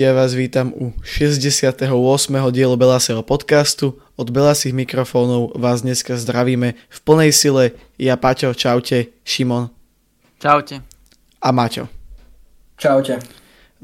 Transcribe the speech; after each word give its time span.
Ja 0.00 0.16
vás 0.16 0.32
vítam 0.32 0.72
u 0.72 0.96
68. 1.04 1.76
dielu 2.56 2.72
Belasero 2.80 3.20
podcastu. 3.20 4.00
Od 4.16 4.32
Belasých 4.32 4.72
mikrofónov 4.72 5.52
vás 5.60 5.84
dneska 5.84 6.16
zdravíme 6.16 6.72
v 6.72 6.98
plnej 7.04 7.36
sile. 7.36 7.76
Ja 8.00 8.16
Paťo, 8.16 8.56
čaute, 8.56 9.12
Šimon. 9.28 9.68
Čaute. 10.40 10.80
A 11.44 11.48
Maťo. 11.52 11.92
Čaute. 12.80 13.20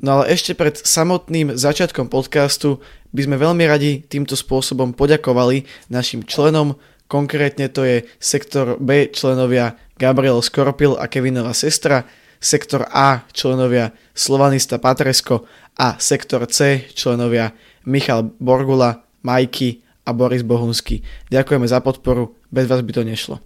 No 0.01 0.17
ale 0.17 0.33
ešte 0.33 0.57
pred 0.57 0.81
samotným 0.81 1.53
začiatkom 1.53 2.09
podcastu 2.09 2.81
by 3.13 3.29
sme 3.29 3.37
veľmi 3.37 3.69
radi 3.69 4.01
týmto 4.01 4.41
spôsobom 4.41 4.97
poďakovali 4.97 5.69
našim 5.93 6.25
členom, 6.25 6.81
konkrétne 7.13 7.69
to 7.69 7.85
je 7.85 8.09
sektor 8.17 8.81
B 8.81 9.13
členovia 9.13 9.77
Gabriel 10.01 10.41
Skorpil 10.41 10.97
a 10.97 11.13
Kevinová 11.13 11.53
sestra, 11.53 12.09
sektor 12.41 12.89
A 12.89 13.29
členovia 13.37 13.93
Slovanista 14.17 14.81
Patresko 14.81 15.45
a 15.77 16.01
sektor 16.01 16.45
C 16.49 16.89
členovia 16.93 17.53
Michal 17.85 18.33
Borgula, 18.41 19.05
Majky 19.23 19.85
a 20.09 20.13
Boris 20.17 20.43
Bohunský. 20.43 21.05
Ďakujeme 21.29 21.69
za 21.69 21.85
podporu, 21.85 22.35
bez 22.49 22.67
vás 22.67 22.81
by 22.81 22.93
to 22.93 23.03
nešlo. 23.05 23.37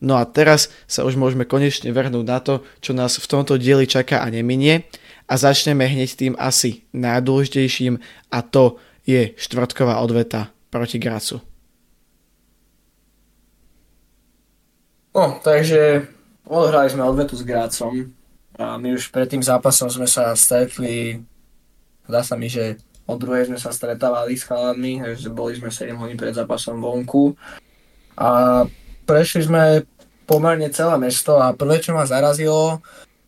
No 0.00 0.16
a 0.16 0.24
teraz 0.24 0.72
sa 0.88 1.04
už 1.04 1.20
môžeme 1.20 1.44
konečne 1.44 1.92
vrhnúť 1.92 2.24
na 2.24 2.40
to, 2.40 2.64
čo 2.80 2.96
nás 2.96 3.20
v 3.20 3.28
tomto 3.28 3.60
dieli 3.60 3.84
čaká 3.84 4.24
a 4.24 4.32
neminie 4.32 4.88
a 5.28 5.34
začneme 5.36 5.84
hneď 5.84 6.10
tým 6.16 6.34
asi 6.40 6.88
najdôležitejším 6.96 8.00
a 8.32 8.38
to 8.40 8.80
je 9.04 9.36
štvrtková 9.36 10.00
odveta 10.00 10.48
proti 10.72 10.96
Gracu. 10.96 11.44
No, 15.10 15.42
takže 15.42 16.06
odohrali 16.46 16.88
sme 16.90 17.02
odvetu 17.02 17.34
s 17.34 17.42
Grácom 17.42 18.14
a 18.56 18.78
my 18.78 18.94
už 18.94 19.10
pred 19.10 19.26
tým 19.26 19.42
zápasom 19.42 19.90
sme 19.90 20.06
sa 20.06 20.32
stretli 20.38 21.18
Zdá 22.10 22.26
sa 22.26 22.34
mi, 22.34 22.50
že 22.50 22.76
od 23.06 23.18
druhej 23.18 23.46
sme 23.46 23.58
sa 23.58 23.70
stretávali 23.70 24.34
s 24.34 24.46
chalami, 24.46 24.98
takže 25.02 25.30
boli 25.30 25.54
sme 25.54 25.70
7 25.70 25.94
hodín 25.98 26.18
pred 26.18 26.34
zápasom 26.34 26.82
vonku. 26.82 27.38
A 28.18 28.62
prešli 29.06 29.46
sme 29.46 29.86
pomerne 30.26 30.70
celé 30.70 30.94
mesto 30.98 31.38
a 31.38 31.54
prvé, 31.54 31.82
čo 31.82 31.94
ma 31.94 32.06
zarazilo, 32.06 32.78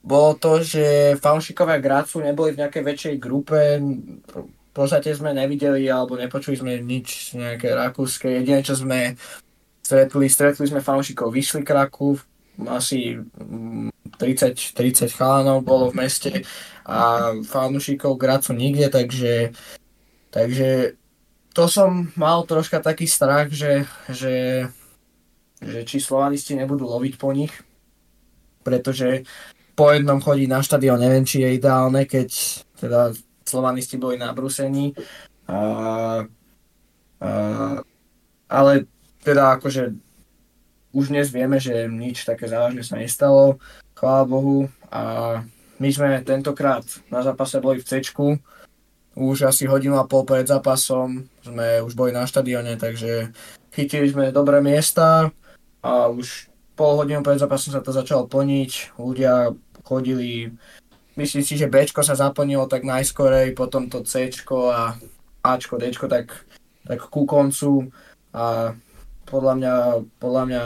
bolo 0.03 0.35
to, 0.35 0.63
že 0.63 1.15
fanšikovia 1.19 1.79
Grácu 1.79 2.23
neboli 2.23 2.55
v 2.55 2.67
nejakej 2.67 2.83
väčšej 2.83 3.15
grupe, 3.23 3.79
v 3.79 4.73
podstate 4.75 5.15
sme 5.15 5.31
nevideli 5.31 5.87
alebo 5.87 6.19
nepočuli 6.19 6.59
sme 6.59 6.79
nič 6.83 7.39
nejaké 7.39 7.71
rakúske. 7.71 8.27
Jediné, 8.27 8.67
čo 8.67 8.75
sme 8.75 9.15
stretli, 9.83 10.27
stretli 10.27 10.65
sme 10.67 10.83
fanšikov 10.83 11.31
Vyšli 11.31 11.63
Kraku, 11.63 12.19
asi 12.67 13.19
30, 14.19 14.75
30 14.75 15.11
chalanov 15.13 15.67
bolo 15.67 15.91
v 15.91 16.03
meste 16.03 16.43
a 16.83 17.31
fanúšikov 17.47 18.19
Gracu 18.19 18.53
nikde, 18.53 18.91
takže, 18.91 19.55
takže 20.31 20.99
to 21.53 21.65
som 21.69 22.11
mal 22.19 22.43
troška 22.43 22.83
taký 22.83 23.07
strach, 23.07 23.53
že, 23.53 23.87
že, 24.09 24.67
že 25.63 25.81
či 25.87 26.03
slovanisti 26.03 26.59
nebudú 26.59 26.89
loviť 26.89 27.15
po 27.21 27.31
nich, 27.31 27.53
pretože 28.67 29.23
po 29.73 29.93
jednom 29.93 30.21
chodí 30.21 30.45
na 30.49 30.61
štadión, 30.61 31.01
neviem, 31.01 31.25
či 31.25 31.45
je 31.45 31.57
ideálne, 31.57 32.05
keď 32.05 32.29
teda 32.77 33.17
slovanisti 33.47 33.97
boli 33.97 34.19
na 34.19 34.33
brusení. 34.33 34.93
A, 35.49 35.59
a, 37.21 37.31
ale 38.49 38.73
teda 39.23 39.57
akože 39.57 39.95
už 40.93 41.09
dnes 41.09 41.33
vieme, 41.33 41.57
že 41.57 41.89
nič 41.89 42.29
také 42.29 42.49
závažné 42.49 42.85
sa 42.85 43.01
nestalo, 43.01 43.57
chvála 43.97 44.25
Bohu. 44.29 44.69
A 44.93 45.41
my 45.83 45.89
sme 45.91 46.09
tentokrát 46.23 46.87
na 47.11 47.27
zápase 47.27 47.59
boli 47.59 47.83
v 47.83 47.87
C. 47.91 47.99
Už 49.13 49.45
asi 49.45 49.67
hodinu 49.67 49.99
a 49.99 50.07
pol 50.07 50.23
pred 50.23 50.47
zápasom 50.47 51.27
sme 51.43 51.83
už 51.83 51.93
boli 51.99 52.15
na 52.15 52.25
štadióne, 52.25 52.79
takže 52.79 53.35
chytili 53.75 54.09
sme 54.09 54.33
dobré 54.33 54.63
miesta 54.63 55.29
a 55.83 56.09
už 56.09 56.49
pol 56.79 56.97
hodinu 56.97 57.21
pred 57.21 57.37
zápasom 57.37 57.75
sa 57.75 57.85
to 57.85 57.91
začalo 57.91 58.31
plniť. 58.31 58.97
Ľudia 58.97 59.53
chodili, 59.85 60.55
myslím 61.19 61.43
si, 61.45 61.59
že 61.59 61.69
B 61.69 61.83
sa 61.85 62.15
zaplnilo 62.17 62.71
tak 62.71 62.87
najskorej, 62.87 63.53
potom 63.53 63.91
to 63.91 64.07
C 64.07 64.31
a 64.73 64.97
Ačko, 65.43 65.77
D 65.77 65.91
tak, 65.91 66.47
tak 66.87 67.01
ku 67.11 67.27
koncu 67.27 67.91
a 68.33 68.73
podľa 69.27 69.55
mňa, 69.59 69.75
podľa 70.23 70.43
mňa 70.47 70.63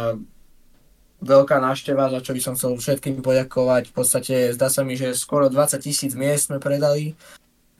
veľká 1.22 1.56
návšteva, 1.60 2.12
za 2.12 2.20
čo 2.20 2.36
by 2.36 2.40
som 2.40 2.54
chcel 2.54 2.76
všetkým 2.76 3.24
poďakovať. 3.24 3.88
V 3.88 3.94
podstate 3.94 4.34
zdá 4.52 4.68
sa 4.68 4.84
mi, 4.84 4.98
že 4.98 5.16
skoro 5.16 5.48
20 5.48 5.80
tisíc 5.80 6.12
miest 6.12 6.52
sme 6.52 6.60
predali, 6.60 7.16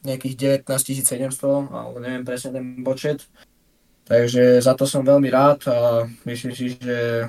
nejakých 0.06 0.64
19 0.64 1.02
700, 1.02 1.68
alebo 1.68 1.98
neviem 1.98 2.24
presne 2.24 2.56
ten 2.56 2.64
počet. 2.80 3.26
Takže 4.06 4.62
za 4.62 4.78
to 4.78 4.86
som 4.86 5.02
veľmi 5.02 5.28
rád 5.34 5.66
a 5.66 6.06
myslím 6.30 6.54
si, 6.54 6.78
že 6.78 7.26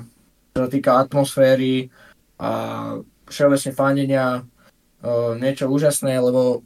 čo 0.54 0.58
sa 0.62 0.68
týka 0.70 0.94
atmosféry 1.02 1.90
a 2.38 2.50
všeobecne 3.26 3.72
fandenia, 3.74 4.46
niečo 5.42 5.66
úžasné, 5.66 6.22
lebo 6.22 6.62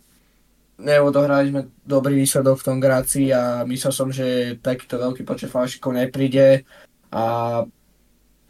neodohrali 0.76 1.48
sme 1.48 1.62
dobrý 1.84 2.20
výsledok 2.20 2.60
v 2.60 2.66
tom 2.68 2.78
Gráci 2.80 3.32
a 3.32 3.64
myslel 3.64 3.92
som, 3.92 4.08
že 4.12 4.60
takýto 4.60 5.00
veľký 5.00 5.24
počet 5.24 5.48
falšikov 5.48 5.96
nepríde 5.96 6.64
a 7.08 7.24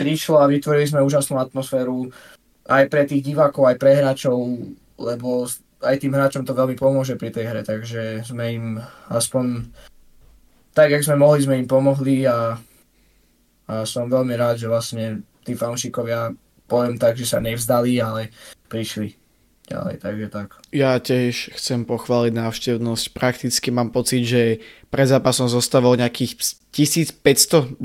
prišlo 0.02 0.42
a 0.42 0.50
vytvorili 0.50 0.86
sme 0.90 1.06
úžasnú 1.06 1.38
atmosféru 1.38 2.10
aj 2.66 2.84
pre 2.90 3.06
tých 3.06 3.22
divákov, 3.22 3.70
aj 3.70 3.76
pre 3.78 3.98
hráčov, 3.98 4.36
lebo 4.98 5.46
aj 5.82 5.96
tým 5.98 6.14
hráčom 6.14 6.46
to 6.46 6.54
veľmi 6.54 6.78
pomôže 6.78 7.18
pri 7.18 7.34
tej 7.34 7.50
hre, 7.50 7.62
takže 7.66 8.22
sme 8.22 8.44
im 8.54 8.66
aspoň 9.10 9.66
tak, 10.72 10.94
jak 10.94 11.04
sme 11.04 11.20
mohli, 11.20 11.42
sme 11.42 11.58
im 11.58 11.68
pomohli 11.68 12.24
a, 12.24 12.56
a 13.66 13.74
som 13.84 14.08
veľmi 14.08 14.34
rád, 14.38 14.62
že 14.62 14.70
vlastne 14.70 15.26
tí 15.42 15.58
fanšikovia, 15.58 16.32
poviem 16.70 16.96
tak, 16.96 17.18
že 17.18 17.28
sa 17.28 17.42
nevzdali, 17.42 17.98
ale 17.98 18.30
prišli 18.70 19.18
ďalej, 19.68 19.94
takže 20.00 20.26
tak. 20.32 20.48
Ja 20.72 20.96
tiež 20.98 21.56
chcem 21.56 21.84
pochváliť 21.84 22.32
návštevnosť. 22.34 23.04
Prakticky 23.12 23.68
mám 23.72 23.90
pocit, 23.94 24.24
že 24.24 24.42
pred 24.88 25.08
zápasom 25.08 25.48
zostávalo 25.48 25.96
nejakých 25.96 26.60
1500-2000 26.72 27.80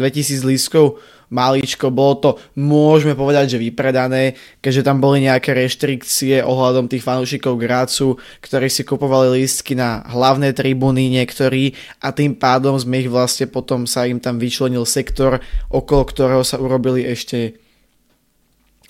lístkov 0.47 0.99
maličko, 1.27 1.91
bolo 1.91 2.15
to, 2.19 2.29
môžeme 2.55 3.11
povedať, 3.11 3.55
že 3.55 3.63
vypredané, 3.63 4.39
keďže 4.63 4.85
tam 4.88 5.03
boli 5.03 5.27
nejaké 5.27 5.51
reštrikcie 5.51 6.39
ohľadom 6.43 6.88
tých 6.88 7.03
fanúšikov 7.03 7.59
Grácu, 7.59 8.15
ktorí 8.39 8.67
si 8.71 8.88
kupovali 8.88 9.43
lístky 9.43 9.75
na 9.75 10.07
hlavné 10.07 10.55
tribúny 10.55 11.11
niektorí 11.11 11.75
a 11.99 12.16
tým 12.16 12.35
pádom 12.35 12.79
sme 12.79 13.03
ich 13.03 13.11
vlastne 13.11 13.51
potom 13.51 13.83
sa 13.83 14.07
im 14.07 14.23
tam 14.23 14.39
vyčlenil 14.39 14.87
sektor, 14.87 15.43
okolo 15.67 16.03
ktorého 16.07 16.43
sa 16.47 16.59
urobili 16.59 17.03
ešte 17.03 17.59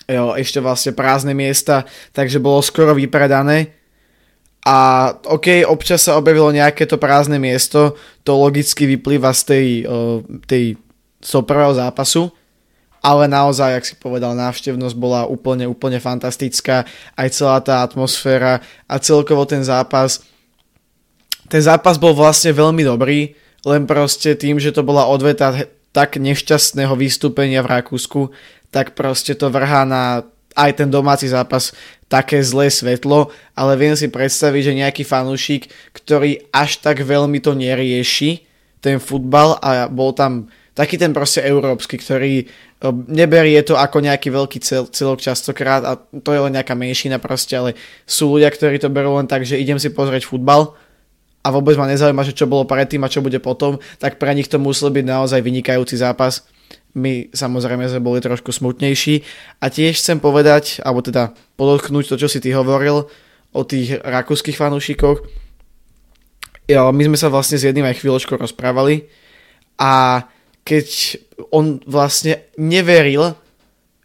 jo, 0.07 0.33
ešte 0.37 0.63
vlastne 0.63 0.95
prázdne 0.95 1.35
miesta, 1.35 1.83
takže 2.15 2.39
bolo 2.39 2.63
skoro 2.63 2.95
vypredané. 2.95 3.75
A 4.67 5.09
OK, 5.31 5.63
občas 5.63 6.03
sa 6.03 6.19
objavilo 6.19 6.51
nejaké 6.51 6.83
to 6.83 6.99
prázdne 6.99 7.39
miesto, 7.39 7.95
to 8.27 8.35
logicky 8.35 8.83
vyplýva 8.83 9.31
z 9.31 9.41
tej, 9.47 9.67
uh, 9.87 10.19
tej 10.43 10.75
z 11.27 11.31
prvého 11.43 11.75
zápasu, 11.75 12.31
ale 13.03 13.27
naozaj, 13.27 13.71
ak 13.75 13.83
si 13.83 13.95
povedal, 13.99 14.31
návštevnosť 14.39 14.95
bola 14.95 15.27
úplne, 15.27 15.67
úplne 15.67 15.99
fantastická, 15.99 16.88
aj 17.19 17.27
celá 17.35 17.59
tá 17.59 17.83
atmosféra 17.83 18.63
a 18.88 18.95
celkovo 18.97 19.43
ten 19.43 19.61
zápas. 19.61 20.23
Ten 21.51 21.59
zápas 21.59 21.99
bol 21.99 22.15
vlastne 22.15 22.55
veľmi 22.55 22.88
dobrý, 22.88 23.35
len 23.67 23.83
proste 23.83 24.39
tým, 24.39 24.55
že 24.57 24.71
to 24.71 24.88
bola 24.88 25.03
odveta 25.07 25.67
tak 25.91 26.15
nešťastného 26.15 26.95
vystúpenia 26.95 27.59
v 27.59 27.71
Rakúsku, 27.75 28.31
tak 28.71 28.95
proste 28.95 29.35
to 29.35 29.51
vrhá 29.51 29.83
na 29.83 30.23
aj 30.57 30.73
ten 30.73 30.89
domáci 30.89 31.29
zápas 31.29 31.69
také 32.09 32.41
zlé 32.41 32.73
svetlo, 32.73 33.29
ale 33.53 33.77
viem 33.77 33.94
si 33.94 34.09
predstaviť, 34.09 34.61
že 34.73 34.79
nejaký 34.81 35.03
fanúšik, 35.05 35.69
ktorý 35.94 36.49
až 36.49 36.81
tak 36.81 37.05
veľmi 37.05 37.38
to 37.38 37.53
nerieši, 37.53 38.41
ten 38.81 38.97
futbal 38.97 39.62
a 39.62 39.85
bol 39.85 40.18
tam 40.18 40.50
taký 40.77 41.01
ten 41.01 41.09
proste 41.09 41.41
európsky, 41.41 41.97
ktorý 41.97 42.33
e, 42.38 42.45
neberie 43.09 43.57
to 43.65 43.74
ako 43.74 44.06
nejaký 44.06 44.29
veľký 44.29 44.62
cel, 44.62 44.85
celok 44.85 45.18
častokrát 45.18 45.81
a 45.81 45.97
to 45.97 46.29
je 46.29 46.41
len 46.45 46.53
nejaká 46.53 46.77
menšina 46.77 47.18
proste, 47.18 47.57
ale 47.57 47.74
sú 48.06 48.38
ľudia, 48.38 48.53
ktorí 48.53 48.77
to 48.77 48.94
berú 48.94 49.18
len 49.18 49.25
tak, 49.25 49.41
že 49.41 49.57
idem 49.57 49.81
si 49.81 49.89
pozrieť 49.89 50.29
futbal 50.29 50.77
a 51.41 51.47
vôbec 51.50 51.74
ma 51.81 51.89
nezaujíma, 51.89 52.21
že 52.21 52.38
čo 52.38 52.45
bolo 52.45 52.69
predtým 52.69 53.01
a 53.01 53.09
čo 53.09 53.25
bude 53.25 53.41
potom, 53.41 53.81
tak 53.97 54.21
pre 54.21 54.29
nich 54.38 54.45
to 54.45 54.62
musel 54.62 54.94
byť 54.94 55.06
naozaj 55.09 55.41
vynikajúci 55.41 55.97
zápas 55.97 56.45
my 56.97 57.29
samozrejme 57.29 57.85
sme 57.85 58.01
boli 58.01 58.19
trošku 58.19 58.50
smutnejší 58.50 59.21
a 59.62 59.69
tiež 59.69 60.01
chcem 60.01 60.18
povedať, 60.18 60.81
alebo 60.81 61.06
teda 61.06 61.38
podotknúť 61.56 62.09
to, 62.09 62.15
čo 62.18 62.27
si 62.27 62.41
ty 62.41 62.51
hovoril 62.57 63.06
o 63.53 63.62
tých 63.62 64.01
rakúskych 64.01 64.57
fanúšikoch. 64.57 65.21
Jo, 66.68 66.91
my 66.91 67.03
sme 67.07 67.18
sa 67.18 67.31
vlastne 67.31 67.62
s 67.62 67.63
jedným 67.63 67.85
aj 67.88 68.01
chvíľočkou 68.01 68.35
rozprávali 68.35 69.07
a 69.79 70.25
keď 70.67 71.15
on 71.55 71.79
vlastne 71.87 72.43
neveril, 72.59 73.39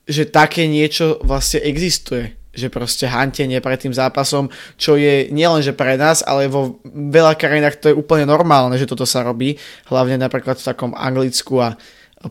že 0.06 0.30
také 0.30 0.70
niečo 0.70 1.18
vlastne 1.26 1.58
existuje. 1.66 2.38
že 2.52 2.68
proste 2.68 3.08
hantenie 3.08 3.64
pred 3.64 3.80
tým 3.80 3.96
zápasom, 3.96 4.52
čo 4.76 5.00
je 5.00 5.32
nielenže 5.32 5.72
pre 5.72 5.96
nás, 5.96 6.20
ale 6.20 6.52
vo 6.52 6.84
veľa 6.84 7.32
krajinách 7.32 7.80
to 7.80 7.88
je 7.88 7.96
úplne 7.96 8.28
normálne, 8.28 8.76
že 8.76 8.84
toto 8.84 9.08
sa 9.08 9.24
robí, 9.24 9.56
hlavne 9.88 10.20
napríklad 10.20 10.60
v 10.60 10.68
takom 10.68 10.92
Anglicku 10.92 11.64
a 11.64 11.80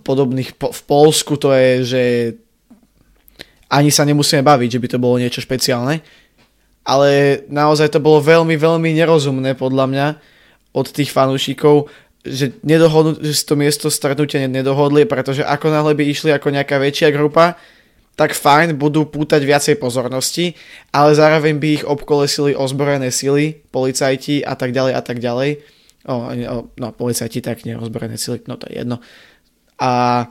podobných, 0.05 0.53
v 0.61 0.81
Polsku 0.85 1.41
to 1.41 1.49
je, 1.57 1.69
že 1.81 2.03
ani 3.73 3.89
sa 3.89 4.05
nemusíme 4.05 4.45
baviť, 4.45 4.77
že 4.77 4.81
by 4.85 4.87
to 4.93 5.01
bolo 5.01 5.17
niečo 5.17 5.41
špeciálne, 5.41 6.05
ale 6.85 7.41
naozaj 7.49 7.89
to 7.89 7.97
bolo 7.97 8.21
veľmi, 8.21 8.53
veľmi 8.61 8.93
nerozumné 8.93 9.57
podľa 9.57 9.85
mňa 9.89 10.07
od 10.77 10.85
tých 10.85 11.09
fanúšikov, 11.09 11.89
že, 12.21 12.53
nedohodnú, 12.61 13.17
že 13.17 13.33
si 13.33 13.43
to 13.45 13.57
miesto 13.57 13.89
stretnutia 13.89 14.45
nedohodli, 14.45 15.09
pretože 15.09 15.41
ako 15.41 15.73
náhle 15.73 15.93
by 15.97 16.03
išli 16.05 16.29
ako 16.29 16.53
nejaká 16.53 16.77
väčšia 16.77 17.09
grupa, 17.09 17.57
tak 18.19 18.37
fajn, 18.37 18.77
budú 18.77 19.07
pútať 19.07 19.41
viacej 19.41 19.75
pozornosti, 19.81 20.53
ale 20.93 21.17
zároveň 21.17 21.57
by 21.57 21.67
ich 21.81 21.83
obkolesili 21.87 22.53
ozbrojené 22.53 23.09
sily, 23.09 23.65
policajti 23.73 24.45
a 24.45 24.53
tak 24.53 24.75
ďalej 24.75 24.93
a 24.93 25.01
tak 25.01 25.17
ďalej. 25.17 25.63
O, 26.05 26.13
o, 26.29 26.57
no, 26.69 26.87
policajti 26.93 27.41
tak 27.41 27.65
nie, 27.65 27.73
ozbrojené 27.73 28.21
sily, 28.21 28.45
no 28.45 28.59
to 28.59 28.69
je 28.69 28.83
jedno. 28.83 29.01
A 29.81 30.27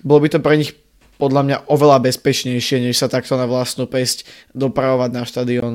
bolo 0.00 0.24
by 0.24 0.28
to 0.32 0.40
pre 0.40 0.56
nich 0.56 0.72
podľa 1.18 1.42
mňa 1.44 1.56
oveľa 1.66 1.98
bezpečnejšie, 2.06 2.80
než 2.80 2.96
sa 2.96 3.10
takto 3.10 3.34
na 3.34 3.50
vlastnú 3.50 3.90
pesť 3.90 4.24
dopravovať 4.54 5.10
na 5.10 5.22
štadión, 5.26 5.72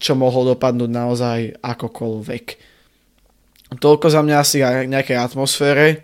čo 0.00 0.16
mohlo 0.16 0.56
dopadnúť 0.56 0.90
naozaj 0.90 1.38
akokoľvek. 1.60 2.69
Toľko 3.70 4.06
za 4.10 4.20
mňa 4.26 4.36
asi 4.42 4.58
nejakej 4.64 5.16
atmosfére 5.18 6.02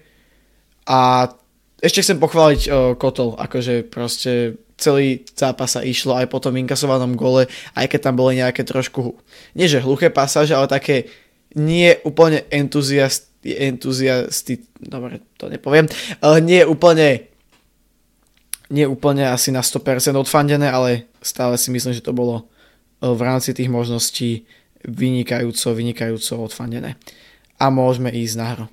a 0.87 1.31
ešte 1.83 2.03
chcem 2.03 2.19
pochváliť 2.23 2.63
o, 2.67 2.71
Kotol, 2.95 3.35
akože 3.37 3.85
proste 3.91 4.57
celý 4.79 5.25
zápas 5.33 5.75
sa 5.75 5.81
išlo 5.83 6.15
aj 6.15 6.31
po 6.31 6.39
tom 6.39 6.55
inkasovanom 6.57 7.17
gole, 7.17 7.49
aj 7.75 7.87
keď 7.91 8.01
tam 8.07 8.15
boli 8.17 8.39
nejaké 8.39 8.63
trošku, 8.63 9.17
nie 9.57 9.67
že 9.67 9.83
hluché 9.83 10.13
pasáže, 10.13 10.53
ale 10.53 10.71
také 10.71 11.11
nie 11.57 11.97
úplne 12.05 12.45
entuziasti, 12.53 13.57
entuziasti, 13.57 14.61
dobre, 14.79 15.25
to 15.41 15.49
nepoviem, 15.49 15.89
ale 16.21 16.45
nie 16.45 16.63
úplne 16.63 17.33
nie 18.67 18.83
úplne 18.83 19.31
asi 19.31 19.55
na 19.55 19.63
100% 19.63 20.19
odfandené, 20.19 20.67
ale 20.67 21.07
stále 21.23 21.55
si 21.55 21.71
myslím, 21.71 21.95
že 21.95 22.03
to 22.03 22.11
bolo 22.11 22.51
v 22.99 23.21
rámci 23.23 23.55
tých 23.55 23.71
možností 23.71 24.43
vynikajúco, 24.83 25.71
vynikajúco 25.71 26.51
odfandené. 26.51 26.99
A 27.57 27.73
môžeme 27.73 28.13
ísť 28.13 28.37
na 28.37 28.49
hru 28.53 28.67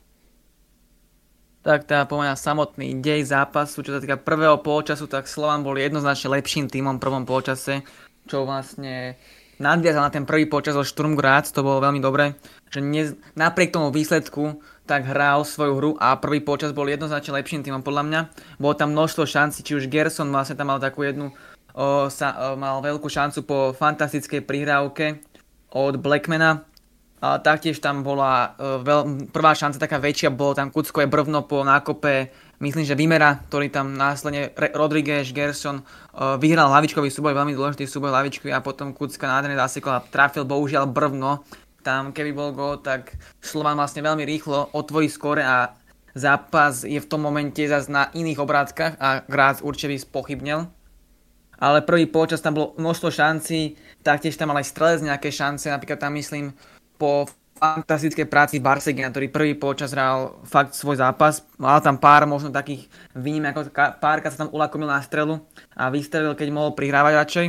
tak 1.63 1.88
teda 1.88 2.03
pomená 2.03 2.35
samotný 2.35 3.00
dej 3.00 3.24
zápasu, 3.24 3.88
čo 3.88 3.95
sa 3.95 4.03
týka 4.03 4.19
prvého 4.19 4.59
polčasu, 4.59 5.07
tak 5.07 5.31
Slovan 5.31 5.63
bol 5.63 5.80
jednoznačne 5.80 6.35
lepším 6.35 6.68
týmom 6.68 7.00
v 7.00 7.03
prvom 7.07 7.24
polčase, 7.24 7.88
čo 8.27 8.44
vlastne 8.44 9.15
nadviazal 9.63 10.03
na 10.03 10.12
ten 10.12 10.27
prvý 10.27 10.44
polčas 10.44 10.75
od 10.75 10.83
Sturm 10.83 11.15
Graz, 11.15 11.56
to 11.56 11.63
bolo 11.63 11.80
veľmi 11.80 12.03
dobré, 12.03 12.35
že 12.68 12.83
ne, 12.83 13.15
napriek 13.39 13.71
tomu 13.71 13.95
výsledku 13.95 14.59
tak 14.83 15.07
hral 15.07 15.47
svoju 15.47 15.74
hru 15.80 15.91
a 16.03 16.19
prvý 16.19 16.44
polčas 16.44 16.75
bol 16.75 16.83
jednoznačne 16.83 17.39
lepším 17.39 17.63
týmom 17.63 17.80
podľa 17.80 18.03
mňa. 18.03 18.19
Bolo 18.59 18.75
tam 18.75 18.91
množstvo 18.91 19.24
šancí, 19.24 19.63
či 19.63 19.80
už 19.80 19.88
Gerson 19.88 20.27
vlastne 20.35 20.59
tam 20.59 20.68
mal 20.68 20.83
takú 20.83 21.07
jednu, 21.07 21.31
o, 21.71 22.12
sa, 22.12 22.51
o, 22.51 22.59
mal 22.59 22.83
veľkú 22.83 23.07
šancu 23.07 23.47
po 23.47 23.71
fantastickej 23.71 24.44
prihrávke 24.44 25.24
od 25.71 25.95
Blackmana, 25.95 26.68
taktiež 27.39 27.79
tam 27.79 28.03
bola 28.03 28.51
uh, 28.59 28.83
veľ, 28.83 29.31
prvá 29.31 29.55
šanca 29.55 29.79
taká 29.79 29.97
väčšia, 30.03 30.33
bolo 30.33 30.51
tam 30.51 30.67
Kuckové 30.67 31.07
brvno 31.07 31.47
po 31.47 31.63
nákope, 31.63 32.35
myslím, 32.59 32.83
že 32.83 32.99
Vimera, 32.99 33.39
ktorý 33.47 33.71
tam 33.71 33.95
následne 33.95 34.51
Rodriguez, 34.75 35.31
Gerson 35.31 35.79
uh, 35.79 36.35
vyhral 36.35 36.67
hlavičkový 36.67 37.07
súboj, 37.07 37.31
veľmi 37.31 37.55
dôležitý 37.55 37.87
súboj 37.87 38.11
hlavičkový 38.11 38.51
a 38.51 38.59
potom 38.59 38.91
Kucka 38.91 39.23
nádherne 39.23 39.55
zasekla 39.55 40.03
trafil 40.11 40.43
bohužiaľ 40.43 40.91
brvno. 40.91 41.47
Tam 41.83 42.11
keby 42.11 42.31
bol 42.31 42.51
gol, 42.51 42.79
tak 42.79 43.15
Slovan 43.43 43.75
vlastne 43.75 44.03
veľmi 44.03 44.23
rýchlo 44.23 44.71
otvorí 44.75 45.11
skore 45.11 45.43
a 45.43 45.75
zápas 46.15 46.87
je 46.87 46.99
v 46.99 47.09
tom 47.09 47.23
momente 47.23 47.59
zase 47.59 47.91
na 47.91 48.07
iných 48.15 48.39
obrátkach 48.39 48.95
a 48.99 49.23
Graz 49.27 49.59
určite 49.59 49.91
by 49.91 49.97
spochybnil. 49.99 50.59
Ale 51.59 51.79
prvý 51.83 52.07
počas 52.07 52.43
tam 52.43 52.59
bolo 52.59 52.75
množstvo 52.75 53.07
šancí, 53.07 53.79
taktiež 54.03 54.35
tam 54.35 54.51
mal 54.51 54.59
aj 54.59 54.67
strelec 54.67 54.99
nejaké 54.99 55.31
šance, 55.31 55.71
napríklad 55.71 55.99
tam 55.99 56.15
myslím 56.19 56.51
po 56.98 57.28
fantastickej 57.63 58.28
práci 58.28 58.60
Barsegina, 58.60 59.07
ktorý 59.07 59.31
prvý 59.31 59.54
počas 59.56 59.95
hral 59.95 60.42
fakt 60.44 60.75
svoj 60.75 61.00
zápas. 61.00 61.48
Mal 61.56 61.80
tam 61.80 61.95
pár 61.95 62.28
možno 62.28 62.51
takých 62.51 62.92
výnim, 63.16 63.48
ako 63.48 63.72
párka 64.04 64.28
sa 64.28 64.44
tam 64.44 64.51
ulakomil 64.51 64.90
na 64.90 65.00
strelu 65.00 65.40
a 65.72 65.88
vystrelil, 65.88 66.36
keď 66.36 66.48
mohol 66.51 66.75
prihrávať 66.75 67.13
radšej. 67.24 67.48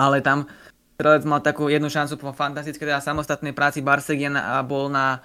Ale 0.00 0.24
tam 0.24 0.48
strelec 0.96 1.28
mal 1.28 1.44
takú 1.44 1.68
jednu 1.68 1.92
šancu 1.92 2.16
po 2.16 2.32
fantastickej 2.32 2.88
teda 2.88 3.04
samostatnej 3.04 3.52
práci 3.52 3.84
Barsegina 3.84 4.56
a 4.56 4.64
bol 4.64 4.88
na 4.88 5.20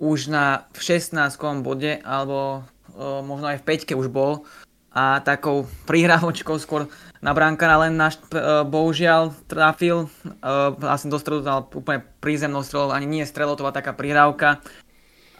už 0.00 0.32
na 0.32 0.64
16. 0.72 1.12
bode, 1.60 2.00
alebo 2.00 2.64
o, 2.96 3.20
možno 3.20 3.52
aj 3.52 3.60
v 3.60 3.84
5 3.92 4.00
už 4.00 4.08
bol 4.08 4.48
a 4.90 5.22
takou 5.22 5.70
prihrávočkou 5.86 6.58
skôr 6.58 6.90
na 7.22 7.30
brankára 7.30 7.78
len 7.86 7.94
naš, 7.94 8.18
uh, 8.34 8.66
bohužiaľ 8.66 9.30
trafil, 9.46 10.10
uh, 10.42 10.74
vlastne 10.74 11.12
do 11.12 11.18
stredu 11.20 11.46
dal 11.46 11.68
úplne 11.70 12.02
prízemnou 12.18 12.66
strelou, 12.66 12.90
ani 12.90 13.06
nie 13.06 13.24
strelou, 13.28 13.54
to 13.54 13.62
bola 13.62 13.76
taká 13.76 13.94
prihrávka 13.94 14.58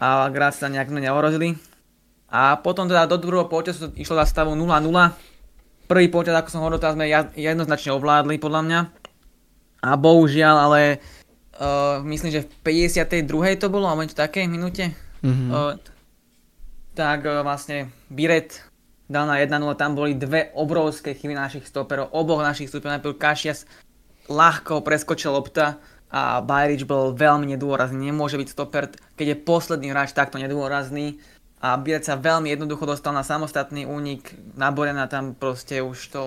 a 0.01 0.25
Graz 0.33 0.57
sa 0.57 0.65
nejak 0.65 0.89
neohrozili. 0.89 1.61
A 2.31 2.57
potom 2.57 2.89
teda 2.89 3.05
do 3.05 3.21
druhého 3.21 3.45
počasu 3.45 3.93
išlo 3.93 4.17
za 4.17 4.25
stavu 4.25 4.57
0-0. 4.57 4.65
Prvý 5.85 6.07
počas, 6.09 6.33
ako 6.33 6.49
som 6.49 6.61
hovoril, 6.65 6.81
sme 6.81 7.05
jednoznačne 7.37 7.93
ovládli 7.93 8.41
podľa 8.41 8.61
mňa. 8.65 8.79
A 9.85 9.89
bohužiaľ, 9.99 10.55
ale 10.57 10.81
uh, 11.59 12.01
myslím, 12.01 12.33
že 12.33 12.47
v 12.63 12.87
52. 12.89 13.61
to 13.61 13.69
bolo, 13.69 13.85
alebo 13.85 14.01
niečo 14.01 14.17
také 14.17 14.49
minúte. 14.49 14.89
Mm-hmm. 15.21 15.49
Uh, 15.53 15.77
tak 16.97 17.21
uh, 17.27 17.45
vlastne 17.45 17.93
Biret 18.09 18.70
dal 19.11 19.27
na 19.27 19.43
1-0, 19.43 19.51
tam 19.75 19.91
boli 19.93 20.15
dve 20.15 20.55
obrovské 20.55 21.11
chyby 21.11 21.35
našich 21.35 21.67
stoperov, 21.67 22.15
oboch 22.15 22.39
našich 22.39 22.71
stoperov, 22.71 22.97
najprv 22.97 23.19
Kašias 23.19 23.67
ľahko 24.31 24.79
preskočil 24.79 25.35
lopta 25.35 25.83
a 26.07 26.39
Bajrič 26.39 26.87
bol 26.87 27.11
veľmi 27.11 27.51
nedôrazný, 27.55 28.11
nemôže 28.11 28.39
byť 28.39 28.47
stoper, 28.47 28.91
keď 29.19 29.25
je 29.35 29.43
posledný 29.43 29.91
hráč 29.91 30.15
takto 30.15 30.39
nedôrazný. 30.39 31.19
A 31.61 31.77
Birec 31.77 32.01
sa 32.01 32.17
veľmi 32.17 32.49
jednoducho 32.49 32.89
dostal 32.89 33.13
na 33.13 33.21
samostatný 33.21 33.85
únik, 33.85 34.33
Naborena 34.57 35.05
tam 35.05 35.37
proste 35.37 35.77
už 35.77 35.97
to 36.09 36.23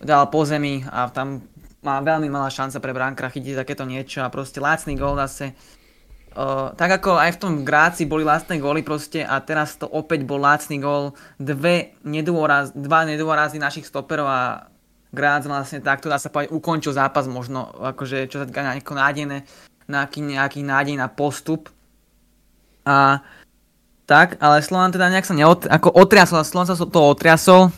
dal 0.00 0.32
po 0.32 0.48
zemi 0.48 0.80
a 0.88 1.12
tam 1.12 1.44
má 1.84 2.00
veľmi 2.00 2.32
malá 2.32 2.48
šanca 2.48 2.80
pre 2.80 2.92
Brankra 2.96 3.28
chytiť 3.28 3.62
takéto 3.62 3.84
niečo 3.84 4.24
a 4.24 4.32
proste 4.32 4.58
lácný 4.58 4.96
gól 4.96 5.14
zase 5.20 5.52
Tak 6.76 7.00
ako 7.00 7.16
aj 7.16 7.32
v 7.32 7.40
tom 7.40 7.52
Gráci 7.64 8.04
boli 8.04 8.20
lacné 8.20 8.60
góly 8.60 8.84
proste 8.84 9.24
a 9.24 9.40
teraz 9.40 9.80
to 9.80 9.88
opäť 9.88 10.28
bol 10.28 10.36
lacný 10.36 10.76
gól. 10.76 11.16
Dve 11.40 11.96
nedôraz, 12.04 12.76
dva 12.76 13.08
nedôrazy 13.08 13.56
našich 13.56 13.88
stoperov 13.88 14.28
a 14.28 14.68
Grác 15.16 15.48
vlastne 15.48 15.80
takto 15.80 16.12
dá 16.12 16.20
sa 16.20 16.28
povedať 16.28 16.52
ukončil 16.52 16.92
zápas 16.92 17.24
možno, 17.24 17.72
akože 17.72 18.28
čo 18.28 18.42
sa 18.42 18.44
týka 18.44 18.60
nejakého 18.60 19.00
nádejné, 19.00 19.48
nejaký, 19.88 20.20
nejaký 20.20 20.60
nádej 20.60 21.00
na 21.00 21.08
postup. 21.08 21.72
A 22.84 23.24
tak, 24.04 24.36
ale 24.36 24.60
Slovan 24.60 24.92
teda 24.92 25.08
nejak 25.08 25.24
sa 25.24 25.32
neot, 25.32 25.64
ako 25.64 25.88
otriasol, 25.88 26.44
Slovan 26.44 26.68
sa 26.68 26.76
to 26.76 27.00
otriasol, 27.00 27.72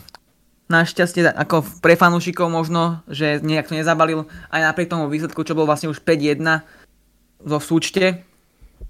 našťastie 0.67 1.31
ako 1.31 1.63
pre 1.79 1.95
fanúšikov 1.95 2.51
možno, 2.51 3.07
že 3.07 3.39
nejak 3.39 3.71
to 3.71 3.79
nezabalil 3.79 4.27
aj 4.51 4.61
napriek 4.67 4.91
tomu 4.91 5.07
výsledku, 5.07 5.47
čo 5.47 5.55
bol 5.55 5.63
vlastne 5.63 5.87
už 5.87 6.03
5-1 6.03 6.43
zo 7.39 7.57
súčte, 7.63 8.28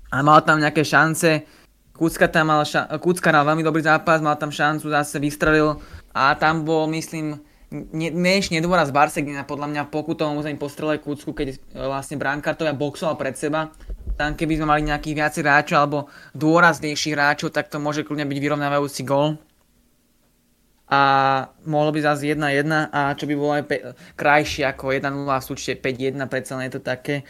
a 0.09 0.25
mal 0.25 0.41
tam 0.41 0.57
nejaké 0.57 0.81
šance. 0.81 1.45
Kucka 1.93 2.31
tam 2.31 2.49
mal, 2.49 2.63
ša- 2.63 2.87
Kucka 2.97 3.29
mal 3.29 3.43
veľmi 3.43 3.63
dobrý 3.63 3.83
zápas, 3.83 4.23
mal 4.23 4.39
tam 4.39 4.49
šancu, 4.49 4.87
zase 4.87 5.19
vystrelil 5.19 5.77
a 6.15 6.31
tam 6.39 6.63
bol, 6.63 6.87
myslím, 6.95 7.43
ne, 7.71 8.09
než 8.09 8.49
nedôraz 8.49 8.89
Barsegina, 8.89 9.43
podľa 9.43 9.67
mňa 9.67 9.91
pokutovom 9.91 10.39
území 10.39 10.55
postrelil 10.55 11.03
Kucku, 11.03 11.35
keď 11.35 11.47
e, 11.53 11.57
vlastne 11.75 12.15
Brankartovia 12.15 12.71
boxoval 12.71 13.19
pred 13.19 13.35
seba. 13.35 13.69
Tam 14.15 14.31
keby 14.31 14.59
sme 14.59 14.67
mali 14.71 14.87
nejakých 14.87 15.15
viacej 15.15 15.41
hráčov 15.43 15.77
alebo 15.79 15.99
dôraznejších 16.39 17.13
hráčov, 17.15 17.51
tak 17.51 17.67
to 17.67 17.83
môže 17.83 18.07
kľudne 18.07 18.23
byť 18.27 18.39
vyrovnávajúci 18.39 19.03
gol. 19.03 19.35
A 20.89 21.01
mohlo 21.69 21.93
by 21.93 22.01
zase 22.01 22.33
1-1 22.33 22.65
a 22.89 23.13
čo 23.13 23.29
by 23.29 23.35
bolo 23.37 23.53
aj 23.53 23.63
pe- 23.69 23.93
krajšie 24.17 24.65
ako 24.65 24.89
1-0 24.89 25.21
v 25.29 25.45
súčte 25.45 25.77
5-1, 25.77 26.17
predsa 26.25 26.57
je 26.65 26.73
to 26.73 26.81
také 26.81 27.27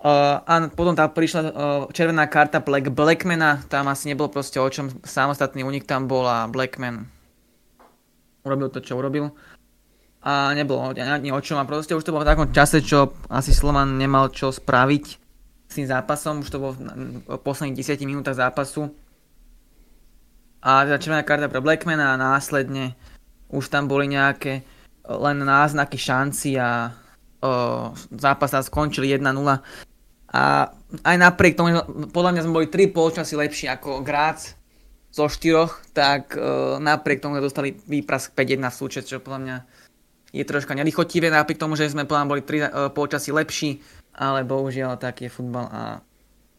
Uh, 0.00 0.40
a 0.48 0.64
potom 0.72 0.96
tam 0.96 1.12
prišla 1.12 1.40
uh, 1.44 1.50
červená 1.92 2.24
karta 2.24 2.64
Black 2.64 2.88
Blackmana, 2.88 3.60
tam 3.68 3.84
asi 3.92 4.08
nebolo 4.08 4.32
proste 4.32 4.56
o 4.56 4.64
čom, 4.64 4.88
samostatný 5.04 5.60
unik 5.60 5.84
tam 5.84 6.08
bol 6.08 6.24
a 6.24 6.48
Blackman 6.48 7.04
urobil 8.44 8.72
to, 8.72 8.80
čo 8.80 8.96
urobil. 8.96 9.28
A 10.24 10.52
nebolo 10.52 10.92
ani 10.96 11.32
o 11.32 11.40
čom 11.40 11.56
a 11.60 11.68
proste 11.68 11.96
už 11.96 12.04
to 12.04 12.12
bolo 12.12 12.24
v 12.24 12.32
takom 12.32 12.48
čase, 12.52 12.84
čo 12.84 13.12
asi 13.32 13.56
Slovan 13.56 13.96
nemal 13.96 14.28
čo 14.32 14.52
spraviť 14.52 15.04
s 15.68 15.72
tým 15.76 15.88
zápasom, 15.88 16.44
už 16.44 16.48
to 16.48 16.60
bolo 16.60 16.72
v 16.76 17.40
posledných 17.40 18.00
10 18.00 18.04
minútach 18.04 18.36
zápasu. 18.36 18.92
A 20.60 20.84
teda 20.84 21.00
červená 21.00 21.24
karta 21.24 21.48
pre 21.48 21.64
Blackmana 21.64 22.12
a 22.12 22.20
následne 22.20 22.96
už 23.48 23.72
tam 23.72 23.88
boli 23.88 24.12
nejaké 24.12 24.60
len 25.08 25.40
náznaky 25.40 25.96
šanci 25.96 26.60
a 26.60 26.92
zápas 28.12 28.52
sa 28.52 28.60
skončil 28.60 29.08
1-0 29.08 29.24
a 30.30 30.70
aj 31.02 31.16
napriek 31.18 31.58
tomu, 31.58 31.74
podľa 32.14 32.30
mňa 32.34 32.42
sme 32.46 32.56
boli 32.62 32.66
3 32.70 32.94
polčasy 32.94 33.34
lepší 33.34 33.66
ako 33.66 34.06
Grác 34.06 34.54
zo 35.10 35.26
4, 35.26 35.90
tak 35.90 36.38
o, 36.38 36.78
napriek 36.78 37.18
tomu 37.18 37.34
sme 37.34 37.46
dostali 37.46 37.74
výprask 37.74 38.30
5-1 38.34 38.70
v 38.70 38.78
súčet, 38.78 39.04
čo 39.10 39.18
podľa 39.18 39.40
mňa 39.42 39.56
je 40.30 40.44
troška 40.46 40.78
nelichotivé, 40.78 41.26
napriek 41.34 41.58
tomu, 41.58 41.74
že 41.74 41.90
sme 41.90 42.06
podľa 42.06 42.22
mňa 42.22 42.30
boli 42.30 42.42
3 42.46 42.94
polčasy 42.94 43.34
lepší, 43.34 43.82
ale 44.14 44.46
bohužiaľ 44.46 45.02
tak 45.02 45.26
je 45.26 45.30
futbal 45.30 45.66
a 45.66 45.82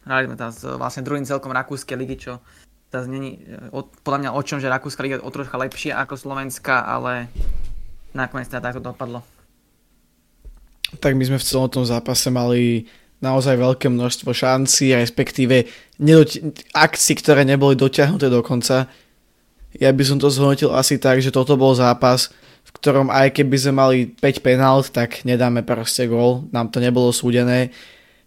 hrali 0.04 0.28
sme 0.28 0.36
tam 0.36 0.52
s 0.52 0.68
vlastne 0.68 1.08
druhým 1.08 1.24
celkom 1.24 1.56
Rakúskej 1.56 1.96
ligy, 1.96 2.16
čo 2.20 2.44
zase 2.92 3.08
není 3.08 3.40
podľa 4.04 4.20
mňa 4.28 4.32
o 4.36 4.42
čom, 4.44 4.60
že 4.60 4.68
Rakúska 4.68 5.00
liga 5.00 5.16
je 5.16 5.24
o 5.24 5.32
troška 5.32 5.56
lepšia 5.56 5.96
ako 6.04 6.20
Slovenská, 6.20 6.84
ale 6.84 7.32
nakoniec 8.12 8.52
teda 8.52 8.60
takto 8.60 8.84
dopadlo. 8.84 9.24
Tak 11.00 11.16
my 11.16 11.24
sme 11.24 11.40
v 11.40 11.48
celom 11.48 11.72
tom 11.72 11.88
zápase 11.88 12.28
mali 12.28 12.84
naozaj 13.22 13.56
veľké 13.58 13.88
množstvo 13.88 14.34
šancí, 14.34 14.98
respektíve 14.98 15.70
nedoti- 16.02 16.42
akcií, 16.74 17.16
ktoré 17.22 17.46
neboli 17.46 17.78
dotiahnuté 17.78 18.28
do 18.28 18.42
konca. 18.42 18.90
Ja 19.78 19.90
by 19.94 20.04
som 20.04 20.18
to 20.20 20.28
zhodnotil 20.34 20.74
asi 20.74 20.98
tak, 20.98 21.22
že 21.24 21.32
toto 21.32 21.56
bol 21.56 21.72
zápas, 21.78 22.34
v 22.62 22.72
ktorom 22.76 23.08
aj 23.14 23.38
keby 23.38 23.56
sme 23.58 23.74
mali 23.78 23.98
5 24.10 24.44
penalt, 24.44 24.90
tak 24.92 25.24
nedáme 25.24 25.62
proste 25.64 26.10
gól, 26.10 26.50
nám 26.52 26.74
to 26.74 26.84
nebolo 26.84 27.14
súdené. 27.14 27.72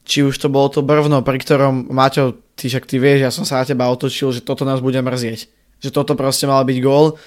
Či 0.07 0.25
už 0.25 0.39
to 0.39 0.49
bolo 0.49 0.71
to 0.71 0.81
brvno, 0.81 1.21
pri 1.21 1.39
ktorom 1.43 1.91
Maťo, 1.91 2.39
ty 2.55 2.71
však 2.71 2.89
ty 2.89 2.97
vieš, 3.03 3.19
ja 3.25 3.31
som 3.35 3.45
sa 3.45 3.61
na 3.61 3.69
teba 3.69 3.91
otočil, 3.91 4.33
že 4.33 4.45
toto 4.45 4.63
nás 4.65 4.79
bude 4.81 5.01
mrzieť. 5.01 5.49
Že 5.81 5.91
toto 5.91 6.13
proste 6.17 6.49
mal 6.49 6.65
byť 6.65 6.79
gól 6.81 7.19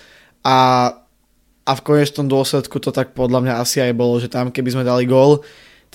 a 0.42 0.56
a 1.68 1.72
v 1.76 1.84
konečnom 1.84 2.32
dôsledku 2.32 2.80
to 2.80 2.96
tak 2.96 3.12
podľa 3.12 3.44
mňa 3.44 3.54
asi 3.60 3.84
aj 3.84 3.92
bolo, 3.92 4.16
že 4.24 4.32
tam 4.32 4.56
keby 4.56 4.72
sme 4.72 4.88
dali 4.88 5.04
gól, 5.04 5.44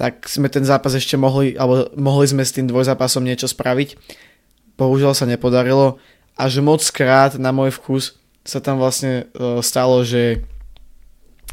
tak 0.03 0.27
sme 0.27 0.51
ten 0.51 0.67
zápas 0.67 0.99
ešte 0.99 1.15
mohli, 1.15 1.55
alebo 1.55 1.87
mohli 1.95 2.27
sme 2.27 2.43
s 2.43 2.51
tým 2.51 2.67
dvojzápasom 2.67 3.23
niečo 3.23 3.47
spraviť. 3.47 3.95
Bohužiaľ 4.75 5.15
sa 5.15 5.31
nepodarilo 5.31 6.03
a 6.35 6.51
že 6.51 6.59
moc 6.59 6.83
krát 6.91 7.39
na 7.39 7.55
môj 7.55 7.71
vkus 7.71 8.19
sa 8.43 8.59
tam 8.59 8.83
vlastne 8.83 9.31
uh, 9.39 9.63
stalo, 9.63 10.03
že 10.03 10.43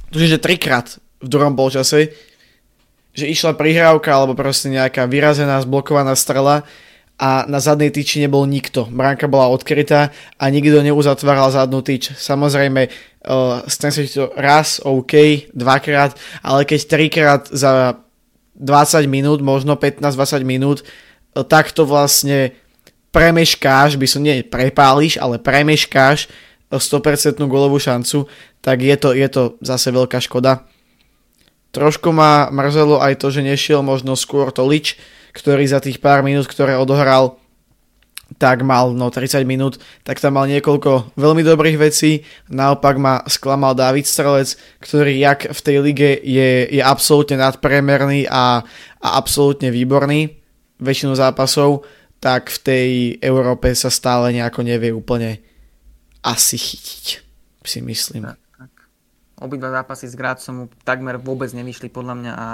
tužím, 0.10 0.34
že 0.34 0.42
trikrát 0.42 0.98
v 1.22 1.30
druhom 1.30 1.54
polčase, 1.54 2.18
že 3.14 3.30
išla 3.30 3.54
prihrávka 3.54 4.10
alebo 4.10 4.34
proste 4.34 4.74
nejaká 4.74 5.06
vyrazená, 5.06 5.62
zblokovaná 5.62 6.18
strela 6.18 6.66
a 7.22 7.46
na 7.46 7.62
zadnej 7.62 7.94
tyči 7.94 8.18
nebol 8.18 8.50
nikto. 8.50 8.90
Bránka 8.90 9.30
bola 9.30 9.54
odkrytá 9.54 10.10
a 10.42 10.44
nikto 10.50 10.82
neuzatváral 10.82 11.54
zadnú 11.54 11.86
tyč. 11.86 12.18
Samozrejme, 12.18 12.90
uh, 12.90 13.62
stane 13.70 13.94
sa 13.94 14.02
to 14.10 14.34
raz, 14.34 14.82
OK, 14.82 15.46
dvakrát, 15.54 16.18
ale 16.42 16.66
keď 16.66 16.80
trikrát 16.90 17.46
za 17.54 18.02
20 18.60 19.08
minút, 19.08 19.40
možno 19.42 19.80
15-20 19.80 20.44
minút, 20.44 20.84
uh, 20.84 21.42
tak 21.48 21.72
to 21.72 21.88
vlastne 21.88 22.54
premeškáš, 23.10 23.98
by 23.98 24.08
som 24.08 24.22
nie 24.22 24.46
prepáliš, 24.46 25.18
ale 25.18 25.42
premeškáš 25.42 26.30
100% 26.70 27.42
golovú 27.50 27.82
šancu, 27.82 28.30
tak 28.62 28.86
je 28.86 28.94
to, 28.94 29.10
je 29.18 29.28
to 29.32 29.42
zase 29.66 29.90
veľká 29.90 30.22
škoda. 30.22 30.70
Trošku 31.74 32.14
ma 32.14 32.50
mrzelo 32.54 33.02
aj 33.02 33.18
to, 33.18 33.34
že 33.34 33.42
nešiel 33.42 33.82
možno 33.82 34.14
skôr 34.14 34.54
to 34.54 34.66
lič, 34.66 34.98
ktorý 35.34 35.66
za 35.66 35.82
tých 35.82 35.98
pár 36.02 36.22
minút, 36.22 36.46
ktoré 36.46 36.78
odohral, 36.78 37.39
tak 38.38 38.62
mal 38.62 38.94
no 38.94 39.10
30 39.10 39.42
minút, 39.48 39.82
tak 40.06 40.22
tam 40.22 40.38
mal 40.38 40.46
niekoľko 40.46 41.18
veľmi 41.18 41.42
dobrých 41.42 41.82
vecí. 41.82 42.22
Naopak 42.54 42.96
ma 43.02 43.26
sklamal 43.26 43.74
David 43.74 44.06
Strelec, 44.06 44.54
ktorý 44.84 45.18
jak 45.18 45.50
v 45.50 45.60
tej 45.60 45.78
lige 45.82 46.12
je, 46.22 46.70
je 46.70 46.82
absolútne 46.84 47.42
nadpremerný 47.42 48.30
a, 48.30 48.62
a 49.02 49.08
absolútne 49.18 49.74
výborný 49.74 50.38
väčšinu 50.80 51.18
zápasov, 51.18 51.84
tak 52.20 52.52
v 52.52 52.60
tej 52.62 52.90
Európe 53.24 53.72
sa 53.74 53.90
stále 53.90 54.36
nejako 54.36 54.62
nevie 54.64 54.92
úplne 54.94 55.40
asi 56.24 56.60
chytiť, 56.60 57.06
si 57.64 57.80
myslím. 57.80 58.28
Obidva 59.40 59.72
zápasy 59.72 60.12
s 60.12 60.20
Grácom 60.20 60.68
takmer 60.84 61.16
vôbec 61.16 61.48
nevyšli 61.56 61.88
podľa 61.88 62.16
mňa 62.20 62.34
a 62.36 62.48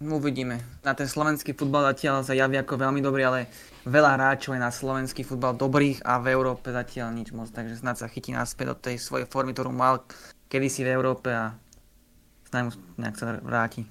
Uvidíme. 0.00 0.64
Na 0.80 0.96
ten 0.96 1.04
slovenský 1.04 1.52
futbal 1.52 1.92
zatiaľ 1.92 2.24
sa 2.24 2.32
javí 2.32 2.56
ako 2.56 2.80
veľmi 2.80 3.04
dobrý, 3.04 3.20
ale 3.20 3.52
veľa 3.84 4.16
hráčov 4.16 4.56
je 4.56 4.60
na 4.60 4.72
slovenský 4.72 5.24
futbal 5.24 5.56
dobrých 5.56 6.04
a 6.04 6.20
v 6.20 6.32
Európe 6.36 6.68
zatiaľ 6.68 7.16
nič 7.16 7.32
moc, 7.32 7.48
takže 7.48 7.80
snad 7.80 7.96
sa 7.96 8.10
chytí 8.10 8.32
naspäť 8.34 8.66
do 8.72 8.76
tej 8.76 8.96
svojej 9.00 9.26
formy, 9.28 9.56
ktorú 9.56 9.72
mal 9.72 10.04
kedysi 10.52 10.84
v 10.84 10.92
Európe 10.92 11.32
a 11.32 11.56
snad 12.50 12.68
mu 12.68 12.72
nejak 13.00 13.16
sa 13.16 13.38
vráti. 13.40 13.88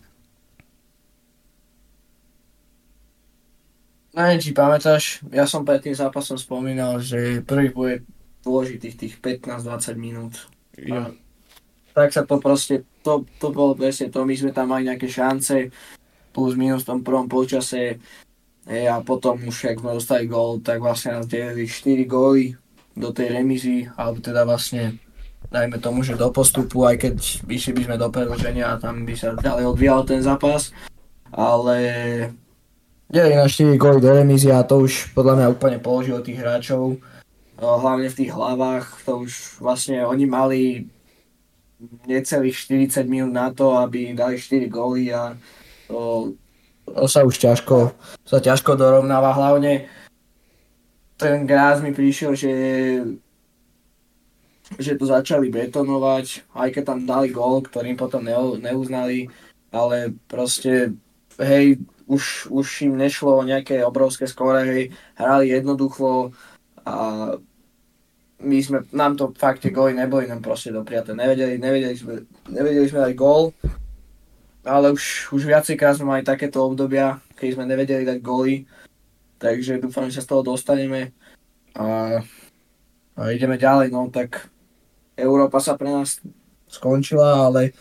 Neviem, 4.10 4.42
či 4.42 4.52
pamätáš, 4.58 5.22
ja 5.30 5.46
som 5.46 5.62
pred 5.62 5.86
tým 5.86 5.94
zápasom 5.94 6.36
spomínal, 6.36 6.98
že 6.98 7.46
prvý 7.46 7.70
bude 7.70 7.96
dôležitých 8.42 8.96
tých 8.98 9.14
15-20 9.22 9.96
minút. 9.96 10.50
Ja. 10.80 11.12
tak 11.92 12.16
sa 12.16 12.24
to 12.24 12.40
proste, 12.40 12.88
to, 13.04 13.28
to 13.38 13.52
bolo 13.52 13.76
presne 13.76 14.08
to, 14.08 14.24
my 14.24 14.32
sme 14.32 14.56
tam 14.56 14.72
mali 14.72 14.88
nejaké 14.88 15.12
šance, 15.12 15.68
plus 16.32 16.56
minus 16.56 16.88
v 16.88 16.90
tom 16.96 17.00
prvom 17.04 17.28
polčase 17.28 18.00
e, 18.68 18.90
a 18.90 19.00
potom 19.00 19.40
už, 19.46 19.72
ak 19.72 19.80
sme 19.80 19.96
dostali 19.96 20.26
gól, 20.28 20.60
tak 20.60 20.84
vlastne 20.84 21.20
nás 21.20 21.28
delili 21.30 21.70
4 21.70 22.04
góly 22.10 22.58
do 22.98 23.14
tej 23.16 23.32
remizy, 23.32 23.88
alebo 23.96 24.20
teda 24.20 24.44
vlastne 24.44 25.00
dajme 25.48 25.80
tomu, 25.80 26.04
že 26.04 26.20
do 26.20 26.30
postupu, 26.30 26.84
aj 26.84 27.00
keď 27.00 27.16
vyšli 27.48 27.72
by 27.80 27.82
sme 27.88 27.96
do 27.96 28.08
predlženia 28.12 28.76
a 28.76 28.80
tam 28.82 29.08
by 29.08 29.16
sa 29.16 29.34
ďalej 29.40 29.66
odvíjal 29.72 30.02
ten 30.04 30.20
zápas, 30.20 30.76
ale 31.32 31.78
delili 33.08 33.40
na 33.40 33.48
4 33.48 33.80
góly 33.80 34.00
do 34.04 34.12
remizy 34.12 34.52
a 34.52 34.68
to 34.68 34.84
už 34.84 35.16
podľa 35.16 35.34
mňa 35.40 35.48
úplne 35.56 35.78
položilo 35.80 36.20
tých 36.20 36.44
hráčov, 36.44 37.00
hlavne 37.60 38.08
v 38.08 38.18
tých 38.24 38.32
hlavách, 38.32 39.04
to 39.04 39.28
už 39.28 39.60
vlastne 39.60 40.00
oni 40.06 40.26
mali 40.30 40.62
necelých 42.08 42.56
40 42.92 43.08
minút 43.08 43.32
na 43.32 43.52
to, 43.52 43.76
aby 43.80 44.12
dali 44.12 44.36
4 44.36 44.68
góly 44.68 45.12
a 45.16 45.36
to 45.88 46.32
sa 47.08 47.26
už 47.26 47.36
ťažko, 47.38 47.94
sa 48.26 48.38
ťažko 48.40 48.76
dorovnáva. 48.76 49.36
Hlavne 49.36 49.90
ten 51.20 51.44
Gráz 51.44 51.84
mi 51.84 51.92
prišiel, 51.92 52.34
že 52.34 52.52
že 54.78 54.94
to 55.02 55.10
začali 55.10 55.50
betonovať, 55.50 56.46
aj 56.54 56.70
keď 56.70 56.84
tam 56.86 57.00
dali 57.10 57.34
gól, 57.34 57.66
ktorým 57.66 57.98
potom 57.98 58.22
neuznali, 58.62 59.26
ale 59.74 60.14
proste, 60.30 60.94
hej, 61.42 61.82
už, 62.06 62.54
už 62.54 62.86
im 62.86 62.94
nešlo 62.94 63.42
o 63.42 63.48
nejaké 63.48 63.82
obrovské 63.82 64.30
skóre, 64.30 64.62
hej, 64.70 64.84
hrali 65.18 65.50
jednoducho 65.50 66.30
a 66.86 66.96
my 68.40 68.58
sme, 68.64 68.86
nám 68.94 69.18
to 69.18 69.34
fakt 69.36 69.66
tie 69.66 69.74
góly 69.74 69.92
neboli 69.98 70.30
nám 70.30 70.40
proste 70.40 70.72
dopriaté, 70.72 71.12
nevedeli, 71.18 71.58
nevedeli, 71.60 71.96
sme, 71.98 72.24
nevedeli 72.48 72.88
sme 72.88 73.10
dať 73.10 73.14
gól 73.18 73.52
ale 74.64 74.92
už, 74.92 75.32
už 75.32 75.48
viacejkrát 75.48 75.96
sme 75.96 76.18
mali 76.18 76.24
takéto 76.26 76.64
obdobia, 76.64 77.20
keď 77.40 77.56
sme 77.56 77.70
nevedeli 77.70 78.04
dať 78.04 78.20
góly, 78.20 78.68
takže 79.40 79.80
dúfam, 79.80 80.12
že 80.12 80.20
sa 80.20 80.26
z 80.26 80.30
toho 80.36 80.42
dostaneme 80.44 81.16
a, 81.76 82.20
a 83.16 83.22
ideme 83.32 83.56
ďalej, 83.56 83.92
no 83.96 84.12
tak 84.12 84.52
Európa 85.16 85.60
sa 85.64 85.80
pre 85.80 85.88
nás 85.92 86.20
skončila, 86.68 87.48
ale, 87.48 87.76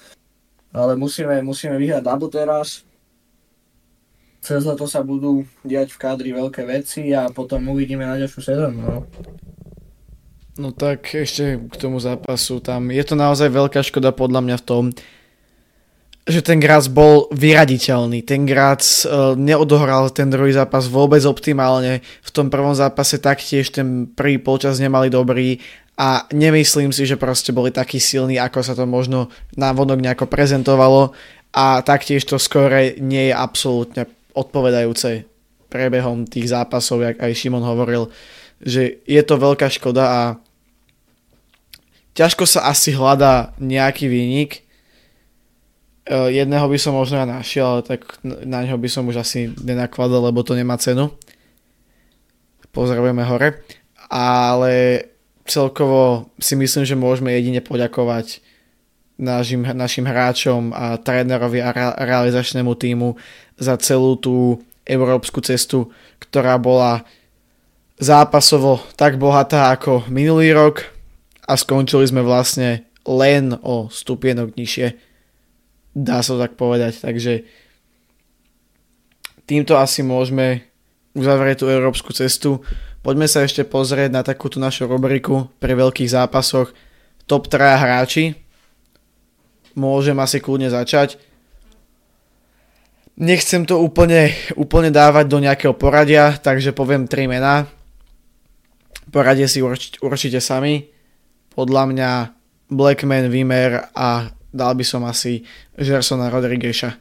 ale 0.70 0.94
musíme, 0.94 1.42
musíme 1.42 1.78
vyhrať 1.78 2.02
double 2.02 2.30
teraz, 2.30 2.88
cez 4.38 4.62
leto 4.62 4.86
sa 4.86 5.02
budú 5.02 5.44
diať 5.66 5.92
v 5.92 6.00
kádri 6.00 6.30
veľké 6.30 6.62
veci 6.62 7.10
a 7.10 7.26
potom 7.28 7.68
uvidíme 7.68 8.06
na 8.06 8.16
ďalšiu 8.16 8.40
sezónu. 8.40 8.78
No. 8.80 8.96
no 10.56 10.68
tak 10.70 11.10
ešte 11.10 11.58
k 11.58 11.74
tomu 11.74 11.98
zápasu, 11.98 12.62
tam 12.62 12.94
je 12.94 13.02
to 13.02 13.18
naozaj 13.18 13.50
veľká 13.50 13.82
škoda 13.82 14.14
podľa 14.14 14.40
mňa 14.46 14.56
v 14.62 14.66
tom, 14.66 14.84
že 16.28 16.44
ten 16.44 16.60
Graz 16.60 16.92
bol 16.92 17.26
vyraditeľný. 17.32 18.20
Ten 18.20 18.44
Graz 18.44 19.08
uh, 19.08 19.32
neodohral 19.32 20.12
ten 20.12 20.28
druhý 20.28 20.52
zápas 20.52 20.84
vôbec 20.84 21.24
optimálne. 21.24 22.04
V 22.20 22.30
tom 22.30 22.52
prvom 22.52 22.76
zápase 22.76 23.16
taktiež 23.16 23.72
ten 23.72 24.04
prvý 24.12 24.36
polčas 24.36 24.76
nemali 24.76 25.08
dobrý 25.08 25.56
a 25.96 26.28
nemyslím 26.30 26.92
si, 26.92 27.08
že 27.08 27.18
proste 27.18 27.50
boli 27.50 27.72
takí 27.72 27.98
silní, 27.98 28.36
ako 28.36 28.60
sa 28.60 28.76
to 28.76 28.84
možno 28.86 29.32
vonok 29.56 29.98
nejako 29.98 30.30
prezentovalo 30.30 31.16
a 31.50 31.80
taktiež 31.82 32.22
to 32.28 32.36
skore 32.36 33.00
nie 33.00 33.32
je 33.32 33.34
absolútne 33.34 34.06
odpovedajúce 34.36 35.26
prebehom 35.66 36.28
tých 36.28 36.54
zápasov, 36.54 37.02
jak 37.02 37.18
aj 37.18 37.34
Šimon 37.34 37.64
hovoril, 37.64 38.12
že 38.62 39.00
je 39.08 39.22
to 39.24 39.40
veľká 39.40 39.66
škoda 39.72 40.04
a 40.06 40.20
ťažko 42.14 42.44
sa 42.46 42.70
asi 42.70 42.94
hľadá 42.94 43.56
nejaký 43.58 44.06
výnik, 44.06 44.67
jedného 46.08 46.66
by 46.68 46.78
som 46.80 46.96
možno 46.96 47.20
ja 47.20 47.26
našiel, 47.28 47.66
ale 47.78 47.82
tak 47.84 48.00
na 48.24 48.64
neho 48.64 48.80
by 48.80 48.88
som 48.88 49.04
už 49.06 49.20
asi 49.20 49.52
nenakladal, 49.60 50.24
lebo 50.24 50.40
to 50.40 50.56
nemá 50.56 50.80
cenu. 50.80 51.12
Pozdravujeme 52.72 53.24
hore. 53.28 53.60
Ale 54.08 55.04
celkovo 55.44 56.32
si 56.40 56.56
myslím, 56.56 56.84
že 56.88 56.96
môžeme 56.96 57.32
jedine 57.36 57.60
poďakovať 57.60 58.40
našim, 59.20 59.64
našim 59.64 60.08
hráčom 60.08 60.72
a 60.72 60.96
trénerovi 60.96 61.60
a 61.60 61.72
realizačnému 62.00 62.72
týmu 62.78 63.18
za 63.60 63.76
celú 63.76 64.16
tú 64.16 64.64
európsku 64.88 65.44
cestu, 65.44 65.92
ktorá 66.22 66.56
bola 66.56 67.04
zápasovo 67.98 68.80
tak 68.94 69.18
bohatá 69.18 69.74
ako 69.74 70.06
minulý 70.08 70.54
rok 70.54 70.86
a 71.44 71.58
skončili 71.58 72.06
sme 72.06 72.22
vlastne 72.22 72.86
len 73.04 73.58
o 73.60 73.90
stupienok 73.90 74.54
nižšie. 74.54 75.07
Dá 75.98 76.22
sa 76.22 76.38
tak 76.38 76.54
povedať, 76.54 77.02
takže 77.02 77.42
týmto 79.50 79.74
asi 79.74 80.06
môžeme 80.06 80.62
uzavrieť 81.18 81.64
tú 81.64 81.66
európsku 81.66 82.14
cestu. 82.14 82.62
Poďme 83.02 83.26
sa 83.26 83.42
ešte 83.42 83.66
pozrieť 83.66 84.14
na 84.14 84.22
takúto 84.22 84.62
našu 84.62 84.86
rubriku 84.86 85.50
pri 85.58 85.74
veľkých 85.74 86.06
zápasoch 86.06 86.70
top 87.26 87.50
3 87.50 87.82
hráči. 87.82 88.38
Môžem 89.74 90.14
asi 90.22 90.38
kľudne 90.38 90.70
začať. 90.70 91.18
Nechcem 93.18 93.66
to 93.66 93.82
úplne, 93.82 94.30
úplne 94.54 94.94
dávať 94.94 95.26
do 95.26 95.42
nejakého 95.42 95.74
poradia, 95.74 96.38
takže 96.38 96.70
poviem 96.70 97.10
tri 97.10 97.26
mená. 97.26 97.66
Poradie 99.10 99.50
si 99.50 99.58
určite, 99.58 99.98
určite 99.98 100.38
sami. 100.38 100.94
Podľa 101.58 101.82
mňa 101.90 102.10
Blackman, 102.70 103.26
Vimer 103.26 103.90
a 103.90 104.37
dal 104.52 104.72
by 104.74 104.84
som 104.84 105.04
asi 105.04 105.44
Gersona 105.76 106.32
Rodrigueša. 106.32 106.96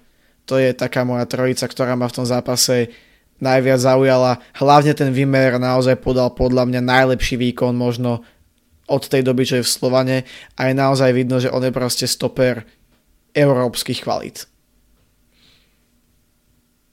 To 0.48 0.56
je 0.56 0.72
taká 0.72 1.04
moja 1.04 1.28
trojica, 1.28 1.68
ktorá 1.68 2.00
ma 2.00 2.08
v 2.08 2.16
tom 2.24 2.26
zápase 2.28 2.92
najviac 3.44 3.80
zaujala. 3.84 4.40
Hlavne 4.56 4.96
ten 4.96 5.12
Vimer 5.12 5.60
naozaj 5.60 6.00
podal 6.00 6.32
podľa 6.34 6.66
mňa 6.66 6.82
najlepší 6.82 7.36
výkon 7.36 7.76
možno 7.76 8.24
od 8.88 9.04
tej 9.04 9.22
doby, 9.22 9.44
čo 9.44 9.60
je 9.60 9.68
v 9.68 9.74
Slovane 9.74 10.18
a 10.56 10.72
je 10.72 10.74
naozaj 10.74 11.12
vidno, 11.12 11.44
že 11.44 11.52
on 11.52 11.64
je 11.64 11.76
proste 11.76 12.08
stoper 12.08 12.64
európskych 13.36 14.02
kvalít. 14.02 14.48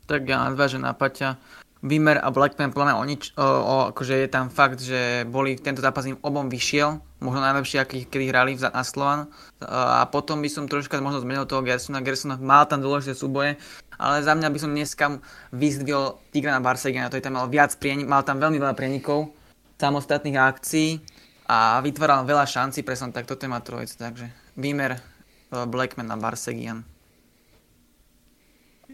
Tak 0.04 0.26
ja 0.28 0.44
nadvážem 0.50 0.84
na 0.84 0.92
Paťa. 0.92 1.38
Vimer 1.84 2.16
a 2.16 2.32
Blackman 2.32 2.72
podľa 2.72 2.86
mňa 2.90 2.96
o 2.96 3.04
nič, 3.04 3.22
o, 3.36 3.44
o, 3.44 3.76
akože 3.92 4.24
je 4.24 4.28
tam 4.32 4.48
fakt, 4.48 4.80
že 4.80 5.28
boli 5.28 5.60
tento 5.60 5.84
zápas 5.84 6.08
im 6.08 6.16
obom 6.24 6.48
vyšiel, 6.48 6.96
možno 7.24 7.40
najlepšie, 7.40 7.80
aký 7.80 8.04
kedy 8.04 8.28
hrali 8.28 8.52
na 8.60 8.84
Slovan. 8.84 9.32
A 9.64 10.04
potom 10.12 10.44
by 10.44 10.52
som 10.52 10.68
troška 10.68 11.00
možno 11.00 11.24
zmenil 11.24 11.48
toho 11.48 11.64
Gersona. 11.64 12.04
Gerson 12.04 12.36
mal 12.44 12.68
tam 12.68 12.84
dôležité 12.84 13.16
súboje, 13.16 13.56
ale 13.96 14.20
za 14.20 14.36
mňa 14.36 14.48
by 14.52 14.58
som 14.60 14.70
dneska 14.76 15.24
vyzdvihol 15.56 16.20
Tigrana 16.28 16.60
Barsegina, 16.60 17.08
to 17.08 17.16
je 17.16 17.24
tam 17.24 17.40
mal 17.40 17.48
viac 17.48 17.72
prienik, 17.80 18.04
mal 18.04 18.20
tam 18.20 18.36
veľmi 18.36 18.60
veľa 18.60 18.76
prienikov, 18.76 19.32
samostatných 19.80 20.36
akcií 20.36 21.00
a 21.48 21.80
vytváral 21.80 22.28
veľa 22.28 22.44
šancí, 22.44 22.84
presne 22.84 23.16
tak 23.16 23.24
toto 23.24 23.48
je 23.48 23.50
má 23.50 23.64
trojica, 23.64 24.12
takže 24.12 24.28
Vimer, 24.60 25.00
Blackman 25.48 26.12
a 26.12 26.20
Barsegian. 26.20 26.84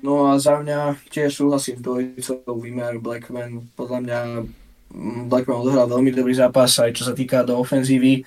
No 0.00 0.32
a 0.32 0.40
za 0.40 0.56
mňa 0.56 0.96
tiež 1.12 1.28
súhlasím 1.36 1.76
s 1.76 1.84
dvojicou 1.84 2.56
Wimmer, 2.56 2.96
Blackman. 2.96 3.68
Podľa 3.76 3.98
mňa 4.00 4.18
Blackman 5.26 5.62
odohral 5.62 5.86
veľmi 5.86 6.10
dobrý 6.10 6.34
zápas 6.34 6.74
aj 6.82 6.94
čo 6.94 7.06
sa 7.06 7.14
týka 7.14 7.46
do 7.46 7.58
ofenzívy, 7.58 8.26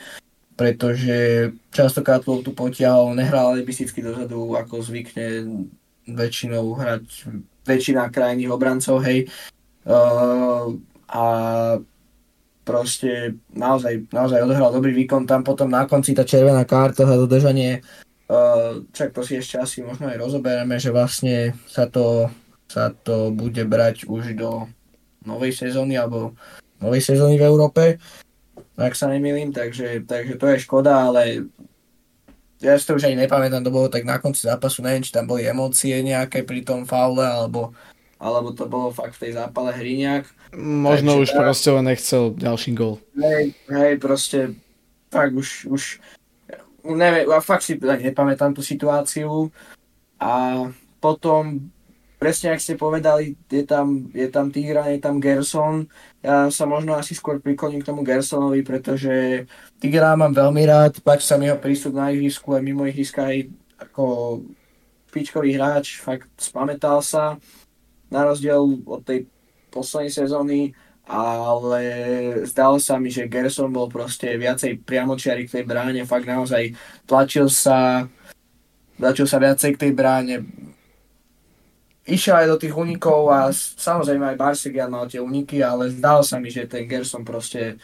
pretože 0.56 1.50
častokrát 1.76 2.24
tu 2.24 2.52
potiahol, 2.56 3.18
nehral 3.18 3.60
lebisticky 3.60 4.00
dozadu, 4.00 4.56
ako 4.56 4.80
zvykne 4.80 5.44
väčšinou 6.08 6.76
hrať 6.80 7.32
väčšina 7.64 8.12
krajných 8.12 8.52
obrancov, 8.52 9.04
hej. 9.04 9.28
Uh, 9.84 10.80
a 11.12 11.26
proste 12.64 13.36
naozaj, 13.52 14.08
naozaj 14.12 14.40
odohral 14.44 14.72
dobrý 14.72 14.96
výkon. 15.04 15.28
Tam 15.28 15.44
potom 15.44 15.68
na 15.68 15.84
konci 15.84 16.16
tá 16.16 16.24
červená 16.24 16.64
karta 16.64 17.04
za 17.04 17.20
dodržanie 17.20 17.84
Uh, 18.24 18.88
čak 18.96 19.12
to 19.12 19.20
si 19.20 19.36
ešte 19.36 19.60
asi 19.60 19.84
možno 19.84 20.08
aj 20.08 20.16
rozoberieme, 20.16 20.80
že 20.80 20.96
vlastne 20.96 21.52
sa 21.68 21.92
to, 21.92 22.32
sa 22.72 22.90
to 22.90 23.36
bude 23.36 23.60
brať 23.68 24.08
už 24.08 24.40
do 24.40 24.72
novej 25.24 25.56
sezóny 25.56 25.98
alebo 25.98 26.36
novej 26.84 27.02
sezóny 27.04 27.40
v 27.40 27.48
Európe, 27.48 27.84
ak 28.76 28.94
sa 28.98 29.08
nemýlim, 29.08 29.54
takže, 29.54 30.04
takže 30.04 30.36
to 30.36 30.46
je 30.50 30.64
škoda, 30.66 31.10
ale 31.12 31.46
ja 32.64 32.74
si 32.80 32.88
to 32.88 32.98
už 32.98 33.06
ani 33.06 33.28
nepamätám, 33.28 33.62
to 33.62 33.76
bolo 33.76 33.92
tak 33.92 34.08
na 34.08 34.18
konci 34.18 34.48
zápasu, 34.48 34.82
neviem, 34.82 35.04
či 35.04 35.14
tam 35.14 35.28
boli 35.28 35.46
emócie 35.46 35.94
nejaké 36.02 36.48
pri 36.48 36.64
tom 36.64 36.88
faule, 36.88 37.22
alebo, 37.22 37.76
alebo 38.18 38.56
to 38.56 38.66
bolo 38.66 38.90
fakt 38.90 39.20
v 39.20 39.30
tej 39.30 39.32
zápale 39.38 39.76
hry 39.76 40.00
nejak. 40.00 40.26
Možno 40.56 41.20
takže 41.20 41.24
už 41.24 41.30
tá... 41.36 41.40
proste 41.44 41.70
len 41.76 41.86
nechcel 41.86 42.24
ďalší 42.34 42.72
gol. 42.74 42.98
Hej, 43.20 43.54
hej, 43.68 43.94
proste 44.00 44.40
tak 45.14 45.36
už, 45.36 45.70
už 45.70 45.84
neviem, 46.84 47.30
ja 47.30 47.40
fakt 47.40 47.68
si 47.68 47.78
nepamätám 47.78 48.56
tú 48.56 48.66
situáciu 48.66 49.54
a 50.18 50.66
potom 51.04 51.68
presne 52.24 52.56
ak 52.56 52.64
ste 52.64 52.80
povedali, 52.80 53.36
je 53.52 53.68
tam, 53.68 54.08
je 54.16 54.32
tam 54.32 54.48
Tigran, 54.48 54.96
je 54.96 55.04
tam 55.04 55.20
Gerson. 55.20 55.92
Ja 56.24 56.48
sa 56.48 56.64
možno 56.64 56.96
asi 56.96 57.12
skôr 57.12 57.44
prikloním 57.44 57.84
k 57.84 57.92
tomu 57.92 58.08
Gersonovi, 58.08 58.64
pretože 58.64 59.44
Tigra 59.84 60.16
mám 60.16 60.32
veľmi 60.32 60.64
rád, 60.64 61.04
páči 61.04 61.28
sa 61.28 61.36
mi 61.36 61.52
jeho 61.52 61.60
prístup 61.60 62.00
na 62.00 62.16
ihrisku 62.16 62.56
aj 62.56 62.64
mimo 62.64 62.88
ihriska 62.88 63.28
aj 63.28 63.52
ako 63.76 64.04
špičkový 65.12 65.60
hráč, 65.60 66.00
fakt 66.00 66.32
spamätal 66.40 67.04
sa. 67.04 67.36
Na 68.08 68.24
rozdiel 68.24 68.64
od 68.88 69.04
tej 69.04 69.28
poslednej 69.68 70.16
sezóny 70.16 70.72
ale 71.04 71.84
zdalo 72.48 72.80
sa 72.80 72.96
mi, 72.96 73.12
že 73.12 73.28
Gerson 73.28 73.68
bol 73.68 73.92
proste 73.92 74.40
viacej 74.40 74.88
priamočiari 74.88 75.44
k 75.44 75.60
tej 75.60 75.64
bráne, 75.68 76.08
fakt 76.08 76.24
naozaj 76.24 76.72
tlačil 77.04 77.52
sa, 77.52 78.08
tlačil 78.96 79.28
sa 79.28 79.44
viacej 79.44 79.76
k 79.76 79.82
tej 79.84 79.92
bráne, 79.92 80.48
išiel 82.04 82.36
aj 82.44 82.48
do 82.52 82.58
tých 82.60 82.76
unikov 82.76 83.32
a 83.32 83.52
samozrejme 83.56 84.34
aj 84.34 84.40
Barsegian 84.40 84.92
mal 84.92 85.08
tie 85.08 85.24
uniky, 85.24 85.64
ale 85.64 85.92
zdalo 85.92 86.22
sa 86.24 86.40
mi, 86.40 86.52
že 86.52 86.68
ten 86.68 86.88
Gerson 86.88 87.24
proste 87.24 87.80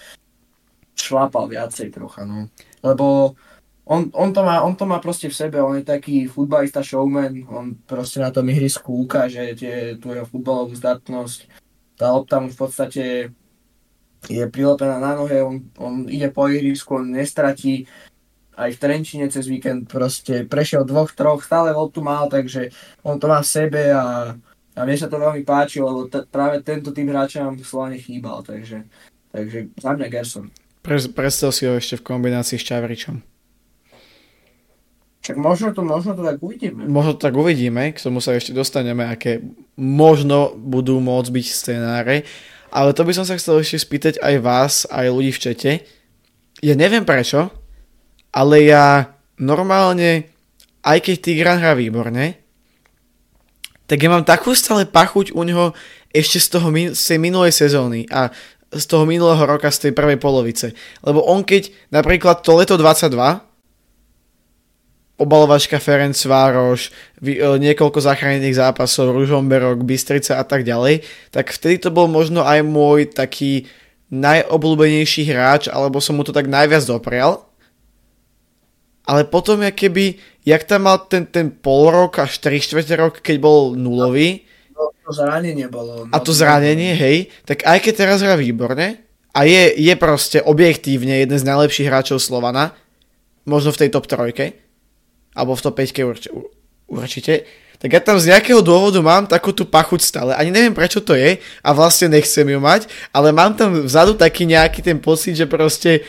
šlapal 0.95 1.47
viacej 1.47 1.95
trocha, 1.95 2.27
no. 2.27 2.51
Lebo 2.83 3.35
on, 3.87 4.11
on, 4.13 4.29
to 4.35 4.43
má, 4.43 4.61
on 4.61 4.75
to 4.75 4.83
má 4.83 4.99
proste 4.99 5.31
v 5.31 5.39
sebe, 5.39 5.57
on 5.63 5.79
je 5.79 5.87
taký 5.87 6.27
futbalista 6.27 6.83
showman, 6.83 7.33
on 7.47 7.79
proste 7.87 8.19
na 8.19 8.29
tom 8.29 8.45
ihrisku 8.51 8.91
ukáže 9.07 9.55
tie, 9.55 9.95
tú 9.95 10.11
jeho 10.11 10.27
futbalovú 10.27 10.75
zdatnosť 10.75 11.69
tá 11.99 12.15
lopta 12.15 12.39
mu 12.39 12.47
v 12.47 12.55
podstate 12.55 13.03
je 14.31 14.43
prilepená 14.47 15.03
na 15.03 15.19
nohe, 15.19 15.43
on, 15.43 15.67
on 15.75 16.07
ide 16.07 16.31
po 16.31 16.47
ihrisku, 16.47 17.03
on 17.03 17.11
nestratí, 17.11 17.91
aj 18.59 18.75
v 18.75 18.81
Trenčine 18.83 19.31
cez 19.31 19.47
víkend 19.47 19.87
proste 19.87 20.43
prešiel 20.43 20.83
dvoch, 20.83 21.15
troch, 21.15 21.39
stále 21.39 21.71
loptu 21.71 22.03
mal, 22.03 22.27
takže 22.27 22.75
on 23.07 23.15
to 23.15 23.31
má 23.31 23.39
v 23.39 23.47
sebe 23.47 23.81
a, 23.95 24.35
a 24.75 24.79
mne 24.83 24.97
sa 24.99 25.07
to 25.07 25.15
veľmi 25.15 25.47
páči, 25.47 25.79
lebo 25.79 26.11
t- 26.11 26.27
práve 26.27 26.59
tento 26.59 26.91
tým 26.91 27.07
hráča 27.07 27.47
nám 27.47 27.55
v 27.55 27.63
Slovane 27.63 27.97
chýbal, 27.97 28.43
takže, 28.43 28.83
takže 29.31 29.71
za 29.79 29.91
mňa 29.95 30.07
Gerson. 30.11 30.51
Pre, 30.83 30.97
predstav 31.15 31.55
si 31.55 31.63
ho 31.63 31.79
ešte 31.79 32.03
v 32.03 32.05
kombinácii 32.11 32.59
s 32.59 32.67
Čavričom. 32.67 33.23
Však 35.19 35.35
možno 35.35 35.75
to, 35.75 35.83
možno 35.83 36.15
to 36.15 36.23
tak 36.23 36.39
uvidíme. 36.39 36.87
Možno 36.87 37.15
to 37.15 37.27
tak 37.27 37.35
uvidíme, 37.35 37.91
k 37.91 37.99
tomu 37.99 38.23
sa 38.23 38.35
ešte 38.35 38.55
dostaneme, 38.55 39.03
aké 39.07 39.43
možno 39.75 40.55
budú 40.55 40.99
môcť 41.03 41.29
byť 41.31 41.45
scenáre. 41.47 42.15
Ale 42.71 42.95
to 42.95 43.03
by 43.03 43.11
som 43.11 43.25
sa 43.27 43.35
chcel 43.35 43.59
ešte 43.59 43.83
spýtať 43.83 44.13
aj 44.23 44.35
vás, 44.39 44.73
aj 44.87 45.11
ľudí 45.11 45.35
v 45.35 45.41
čete. 45.41 45.71
Ja 46.63 46.75
neviem 46.79 47.03
prečo, 47.03 47.51
ale 48.29 48.69
ja 48.69 49.15
normálne, 49.39 50.29
aj 50.85 50.97
keď 51.01 51.15
Tigran 51.19 51.59
hrá 51.59 51.73
výborne, 51.73 52.37
tak 53.89 54.05
ja 54.05 54.09
mám 54.11 54.21
takú 54.21 54.53
stále 54.53 54.85
pachuť 54.85 55.33
u 55.33 55.41
neho 55.41 55.73
ešte 56.13 56.37
z, 56.37 56.47
toho, 56.53 56.69
z 56.93 57.01
tej 57.01 57.17
minulej 57.17 57.53
sezóny 57.53 58.05
a 58.09 58.29
z 58.69 58.85
toho 58.85 59.05
minulého 59.09 59.41
roka, 59.49 59.73
z 59.73 59.89
tej 59.89 59.91
prvej 59.97 60.21
polovice. 60.21 60.77
Lebo 61.01 61.25
on 61.25 61.41
keď 61.41 61.73
napríklad 61.89 62.45
to 62.45 62.53
leto 62.53 62.77
22 62.77 63.49
obalovačka 65.19 65.83
Ferenc 65.83 66.15
Vároš, 66.15 66.95
e, 67.19 67.43
niekoľko 67.43 67.99
zachránených 67.99 68.55
zápasov, 68.55 69.11
Ružomberok, 69.11 69.83
Bystrica 69.83 70.39
a 70.39 70.47
tak 70.47 70.63
ďalej, 70.63 71.03
tak 71.33 71.51
vtedy 71.51 71.75
to 71.83 71.91
bol 71.91 72.07
možno 72.07 72.47
aj 72.47 72.63
môj 72.63 73.11
taký 73.11 73.67
najobľúbenejší 74.09 75.27
hráč, 75.27 75.67
alebo 75.67 75.99
som 75.99 76.15
mu 76.15 76.23
to 76.23 76.31
tak 76.31 76.47
najviac 76.47 76.87
doprial. 76.87 77.48
Ale 79.09 79.25
potom, 79.25 79.65
jak 79.65 79.73
keby, 79.73 80.21
jak 80.45 80.69
tam 80.69 80.85
mal 80.85 81.01
ten, 81.09 81.25
ten 81.25 81.49
pol 81.49 81.89
rok 81.89 82.21
až 82.21 82.37
3 82.37 82.61
čtvrte 82.61 82.93
rok, 82.93 83.25
keď 83.25 83.41
bol 83.41 83.73
nulový. 83.73 84.45
No, 84.69 84.93
to 85.01 85.09
zranenie 85.09 85.65
bolo. 85.65 86.05
No, 86.05 86.13
a 86.13 86.17
to 86.21 86.29
zranenie, 86.29 86.93
hej, 86.93 87.33
tak 87.41 87.65
aj 87.65 87.81
keď 87.81 87.93
teraz 88.05 88.21
hrá 88.21 88.37
výborne, 88.37 89.01
a 89.33 89.39
je, 89.45 89.73
je 89.77 89.93
proste 89.97 90.41
objektívne 90.41 91.21
jeden 91.25 91.37
z 91.37 91.45
najlepších 91.45 91.89
hráčov 91.89 92.21
Slovana, 92.21 92.77
možno 93.49 93.73
v 93.73 93.85
tej 93.85 93.89
top 93.89 94.05
trojke, 94.05 94.53
alebo 95.33 95.57
v 95.57 95.63
top 95.65 95.75
5 95.81 96.05
urč- 96.05 96.31
určite, 96.85 97.49
tak 97.79 97.95
ja 97.95 98.01
tam 98.03 98.19
z 98.19 98.35
nejakého 98.35 98.59
dôvodu 98.59 98.99
mám 98.99 99.23
takú 99.23 99.55
tú 99.55 99.63
pachuť 99.63 100.03
stále. 100.03 100.31
Ani 100.35 100.51
neviem 100.51 100.75
prečo 100.75 100.99
to 100.99 101.15
je 101.15 101.39
a 101.39 101.69
vlastne 101.71 102.11
nechcem 102.11 102.43
ju 102.43 102.59
mať, 102.59 102.91
ale 103.15 103.31
mám 103.31 103.55
tam 103.55 103.87
vzadu 103.87 104.19
taký 104.19 104.43
nejaký 104.43 104.83
ten 104.83 104.99
pocit, 104.99 105.39
že 105.39 105.47
proste 105.47 106.03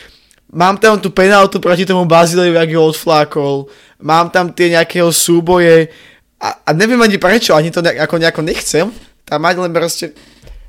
mám 0.51 0.75
tam 0.77 0.99
tú 0.99 1.09
penaltu 1.09 1.57
proti 1.63 1.87
tomu 1.87 2.05
Bazileju, 2.05 2.53
jak 2.53 2.69
ju 2.69 2.79
odflákol, 2.79 3.55
mám 4.03 4.29
tam 4.29 4.51
tie 4.51 4.75
nejakého 4.75 5.09
súboje 5.09 5.89
a, 6.37 6.59
a 6.67 6.69
neviem 6.75 6.99
ani 7.01 7.17
prečo, 7.17 7.55
ani 7.55 7.71
to 7.71 7.79
ne, 7.81 7.95
ako 7.95 8.19
nejako 8.19 8.41
nechcem 8.43 8.91
tam 9.25 9.47
mať, 9.47 9.55
len 9.63 9.71
proste 9.71 10.11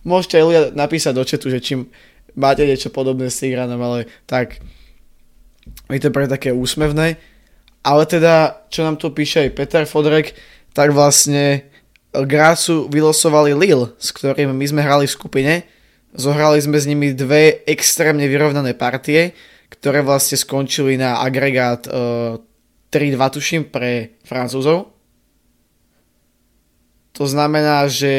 môžete 0.07 0.38
aj 0.38 0.45
ľudia 0.47 0.62
napísať 0.79 1.12
do 1.18 1.25
četu, 1.27 1.51
že 1.51 1.59
čím 1.59 1.90
máte 2.38 2.62
niečo 2.62 2.95
podobné 2.95 3.27
s 3.27 3.42
Tigranom, 3.42 3.83
ale 3.83 4.07
tak 4.31 4.62
je 5.90 5.99
to 5.99 6.14
pre 6.14 6.31
také 6.31 6.55
úsmevné. 6.55 7.18
Ale 7.83 8.07
teda, 8.07 8.62
čo 8.71 8.87
nám 8.87 9.03
tu 9.03 9.11
píše 9.11 9.42
aj 9.42 9.59
Peter 9.59 9.83
Fodrek, 9.83 10.38
tak 10.71 10.95
vlastne 10.95 11.66
Grácu 12.14 12.87
vylosovali 12.87 13.59
Lille, 13.59 13.90
s 13.99 14.14
ktorým 14.14 14.55
my 14.55 14.66
sme 14.68 14.87
hrali 14.87 15.11
v 15.11 15.16
skupine. 15.18 15.55
Zohrali 16.14 16.62
sme 16.62 16.79
s 16.79 16.87
nimi 16.87 17.11
dve 17.11 17.66
extrémne 17.66 18.29
vyrovnané 18.31 18.79
partie, 18.79 19.35
ktoré 19.72 20.04
vlastne 20.04 20.37
skončili 20.37 21.00
na 21.00 21.24
agregát 21.24 21.88
uh, 21.88 22.37
e, 22.92 23.16
3-2 23.16 23.16
tuším 23.32 23.62
pre 23.72 24.20
Francúzov. 24.20 24.92
To 27.16 27.24
znamená, 27.24 27.88
že 27.88 28.12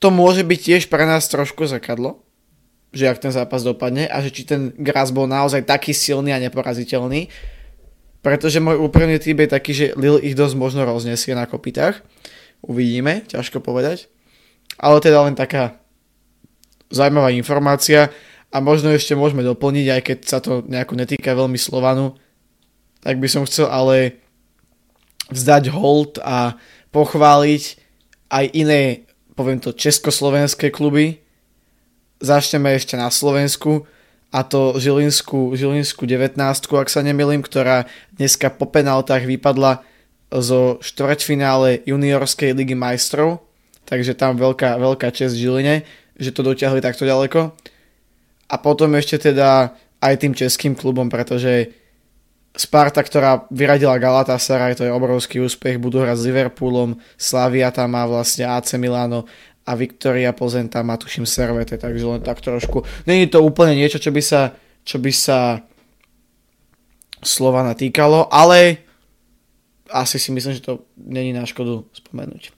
to 0.00 0.08
môže 0.08 0.48
byť 0.48 0.60
tiež 0.64 0.82
pre 0.88 1.04
nás 1.04 1.28
trošku 1.28 1.68
zakadlo, 1.68 2.24
že 2.96 3.04
ak 3.04 3.20
ten 3.20 3.32
zápas 3.34 3.60
dopadne 3.60 4.08
a 4.08 4.24
že 4.24 4.32
či 4.32 4.48
ten 4.48 4.72
Gras 4.80 5.12
bol 5.12 5.28
naozaj 5.28 5.68
taký 5.68 5.92
silný 5.92 6.32
a 6.32 6.40
neporaziteľný, 6.40 7.28
pretože 8.24 8.64
môj 8.64 8.80
úprimný 8.80 9.20
typ 9.20 9.36
je 9.44 9.48
taký, 9.48 9.72
že 9.76 9.86
Lille 9.92 10.24
ich 10.24 10.32
dosť 10.32 10.54
možno 10.56 10.88
roznesie 10.88 11.36
na 11.36 11.44
kopitách. 11.44 12.00
Uvidíme, 12.64 13.28
ťažko 13.28 13.60
povedať. 13.60 14.08
Ale 14.80 15.04
teda 15.04 15.24
len 15.26 15.36
taká 15.36 15.78
zaujímavá 16.88 17.28
informácia 17.34 18.08
a 18.48 18.56
možno 18.64 18.92
ešte 18.92 19.12
môžeme 19.12 19.44
doplniť, 19.44 19.86
aj 19.92 20.02
keď 20.04 20.18
sa 20.24 20.38
to 20.40 20.64
nejako 20.64 20.96
netýka 20.96 21.36
veľmi 21.36 21.60
Slovanu, 21.60 22.16
tak 23.04 23.20
by 23.20 23.28
som 23.28 23.44
chcel 23.44 23.68
ale 23.68 24.20
vzdať 25.28 25.70
hold 25.72 26.16
a 26.24 26.56
pochváliť 26.88 27.76
aj 28.32 28.44
iné, 28.56 29.04
poviem 29.36 29.60
to, 29.60 29.76
československé 29.76 30.72
kluby. 30.72 31.20
Začneme 32.18 32.72
ešte 32.74 32.96
na 32.96 33.12
Slovensku 33.12 33.84
a 34.32 34.42
to 34.42 34.80
Žilinskú, 34.80 35.52
Žilinskú 35.54 36.08
19, 36.08 36.36
ak 36.72 36.88
sa 36.88 37.04
nemýlim, 37.04 37.44
ktorá 37.44 37.86
dneska 38.16 38.48
po 38.48 38.66
penáltach 38.68 39.24
vypadla 39.28 39.84
zo 40.28 40.80
štvrťfinále 40.84 41.84
juniorskej 41.88 42.52
ligy 42.52 42.76
majstrov, 42.76 43.44
takže 43.88 44.16
tam 44.16 44.36
veľká, 44.36 44.76
veľká 44.76 45.08
čest 45.12 45.36
Žiline 45.36 45.84
že 46.18 46.34
to 46.34 46.42
dotiahli 46.42 46.82
takto 46.82 47.06
ďaleko. 47.06 47.54
A 48.48 48.56
potom 48.56 48.96
ešte 48.96 49.32
teda 49.32 49.76
aj 50.00 50.14
tým 50.24 50.32
českým 50.32 50.72
klubom, 50.72 51.12
pretože 51.12 51.72
Sparta, 52.58 53.04
ktorá 53.04 53.46
vyradila 53.54 54.02
Galatasaray, 54.02 54.74
to 54.74 54.82
je 54.82 54.90
obrovský 54.90 55.38
úspech, 55.38 55.78
budú 55.78 56.02
hrať 56.02 56.16
s 56.18 56.26
Liverpoolom, 56.26 56.98
Slavia 57.14 57.70
tam 57.70 57.94
má 57.94 58.02
vlastne 58.08 58.50
AC 58.50 58.74
Milano 58.80 59.28
a 59.62 59.78
Victoria 59.78 60.34
Plzeň 60.34 60.66
tam 60.72 60.90
má 60.90 60.98
tuším 60.98 61.28
Servete, 61.28 61.78
takže 61.78 62.02
len 62.02 62.24
tak 62.24 62.40
trošku. 62.42 62.82
Není 63.06 63.30
to 63.30 63.44
úplne 63.44 63.78
niečo, 63.78 64.00
čo 64.02 64.10
by 64.10 64.22
sa, 64.24 64.56
čo 64.82 64.98
by 64.98 65.12
sa 65.12 65.62
Slovana 67.22 67.78
týkalo, 67.78 68.26
ale 68.32 68.82
asi 69.92 70.18
si 70.18 70.34
myslím, 70.34 70.58
že 70.58 70.64
to 70.64 70.88
není 70.96 71.30
na 71.30 71.46
škodu 71.46 71.84
spomenúť. 71.94 72.50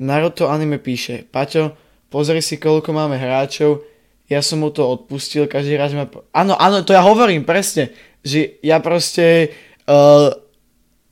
Naruto 0.00 0.48
anime 0.48 0.80
píše, 0.80 1.28
Paťo, 1.28 1.76
pozri 2.08 2.40
si, 2.40 2.56
koľko 2.56 2.96
máme 2.96 3.20
hráčov, 3.20 3.84
ja 4.30 4.40
som 4.40 4.62
mu 4.62 4.70
to 4.72 4.86
odpustil, 4.86 5.50
každý 5.50 5.76
hráč 5.76 5.92
má... 5.92 6.06
Áno, 6.32 6.54
áno, 6.56 6.86
to 6.86 6.94
ja 6.94 7.02
hovorím, 7.04 7.44
presne, 7.44 7.92
že 8.22 8.56
ja 8.64 8.78
proste 8.78 9.52
uh, 9.84 10.32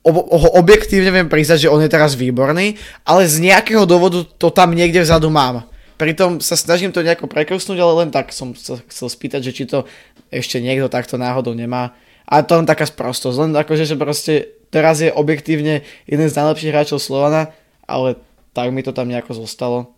ob- 0.01 0.31
objektívne 0.57 1.11
viem 1.13 1.29
priznať, 1.29 1.67
že 1.67 1.71
on 1.73 1.81
je 1.83 1.91
teraz 1.91 2.17
výborný, 2.17 2.79
ale 3.05 3.29
z 3.29 3.37
nejakého 3.43 3.85
dôvodu 3.85 4.25
to 4.25 4.49
tam 4.49 4.73
niekde 4.73 5.05
vzadu 5.05 5.29
mám. 5.29 5.69
Pritom 6.01 6.41
sa 6.41 6.57
snažím 6.57 6.89
to 6.89 7.05
nejako 7.05 7.29
prekrsnúť, 7.29 7.77
ale 7.77 7.93
len 8.05 8.09
tak 8.09 8.33
som 8.33 8.57
sa 8.57 8.81
chcel 8.89 9.05
spýtať, 9.05 9.41
že 9.45 9.51
či 9.53 9.63
to 9.69 9.85
ešte 10.33 10.57
niekto 10.57 10.89
takto 10.89 11.21
náhodou 11.21 11.53
nemá. 11.53 11.93
A 12.25 12.41
to 12.41 12.57
len 12.57 12.65
taká 12.65 12.89
sprostosť, 12.89 13.37
len 13.37 13.51
akože, 13.53 13.85
že 13.85 13.99
proste 13.99 14.55
teraz 14.73 15.03
je 15.03 15.13
objektívne 15.13 15.85
jeden 16.07 16.27
z 16.31 16.37
najlepších 16.39 16.71
hráčov 16.73 16.97
Slovana, 17.03 17.53
ale 17.85 18.17
tak 18.55 18.71
mi 18.73 18.81
to 18.81 18.95
tam 18.95 19.11
nejako 19.11 19.45
zostalo 19.45 19.93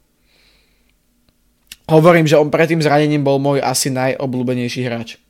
hovorím, 1.93 2.25
že 2.25 2.39
on 2.39 2.49
pred 2.49 2.65
tým 2.65 2.82
zranením 2.82 3.21
bol 3.21 3.38
môj 3.38 3.62
asi 3.62 3.93
najobľúbenejší 3.93 4.82
hráč. 4.88 5.21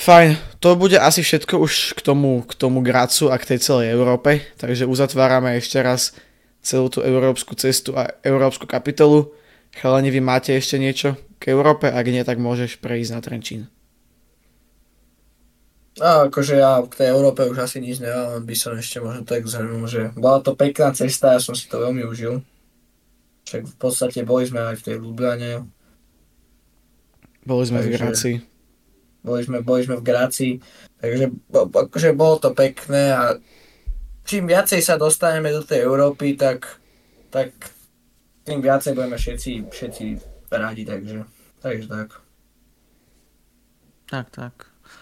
Fajn, 0.00 0.40
to 0.64 0.80
bude 0.80 0.96
asi 0.96 1.20
všetko 1.20 1.60
už 1.60 1.92
k 1.92 2.00
tomu, 2.00 2.40
k 2.48 2.56
tomu 2.56 2.80
Gracu 2.80 3.28
a 3.28 3.36
k 3.36 3.52
tej 3.52 3.58
celej 3.60 3.92
Európe, 3.92 4.40
takže 4.56 4.88
uzatvárame 4.88 5.60
ešte 5.60 5.76
raz 5.76 6.16
celú 6.64 6.88
tú 6.88 7.04
európsku 7.04 7.52
cestu 7.52 7.92
a 7.92 8.08
európsku 8.24 8.64
kapitolu. 8.64 9.36
Chalani, 9.76 10.08
vy 10.08 10.24
máte 10.24 10.56
ešte 10.56 10.80
niečo 10.80 11.20
k 11.36 11.52
Európe? 11.52 11.92
Ak 11.92 12.08
nie, 12.08 12.24
tak 12.24 12.40
môžeš 12.40 12.80
prejsť 12.80 13.12
na 13.12 13.20
Trenčín. 13.20 13.62
A 16.00 16.32
akože 16.32 16.56
ja 16.56 16.80
k 16.80 16.96
tej 16.96 17.08
Európe 17.12 17.44
už 17.44 17.60
asi 17.60 17.76
nič 17.84 18.00
nemám, 18.00 18.40
by 18.40 18.54
som 18.56 18.72
ešte 18.72 19.04
možno 19.04 19.28
tak 19.28 19.44
zhrnul, 19.44 19.84
že 19.84 20.16
bola 20.16 20.40
to 20.40 20.56
pekná 20.56 20.96
cesta, 20.96 21.36
ja 21.36 21.40
som 21.44 21.52
si 21.52 21.68
to 21.68 21.76
veľmi 21.76 22.08
užil. 22.08 22.40
Však 23.50 23.66
v 23.66 23.76
podstate 23.82 24.22
boli 24.22 24.46
sme 24.46 24.62
aj 24.62 24.78
v 24.78 24.84
tej 24.86 24.96
Ljubljane. 25.02 25.66
Boli 27.42 27.64
sme 27.66 27.82
takže, 27.82 27.90
v 27.90 27.94
Grácii. 27.98 28.36
Boli 29.26 29.40
sme, 29.42 29.58
boli 29.66 29.82
sme 29.82 29.98
v 29.98 30.06
Grácii, 30.06 30.52
takže 31.02 31.34
akože 31.50 32.10
bolo 32.14 32.38
to 32.38 32.54
pekné 32.54 33.10
a 33.10 33.34
čím 34.22 34.46
viacej 34.46 34.78
sa 34.78 34.94
dostaneme 34.94 35.50
do 35.50 35.66
tej 35.66 35.82
Európy, 35.82 36.38
tak, 36.38 36.78
tak 37.34 37.50
tým 38.46 38.62
viacej 38.62 38.94
budeme 38.94 39.18
všetci, 39.18 39.66
všetci 39.66 40.04
radi, 40.54 40.86
takže, 40.86 41.26
takže 41.58 41.86
tak. 41.90 42.08
Tak, 44.14 44.26
tak. 44.30 44.54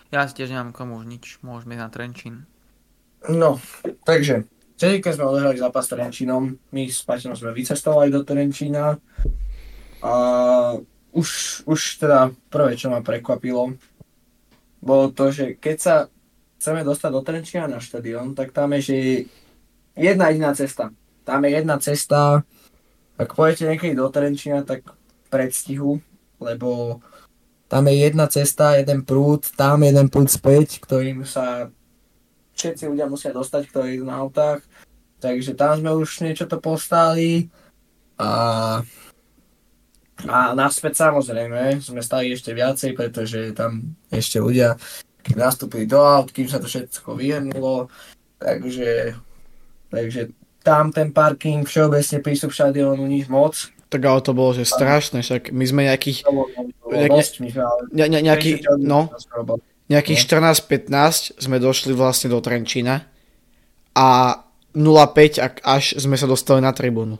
Ja 0.09 0.25
si 0.25 0.41
tiež 0.41 0.57
nemám 0.57 0.73
komu 0.73 0.97
už 0.97 1.05
nič, 1.05 1.25
môžeme 1.45 1.77
ísť 1.77 1.85
na 1.85 1.89
Trenčín. 1.93 2.37
No, 3.29 3.61
takže 4.09 4.49
Vtedy, 4.79 5.03
keď 5.03 5.19
sme 5.19 5.27
odohrali 5.27 5.59
zápas 5.59 5.91
s 5.91 5.91
Trenčínom, 5.91 6.55
my 6.55 6.83
s 6.87 7.03
Paťom 7.03 7.35
sme 7.35 7.51
vycestovali 7.51 8.14
do 8.14 8.23
Trenčína 8.23 8.95
a 9.99 10.14
už, 11.11 11.29
už 11.67 11.99
teda 11.99 12.31
prvé, 12.47 12.79
čo 12.79 12.87
ma 12.87 13.03
prekvapilo, 13.03 13.75
bolo 14.79 15.11
to, 15.11 15.35
že 15.35 15.59
keď 15.59 15.77
sa 15.83 15.95
chceme 16.62 16.87
dostať 16.87 17.11
do 17.11 17.23
Trenčína 17.27 17.67
na 17.67 17.83
štadión, 17.83 18.38
tak 18.38 18.55
tam 18.55 18.71
je, 18.79 18.81
že 18.87 18.97
jedna 19.99 20.31
jediná 20.31 20.55
cesta. 20.55 20.95
Tam 21.27 21.43
je 21.43 21.51
jedna 21.59 21.77
cesta, 21.83 22.47
ak 23.19 23.35
pôjdete 23.35 23.67
niekedy 23.67 23.99
do 23.99 24.07
Trenčína, 24.07 24.62
tak 24.62 24.87
predstihu, 25.27 25.99
lebo 26.38 27.03
tam 27.67 27.91
je 27.91 27.99
jedna 27.99 28.31
cesta, 28.31 28.79
jeden 28.79 29.03
prúd, 29.03 29.43
tam 29.59 29.83
jeden 29.83 30.07
prúd 30.07 30.31
späť, 30.31 30.79
ktorým 30.79 31.27
sa 31.27 31.75
všetci 32.59 32.90
ľudia 32.90 33.07
musia 33.07 33.31
dostať, 33.31 33.62
ktorí 33.71 33.88
idú 33.97 34.05
na 34.11 34.18
autách. 34.18 34.66
Takže 35.23 35.55
tam 35.55 35.79
sme 35.79 35.94
už 35.94 36.27
niečo 36.27 36.51
to 36.51 36.59
postali. 36.59 37.47
A, 38.18 38.83
a 40.27 40.37
naspäť 40.59 41.07
samozrejme 41.07 41.79
sme 41.79 42.03
stali 42.03 42.35
ešte 42.35 42.51
viacej, 42.51 42.99
pretože 42.99 43.55
tam 43.55 43.94
ešte 44.11 44.42
ľudia, 44.42 44.75
nastúpili 45.38 45.85
do 45.85 46.01
aut, 46.01 46.33
kým 46.33 46.49
sa 46.51 46.59
to 46.59 46.66
všetko 46.66 47.14
vyhrnulo. 47.14 47.92
Takže, 48.38 49.14
takže 49.90 50.33
tam 50.64 50.90
ten 50.94 51.12
parking, 51.12 51.66
všeobecne 51.66 52.18
prístup 52.23 52.55
štadiónu, 52.55 53.05
nič 53.07 53.27
moc. 53.29 53.71
Tak 53.88 54.05
ale 54.05 54.21
to 54.21 54.37
bolo, 54.37 54.53
že 54.53 54.68
strašné, 54.68 55.25
však 55.25 55.49
my 55.49 55.64
sme 55.64 55.88
nejakých... 55.88 56.29
nejaký, 57.97 58.51
no, 58.85 59.09
nejakých 59.88 60.20
14-15 60.29 61.40
sme 61.40 61.57
došli 61.57 61.96
vlastne 61.96 62.29
do 62.29 62.38
Trenčína 62.44 63.09
a 63.96 64.09
0,5 64.77 65.64
až 65.64 65.85
sme 65.96 66.14
sa 66.20 66.29
dostali 66.29 66.61
na 66.61 66.77
tribúnu. 66.77 67.16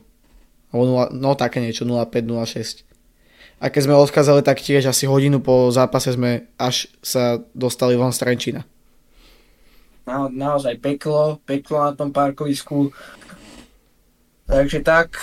No 1.11 1.29
také 1.33 1.59
niečo, 1.59 1.83
0,5, 1.83 2.29
0,6. 2.29 2.85
A 3.59 3.67
keď 3.67 3.81
sme 3.89 3.99
odkázali, 3.99 4.39
tak 4.45 4.63
tiež 4.63 4.87
asi 4.87 5.03
hodinu 5.09 5.43
po 5.43 5.67
zápase 5.73 6.15
sme 6.15 6.47
až 6.55 6.87
sa 7.03 7.43
dostali 7.51 7.99
von 7.99 8.15
z 8.15 8.21
Trenčína. 8.23 8.61
Na, 10.07 10.31
naozaj 10.31 10.79
peklo, 10.79 11.43
peklo 11.43 11.83
na 11.83 11.91
tom 11.91 12.15
parkovisku. 12.15 12.93
Takže 14.47 14.79
tak, 14.81 15.19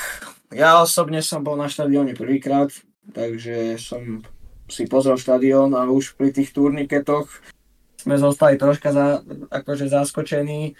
ja 0.53 0.83
osobne 0.83 1.25
som 1.25 1.43
bol 1.43 1.57
na 1.57 1.67
štadióne 1.67 2.13
prvýkrát, 2.15 2.71
takže 3.11 3.81
som 3.81 4.23
si 4.67 4.87
pozrel 4.91 5.19
štadión 5.19 5.75
a 5.75 5.87
už 5.87 6.19
pri 6.19 6.35
tých 6.35 6.51
turniketoch 6.51 7.31
sme 7.99 8.17
zostali 8.19 8.55
troška 8.55 8.95
za, 8.95 9.07
akože 9.51 9.91
zaskočení. 9.91 10.79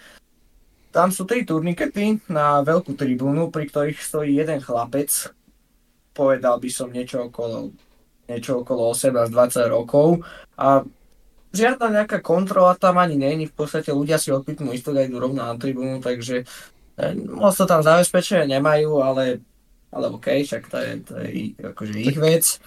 Tam 0.95 1.11
sú 1.11 1.27
tri 1.27 1.43
turnikety 1.43 2.23
na 2.31 2.63
veľkú 2.63 2.95
tribúnu, 2.95 3.51
pri 3.51 3.67
ktorých 3.67 3.99
stojí 3.99 4.39
jeden 4.39 4.63
chlapec. 4.63 5.11
Povedal 6.15 6.57
by 6.57 6.69
som 6.71 6.89
niečo 6.89 7.27
okolo 7.27 7.75
niečo 8.27 8.61
okolo 8.61 8.91
18-20 8.91 9.71
rokov 9.71 10.19
a 10.59 10.83
žiadna 11.55 12.03
nejaká 12.03 12.19
kontrola 12.19 12.75
tam 12.75 12.99
ani 12.99 13.15
není, 13.15 13.47
v 13.47 13.55
podstate 13.55 13.95
ľudia 13.95 14.19
si 14.19 14.35
odpitnú 14.35 14.75
isto 14.75 14.91
aj 14.91 15.07
idú 15.07 15.17
rovno 15.23 15.47
na 15.47 15.55
tribúnu, 15.55 16.03
takže 16.03 16.43
eh, 16.43 17.13
moc 17.15 17.55
to 17.55 17.63
tam 17.63 17.81
zabezpečené 17.81 18.59
nemajú, 18.59 18.99
ale, 18.99 19.39
ale 19.89 20.05
OK, 20.11 20.27
však 20.43 20.63
to 20.67 20.77
je, 20.77 20.91
to 21.07 21.13
je 21.23 21.29
akože 21.55 21.95
ich 21.95 22.19
vec. 22.19 22.59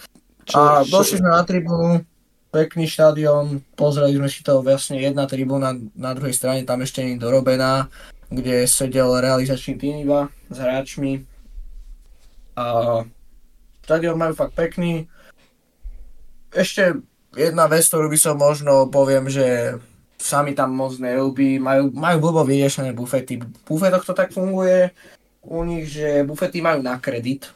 Čo, 0.51 0.59
a 0.59 0.83
došli 0.83 1.23
sme 1.23 1.31
na 1.31 1.47
tribúnu, 1.47 2.03
pekný 2.51 2.91
štadión, 2.91 3.63
pozreli 3.79 4.19
sme 4.19 4.27
si 4.27 4.43
to 4.43 4.59
vlastne 4.61 4.99
jedna 4.99 5.25
tribúna 5.31 5.79
na 5.95 6.11
druhej 6.13 6.35
strane, 6.35 6.67
tam 6.67 6.83
ešte 6.83 7.07
nie 7.07 7.15
dorobená, 7.15 7.87
kde 8.27 8.67
sedel 8.67 9.23
realizačný 9.23 9.79
tým 9.79 9.95
iba 10.03 10.27
s 10.51 10.59
hráčmi. 10.59 11.23
A 12.59 12.65
štadión 13.87 14.19
majú 14.19 14.35
fakt 14.35 14.59
pekný. 14.59 15.07
Ešte 16.51 16.99
jedna 17.39 17.71
vec, 17.71 17.87
ktorú 17.87 18.11
by 18.11 18.19
som 18.19 18.35
možno 18.35 18.91
poviem, 18.91 19.31
že 19.31 19.79
sami 20.19 20.53
tam 20.53 20.75
moc 20.75 20.99
neľúbi, 20.99 21.63
majú, 21.63 21.95
majú 21.95 22.17
blbo 22.19 22.43
vyriešené 22.43 22.93
bufety. 22.93 23.41
V 23.41 23.47
bufetoch 23.65 24.05
to 24.05 24.13
tak 24.13 24.35
funguje 24.35 24.91
u 25.41 25.65
nich, 25.65 25.89
že 25.89 26.27
bufety 26.27 26.61
majú 26.61 26.85
na 26.85 27.01
kredit, 27.01 27.49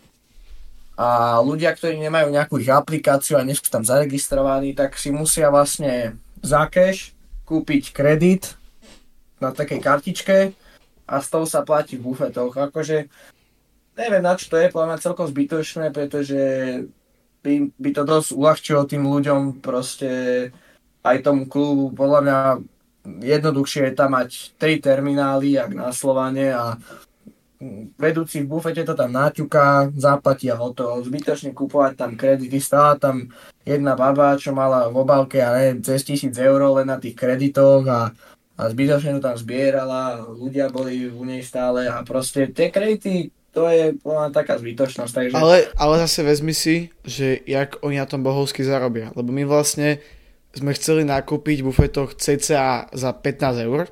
a 0.95 1.43
ľudia, 1.43 1.75
ktorí 1.75 1.99
nemajú 1.99 2.31
nejakú 2.31 2.55
ich 2.63 2.71
aplikáciu 2.71 3.35
a 3.35 3.47
nie 3.47 3.59
sú 3.59 3.67
tam 3.67 3.83
zaregistrovaní, 3.83 4.79
tak 4.79 4.95
si 4.95 5.11
musia 5.11 5.51
vlastne 5.51 6.15
za 6.39 6.71
cash 6.71 7.11
kúpiť 7.45 7.91
kredit 7.91 8.55
na 9.43 9.51
takej 9.51 9.81
kartičke 9.83 10.39
a 11.05 11.15
z 11.19 11.27
toho 11.29 11.45
sa 11.45 11.67
platí 11.67 11.99
v 11.99 12.15
bufetoch. 12.15 12.55
Akože 12.55 13.11
neviem 13.99 14.23
na 14.23 14.39
čo 14.39 14.55
to 14.55 14.57
je, 14.57 14.71
podľa 14.71 14.95
mňa 14.95 15.05
celkom 15.05 15.27
zbytočné, 15.27 15.91
pretože 15.91 16.43
by, 17.45 17.75
by 17.77 17.91
to 17.93 18.03
dosť 18.07 18.31
uľahčilo 18.33 18.83
tým 18.89 19.05
ľuďom 19.05 19.61
proste 19.61 20.11
aj 21.05 21.17
tomu 21.21 21.45
klubu. 21.51 21.93
Podľa 21.93 22.21
mňa 22.25 22.39
jednoduchšie 23.21 23.93
je 23.93 23.95
tam 23.95 24.17
mať 24.17 24.57
tri 24.57 24.81
terminály, 24.81 25.61
jak 25.61 25.75
na 25.77 25.93
Slovane 25.93 26.55
a 26.55 26.81
vedúci 27.99 28.45
v 28.45 28.51
bufete 28.51 28.85
to 28.85 28.93
tam 28.93 29.13
naťuká, 29.13 29.95
zaplatí 29.97 30.49
a 30.53 30.61
hotovo. 30.61 31.01
Zbytočne 31.01 31.57
kupovať 31.57 31.93
tam 31.97 32.13
kredity, 32.15 32.59
stála 32.61 33.01
tam 33.01 33.33
jedna 33.65 33.97
baba, 33.97 34.37
čo 34.37 34.53
mala 34.53 34.89
v 34.93 34.97
obálke, 35.01 35.41
a 35.41 35.57
neviem, 35.57 35.81
cez 35.81 36.05
tisíc 36.05 36.37
eur 36.37 36.61
len 36.77 36.89
na 36.89 37.01
tých 37.01 37.17
kreditoch 37.17 37.85
a, 37.89 38.13
a 38.55 38.63
zbytočne 38.69 39.19
to 39.19 39.25
tam 39.25 39.37
zbierala, 39.37 40.25
ľudia 40.29 40.69
boli 40.69 41.09
u 41.09 41.25
nej 41.25 41.41
stále 41.41 41.89
a 41.89 42.05
proste 42.05 42.53
tie 42.53 42.69
kredity, 42.69 43.33
to 43.55 43.71
je 43.71 43.95
len 43.95 44.31
taká 44.35 44.59
zbytočnosť. 44.59 45.13
Takže... 45.15 45.35
Ale, 45.39 45.71
ale 45.79 45.95
zase 46.05 46.27
vezmi 46.27 46.53
si, 46.53 46.91
že 47.07 47.39
jak 47.47 47.79
oni 47.87 48.03
na 48.03 48.07
tom 48.07 48.21
bohovsky 48.27 48.67
zarobia, 48.67 49.15
lebo 49.15 49.31
my 49.31 49.47
vlastne 49.47 50.03
sme 50.55 50.75
chceli 50.75 51.03
nakúpiť 51.03 51.63
v 51.63 51.67
bufetoch 51.71 52.15
cca 52.15 52.91
za 52.91 53.11
15 53.11 53.67
eur, 53.67 53.91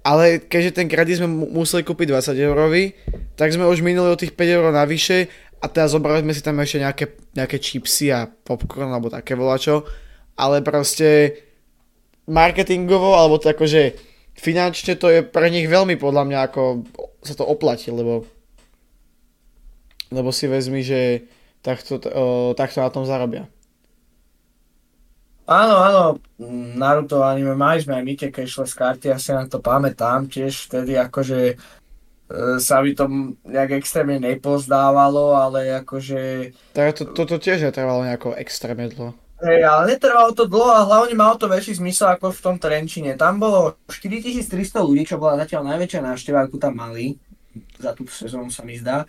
ale 0.00 0.40
keďže 0.40 0.76
ten 0.80 0.88
kredit 0.88 1.20
sme 1.20 1.28
museli 1.28 1.84
kúpiť 1.84 2.08
20 2.08 2.36
eurový, 2.40 2.96
tak 3.36 3.52
sme 3.52 3.68
už 3.68 3.84
minuli 3.84 4.08
o 4.08 4.20
tých 4.20 4.32
5 4.32 4.56
eur 4.56 4.64
navyše 4.72 5.28
a 5.60 5.68
teraz 5.68 5.92
zobrali 5.92 6.24
sme 6.24 6.32
si 6.32 6.40
tam 6.40 6.56
ešte 6.60 6.80
nejaké, 6.80 7.04
nejaké 7.36 7.56
chipsy 7.60 8.08
a 8.08 8.24
popcorn 8.24 8.88
alebo 8.88 9.12
také 9.12 9.36
volačo, 9.36 9.84
ale 10.40 10.64
proste 10.64 11.36
marketingovo 12.24 13.12
alebo 13.16 13.36
to 13.36 13.52
akože 13.52 13.96
finančne 14.40 14.96
to 14.96 15.12
je 15.12 15.20
pre 15.20 15.52
nich 15.52 15.68
veľmi 15.68 16.00
podľa 16.00 16.24
mňa 16.24 16.38
ako 16.48 16.62
sa 17.20 17.36
to 17.36 17.44
oplatí, 17.44 17.92
lebo 17.92 18.24
lebo 20.10 20.34
si 20.34 20.50
vezmi, 20.50 20.82
že 20.82 21.30
takto, 21.62 22.02
o, 22.02 22.52
takto 22.58 22.82
na 22.82 22.90
tom 22.90 23.06
zarobia. 23.06 23.46
Áno, 25.50 25.74
áno, 25.82 26.02
Naruto 26.78 27.26
anime, 27.26 27.58
mali 27.58 27.82
sme 27.82 27.98
aj 27.98 28.04
my 28.06 28.14
tie 28.14 28.30
cashless 28.30 28.70
karty, 28.78 29.10
ja 29.10 29.18
si 29.18 29.34
na 29.34 29.50
to 29.50 29.58
pamätám 29.58 30.30
tiež 30.30 30.70
vtedy 30.70 30.94
akože 30.94 31.40
e, 31.50 31.54
sa 32.62 32.78
by 32.78 32.94
to 32.94 33.10
nejak 33.42 33.82
extrémne 33.82 34.22
nepozdávalo, 34.22 35.34
ale 35.34 35.74
akože... 35.82 36.54
Tak 36.70 37.02
to, 37.02 37.02
toto 37.10 37.42
tiež 37.42 37.66
netrvalo 37.66 38.06
nejako 38.06 38.38
extrémne 38.38 38.86
dlho. 38.94 39.10
Hej, 39.42 39.66
ale 39.66 39.96
netrvalo 39.96 40.30
to 40.38 40.46
dlho 40.46 40.70
a 40.70 40.86
hlavne 40.86 41.18
malo 41.18 41.34
to 41.34 41.50
väčší 41.50 41.82
zmysel 41.82 42.14
ako 42.14 42.30
v 42.30 42.42
tom 42.46 42.56
Trenčine. 42.62 43.18
Tam 43.18 43.42
bolo 43.42 43.74
4300 43.90 44.54
ľudí, 44.86 45.02
čo 45.02 45.18
bola 45.18 45.40
zatiaľ 45.42 45.66
najväčšia 45.74 46.06
návšteva, 46.06 46.46
akú 46.46 46.62
tam 46.62 46.78
mali. 46.78 47.18
Za 47.80 47.96
tú 47.98 48.06
sezónu 48.06 48.54
sa 48.54 48.62
mi 48.62 48.78
zdá. 48.78 49.02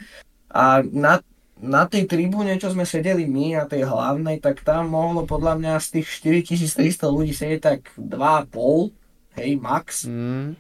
A 0.49 0.82
na 0.88 1.21
na 1.62 1.86
tej 1.86 2.10
tribúne, 2.10 2.58
čo 2.58 2.74
sme 2.74 2.89
sedeli 2.89 3.30
my, 3.30 3.62
na 3.62 3.65
tej 3.69 3.86
hlavnej, 3.86 4.41
tak 4.41 4.65
tam 4.65 4.89
mohlo 4.89 5.30
podľa 5.30 5.62
mňa 5.62 5.74
z 5.78 5.88
tých 6.02 6.08
4300 6.41 7.06
ľudí 7.06 7.34
sedieť 7.38 7.62
tak 7.62 7.82
2,5, 8.02 9.38
hej, 9.38 9.50
max. 9.62 10.10
Mm. 10.10 10.58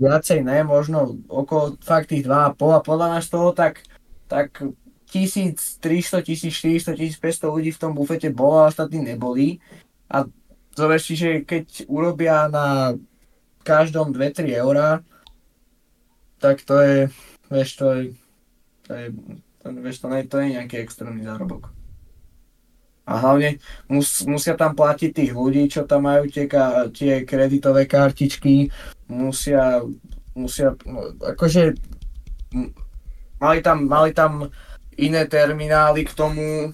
Viacej 0.00 0.42
ne, 0.42 0.66
možno 0.66 1.22
okolo 1.30 1.78
fakt 1.78 2.10
tých 2.10 2.26
2,5 2.26 2.58
a 2.58 2.80
podľa 2.82 3.06
nás 3.14 3.30
toho 3.30 3.54
tak, 3.54 3.86
tak 4.26 4.58
1300, 5.14 5.78
1400, 6.26 6.98
1500 6.98 7.46
ľudí 7.46 7.70
v 7.70 7.80
tom 7.80 7.94
bufete 7.94 8.34
bolo 8.34 8.66
a 8.66 8.70
ostatní 8.74 9.06
neboli. 9.06 9.62
A 10.10 10.26
zober 10.74 10.98
si, 10.98 11.14
že 11.14 11.46
keď 11.46 11.86
urobia 11.86 12.50
na 12.50 12.98
každom 13.62 14.10
2-3 14.10 14.50
eurá, 14.58 14.98
tak 16.42 16.64
to 16.66 16.74
je, 16.80 16.98
vieš, 17.52 17.70
to 17.78 17.86
je, 17.94 18.02
to 18.88 18.90
je 18.96 19.06
to, 19.60 19.72
vieš, 19.76 20.00
to, 20.00 20.06
nie, 20.08 20.24
to 20.24 20.36
je 20.40 20.56
nejaký 20.56 20.76
extrémny 20.80 21.22
zárobok. 21.24 21.68
A 23.04 23.18
hlavne 23.18 23.58
mus, 23.90 24.22
musia 24.24 24.54
tam 24.54 24.72
platiť 24.78 25.10
tých 25.10 25.32
ľudí, 25.34 25.66
čo 25.66 25.84
tam 25.84 26.06
majú 26.06 26.30
tie, 26.30 26.46
tie 26.94 27.26
kreditové 27.26 27.84
kartičky, 27.84 28.70
musia, 29.10 29.82
musia, 30.36 30.78
no, 30.86 31.12
akože 31.18 31.74
mali 33.42 33.58
tam, 33.60 33.90
mali 33.90 34.14
tam 34.14 34.46
iné 34.94 35.26
terminály 35.26 36.06
k 36.06 36.12
tomu, 36.14 36.70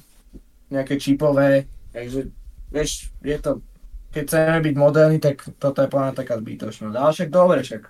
nejaké 0.67 0.99
čipové, 0.99 1.71
takže 1.95 2.31
vieš, 2.75 3.15
je 3.23 3.39
to, 3.39 3.63
keď 4.11 4.23
chceme 4.27 4.59
byť 4.61 4.75
moderní, 4.75 5.19
tak 5.23 5.47
toto 5.63 5.83
je 5.83 5.93
plná 5.93 6.11
taká 6.11 6.37
zbytočnosť. 6.41 6.97
Ale 6.97 7.11
však 7.15 7.31
dobre, 7.31 7.59
však 7.63 7.83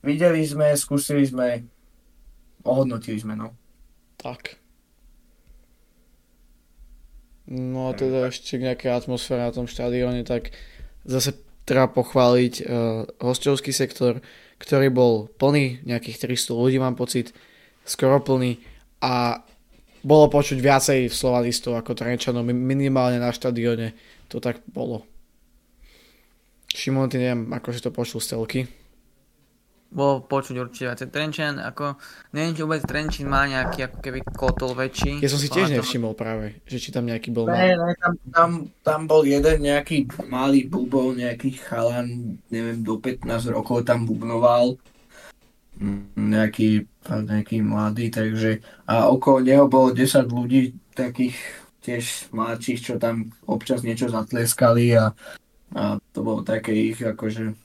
videli 0.00 0.40
sme, 0.48 0.72
skúsili 0.74 1.28
sme, 1.28 1.68
ohodnotili 2.64 3.20
sme, 3.20 3.36
no. 3.36 3.52
Tak. 4.24 4.56
No 7.44 7.92
a 7.92 7.92
teda 7.92 8.32
ešte 8.32 8.56
nejaké 8.56 8.88
atmosféra 8.88 9.52
na 9.52 9.52
tom 9.52 9.68
štadióne, 9.68 10.24
tak 10.24 10.56
zase 11.04 11.36
treba 11.68 11.92
pochváliť 11.92 12.54
uh, 12.64 13.04
hostovský 13.20 13.76
sektor, 13.76 14.24
ktorý 14.56 14.88
bol 14.88 15.28
plný, 15.36 15.84
nejakých 15.84 16.24
300 16.24 16.56
ľudí 16.56 16.80
mám 16.80 16.96
pocit, 16.96 17.36
skoro 17.84 18.16
plný 18.24 18.64
a 19.04 19.44
bolo 20.00 20.32
počuť 20.32 20.56
viacej 20.56 21.12
slovanistov 21.12 21.76
ako 21.76 21.92
Trenčanov, 21.92 22.48
minimálne 22.48 23.20
na 23.20 23.28
štadióne 23.28 23.92
to 24.32 24.40
tak 24.40 24.64
bolo. 24.64 25.04
Šimon, 26.72 27.12
ty 27.12 27.20
neviem, 27.20 27.52
ako 27.52 27.68
si 27.76 27.80
to 27.84 27.92
počul 27.92 28.24
z 28.24 28.32
telky 28.32 28.60
bolo 29.94 30.26
počuť 30.26 30.58
určite 30.58 30.90
viacej. 30.90 31.08
Trenčín, 31.14 31.62
ako, 31.62 31.94
neviem, 32.34 32.52
či 32.58 32.60
vôbec 32.66 32.82
Trenčín 32.82 33.30
má 33.30 33.46
nejaký 33.46 33.86
ako 33.86 33.98
keby 34.02 34.20
kotol 34.34 34.74
väčší. 34.74 35.22
Ja 35.22 35.30
som 35.30 35.38
si 35.38 35.46
tiež 35.46 35.70
nevšimol 35.70 36.18
práve, 36.18 36.58
že 36.66 36.82
či 36.82 36.90
tam 36.90 37.06
nejaký 37.06 37.30
bol. 37.30 37.46
Ne, 37.46 37.78
ne, 37.78 37.94
tam, 38.02 38.12
tam, 38.34 38.50
tam 38.82 39.00
bol 39.06 39.22
jeden 39.22 39.62
nejaký 39.62 40.10
malý 40.26 40.66
bubol, 40.66 41.14
nejaký 41.14 41.54
chalan, 41.62 42.36
neviem, 42.50 42.82
do 42.82 42.98
15 42.98 43.54
rokov 43.54 43.86
tam 43.86 44.02
bubnoval. 44.02 44.74
Nejaký, 46.18 46.86
nejaký 47.06 47.62
mladý, 47.62 48.10
takže 48.10 48.62
a 48.86 49.10
okolo 49.10 49.42
neho 49.42 49.66
bolo 49.70 49.94
10 49.94 50.26
ľudí 50.26 50.74
takých 50.94 51.34
tiež 51.82 52.34
mladších, 52.34 52.80
čo 52.80 52.94
tam 52.96 53.30
občas 53.44 53.82
niečo 53.84 54.08
zatleskali 54.08 54.94
a, 54.96 55.12
a 55.74 55.98
to 56.14 56.18
bolo 56.24 56.40
také 56.46 56.72
ich 56.72 56.98
akože 57.02 57.63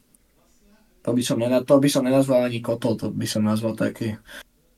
to 1.10 1.18
by 1.18 1.24
som, 1.26 1.42
nenaz- 1.42 1.66
to 1.66 1.74
by 1.82 1.90
som 1.90 2.06
nenazval 2.06 2.46
ani 2.46 2.62
kotol, 2.62 2.94
to 2.94 3.10
by 3.10 3.26
som 3.26 3.42
nazval 3.42 3.74
taký 3.74 4.14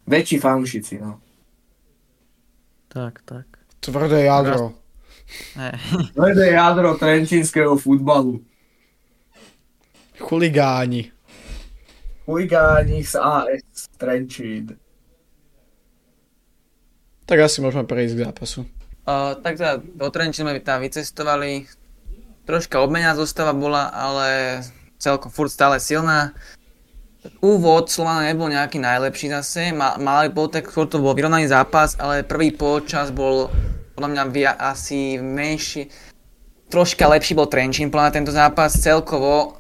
väčší 0.08 0.39
fanúšici, 0.39 1.04
no. 1.04 1.20
Tak, 2.88 3.20
tak. 3.28 3.48
Tvrdé 3.84 4.32
jadro. 4.32 4.72
Tvrdé 6.15 6.56
jadro 6.56 6.96
trenčínskeho 6.96 7.76
futbalu. 7.76 8.39
Chuligáni. 10.20 11.12
Chuligáni 12.24 13.04
z 13.04 13.20
AS 13.20 13.91
Trenčín. 14.00 14.72
Tak 17.28 17.44
asi 17.44 17.60
môžeme 17.60 17.84
prejsť 17.84 18.13
k 18.15 18.24
zápasu. 18.28 18.60
Uh, 19.04 19.36
tak 19.39 19.60
teda 19.60 19.84
do 19.84 20.08
Trenčína 20.08 20.56
sme 20.56 20.63
tam 20.63 20.80
vycestovali. 20.80 21.67
Troška 22.48 22.80
obmena 22.80 23.15
zostava 23.15 23.52
bola, 23.52 23.91
ale 23.91 24.60
celkom 25.02 25.34
furt 25.34 25.50
stále 25.50 25.82
silná. 25.82 26.38
Úvod 27.42 27.90
Slovana 27.90 28.26
nebol 28.26 28.50
nejaký 28.50 28.82
najlepší 28.82 29.30
zase, 29.30 29.74
mali 29.78 30.30
bol 30.34 30.50
tak, 30.50 30.70
to 30.70 30.98
bol 30.98 31.14
vyrovnaný 31.14 31.50
zápas, 31.50 31.94
ale 32.02 32.26
prvý 32.26 32.50
polčas 32.54 33.14
bol 33.14 33.50
podľa 33.94 34.10
mňa 34.10 34.24
via, 34.34 34.52
asi 34.58 35.22
menší, 35.22 35.86
troška 36.74 37.06
lepší 37.06 37.38
bol 37.38 37.46
Trenčín 37.46 37.94
podľa 37.94 38.18
tento 38.18 38.34
zápas 38.34 38.74
celkovo. 38.74 39.60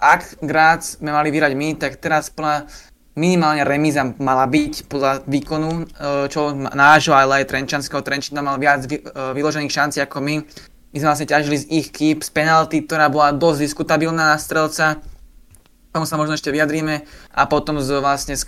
Ak 0.00 0.40
Grác 0.40 0.96
sme 0.96 1.12
mali 1.12 1.28
vyrať 1.28 1.52
my, 1.52 1.68
tak 1.76 2.00
teraz 2.00 2.32
podľa 2.32 2.64
minimálne 3.18 3.62
remíza 3.62 4.02
mala 4.18 4.46
byť 4.48 4.88
podľa 4.90 5.12
výkonu, 5.26 5.70
e, 5.70 5.84
čo 6.30 6.54
nášho, 6.54 7.14
ale 7.14 7.42
aj 7.42 7.50
Trenčanského. 7.50 8.02
Trenčín 8.02 8.38
mal 8.38 8.58
viac 8.58 8.86
e, 8.86 9.04
vyložených 9.10 9.70
šancí 9.70 9.98
ako 10.00 10.18
my. 10.22 10.36
My 10.94 11.02
sme 11.02 11.10
vlastne 11.10 11.26
ťažili 11.26 11.56
z 11.58 11.66
ich 11.74 11.88
kýp, 11.90 12.22
z 12.22 12.30
penalty, 12.30 12.86
ktorá 12.86 13.10
bola 13.10 13.34
dosť 13.34 13.58
diskutabilná 13.66 14.30
na 14.30 14.38
strelca 14.38 15.02
tomu 15.94 16.10
sa 16.10 16.18
možno 16.18 16.34
ešte 16.34 16.50
vyjadríme 16.50 17.06
a 17.38 17.42
potom 17.46 17.78
z 17.78 18.02
vlastne 18.02 18.34
z 18.34 18.42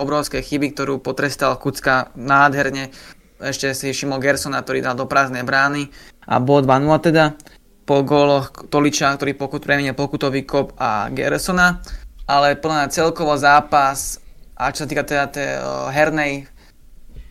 obrovskej 0.00 0.40
chyby, 0.40 0.72
ktorú 0.72 0.96
potrestal 0.96 1.52
Kucka 1.60 2.08
nádherne. 2.16 2.88
Ešte 3.36 3.76
si 3.76 3.92
všimol 3.92 4.16
Gersona, 4.16 4.64
ktorý 4.64 4.80
dal 4.80 4.96
do 4.96 5.04
prázdnej 5.04 5.44
brány 5.44 5.92
a 6.24 6.40
bol 6.40 6.64
2-0 6.64 6.88
teda 7.04 7.36
po 7.84 8.00
góloch 8.00 8.48
Toliča, 8.72 9.12
ktorý 9.12 9.36
pokut 9.36 9.60
premenil 9.60 9.92
pokutový 9.92 10.48
kop 10.48 10.72
a 10.80 11.12
Gersona. 11.12 11.84
Ale 12.24 12.56
podľa 12.56 12.88
celkovo 12.88 13.36
zápas 13.36 14.18
a 14.56 14.72
čo 14.72 14.88
sa 14.88 14.90
týka 14.90 15.04
teda 15.04 15.28
tej 15.28 15.60
hernej 15.92 16.48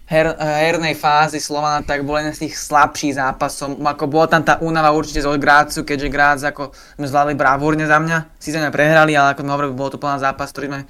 her, 0.06 0.38
hernej 0.38 0.94
fázy 0.94 1.41
Slovana, 1.41 1.82
tak 1.82 2.06
bol 2.06 2.18
jeden 2.22 2.34
z 2.34 2.48
tých 2.48 2.56
slabších 2.62 3.18
zápasov. 3.18 3.82
Ako 3.82 4.06
bola 4.06 4.30
tam 4.30 4.46
tá 4.46 4.62
únava 4.62 4.94
určite 4.94 5.26
z 5.26 5.30
Grácu, 5.38 5.82
keďže 5.82 6.13
Grác 6.13 6.41
ako 6.46 6.74
sme 7.02 7.06
zvládli 7.10 7.36
bravúrne 7.38 7.86
za 7.89 7.98
mňa. 7.98 8.38
Sice 8.38 8.62
sme 8.62 8.70
prehrali, 8.70 9.18
ale 9.18 9.34
ako 9.34 9.41
sme 9.41 9.52
hovorili, 9.54 9.74
bol 9.74 9.89
to 9.89 10.02
plná 10.02 10.22
zápas, 10.22 10.54
ktorý 10.54 10.68
sme 10.70 10.82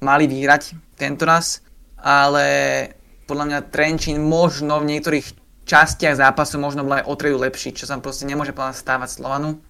mali 0.00 0.24
vyhrať 0.24 0.96
tento 0.96 1.28
raz. 1.28 1.60
Ale 2.00 2.44
podľa 3.28 3.44
mňa 3.46 3.58
Trenčín 3.70 4.24
možno 4.24 4.80
v 4.82 4.88
niektorých 4.96 5.26
častiach 5.62 6.18
zápasu 6.18 6.58
možno 6.58 6.82
bol 6.82 6.98
aj 6.98 7.06
o 7.06 7.14
tredu 7.14 7.38
lepší, 7.38 7.70
čo 7.70 7.86
sa 7.86 8.00
proste 8.02 8.26
nemôže 8.26 8.50
podľa 8.50 8.74
stávať 8.74 9.20
Slovanu. 9.20 9.62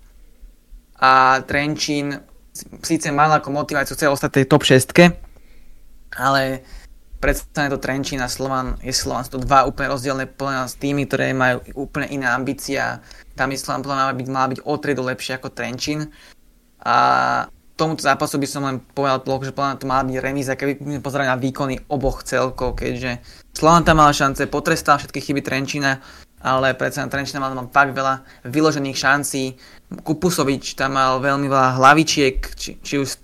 A 1.03 1.43
Trenčín 1.45 2.23
síce 2.81 3.11
mal 3.11 3.29
ako 3.35 3.51
motiváciu 3.51 3.99
chcel 3.99 4.15
ostať 4.15 4.31
tej 4.41 4.45
top 4.47 4.62
6, 4.65 4.93
ale 6.17 6.62
predsa 7.23 7.47
je 7.47 7.71
to 7.71 7.79
Trenčín 7.79 8.19
a 8.19 8.27
Slovan, 8.27 8.83
je 8.83 8.91
Slovan, 8.91 9.23
sú 9.23 9.39
to 9.39 9.47
dva 9.47 9.63
úplne 9.63 9.95
rozdielne 9.95 10.27
plne 10.27 10.67
týmy, 10.67 11.07
ktoré 11.07 11.31
majú 11.31 11.87
úplne 11.87 12.11
iné 12.11 12.27
ambície 12.27 12.75
a 12.83 12.99
tam 13.39 13.55
je 13.55 13.63
Slovan 13.63 13.87
plná 13.87 14.11
byť, 14.11 14.27
mala 14.27 14.51
byť 14.51 14.61
o 14.67 14.75
triedu 14.83 15.07
lepšie 15.07 15.39
ako 15.39 15.55
Trenčín. 15.55 16.11
A 16.83 16.99
tomuto 17.79 18.03
zápasu 18.03 18.43
by 18.43 18.49
som 18.51 18.67
len 18.67 18.83
povedal 18.83 19.23
toľko, 19.23 19.45
že 19.47 19.55
plná 19.55 19.79
to 19.79 19.87
mala 19.87 20.03
byť 20.03 20.19
remíza, 20.19 20.59
keby 20.59 20.83
sme 20.83 20.99
pozerali 20.99 21.31
na 21.31 21.39
výkony 21.39 21.87
oboch 21.87 22.27
celkov, 22.27 22.83
keďže 22.83 23.23
Slovan 23.55 23.87
tam 23.87 24.03
mal 24.03 24.11
šance, 24.11 24.51
potrestal 24.51 24.99
všetky 24.99 25.23
chyby 25.23 25.47
Trenčína, 25.47 26.03
ale 26.43 26.75
predsa 26.75 27.07
Trenčína 27.07 27.39
mal 27.39 27.55
tam 27.55 27.71
fakt 27.71 27.95
veľa 27.95 28.27
vyložených 28.51 28.99
šancí. 28.99 29.43
Kupusovič 30.03 30.75
tam 30.75 30.99
mal 30.99 31.23
veľmi 31.23 31.47
veľa 31.47 31.79
hlavičiek, 31.79 32.37
či, 32.59 32.83
či 32.83 32.99
už 32.99 33.22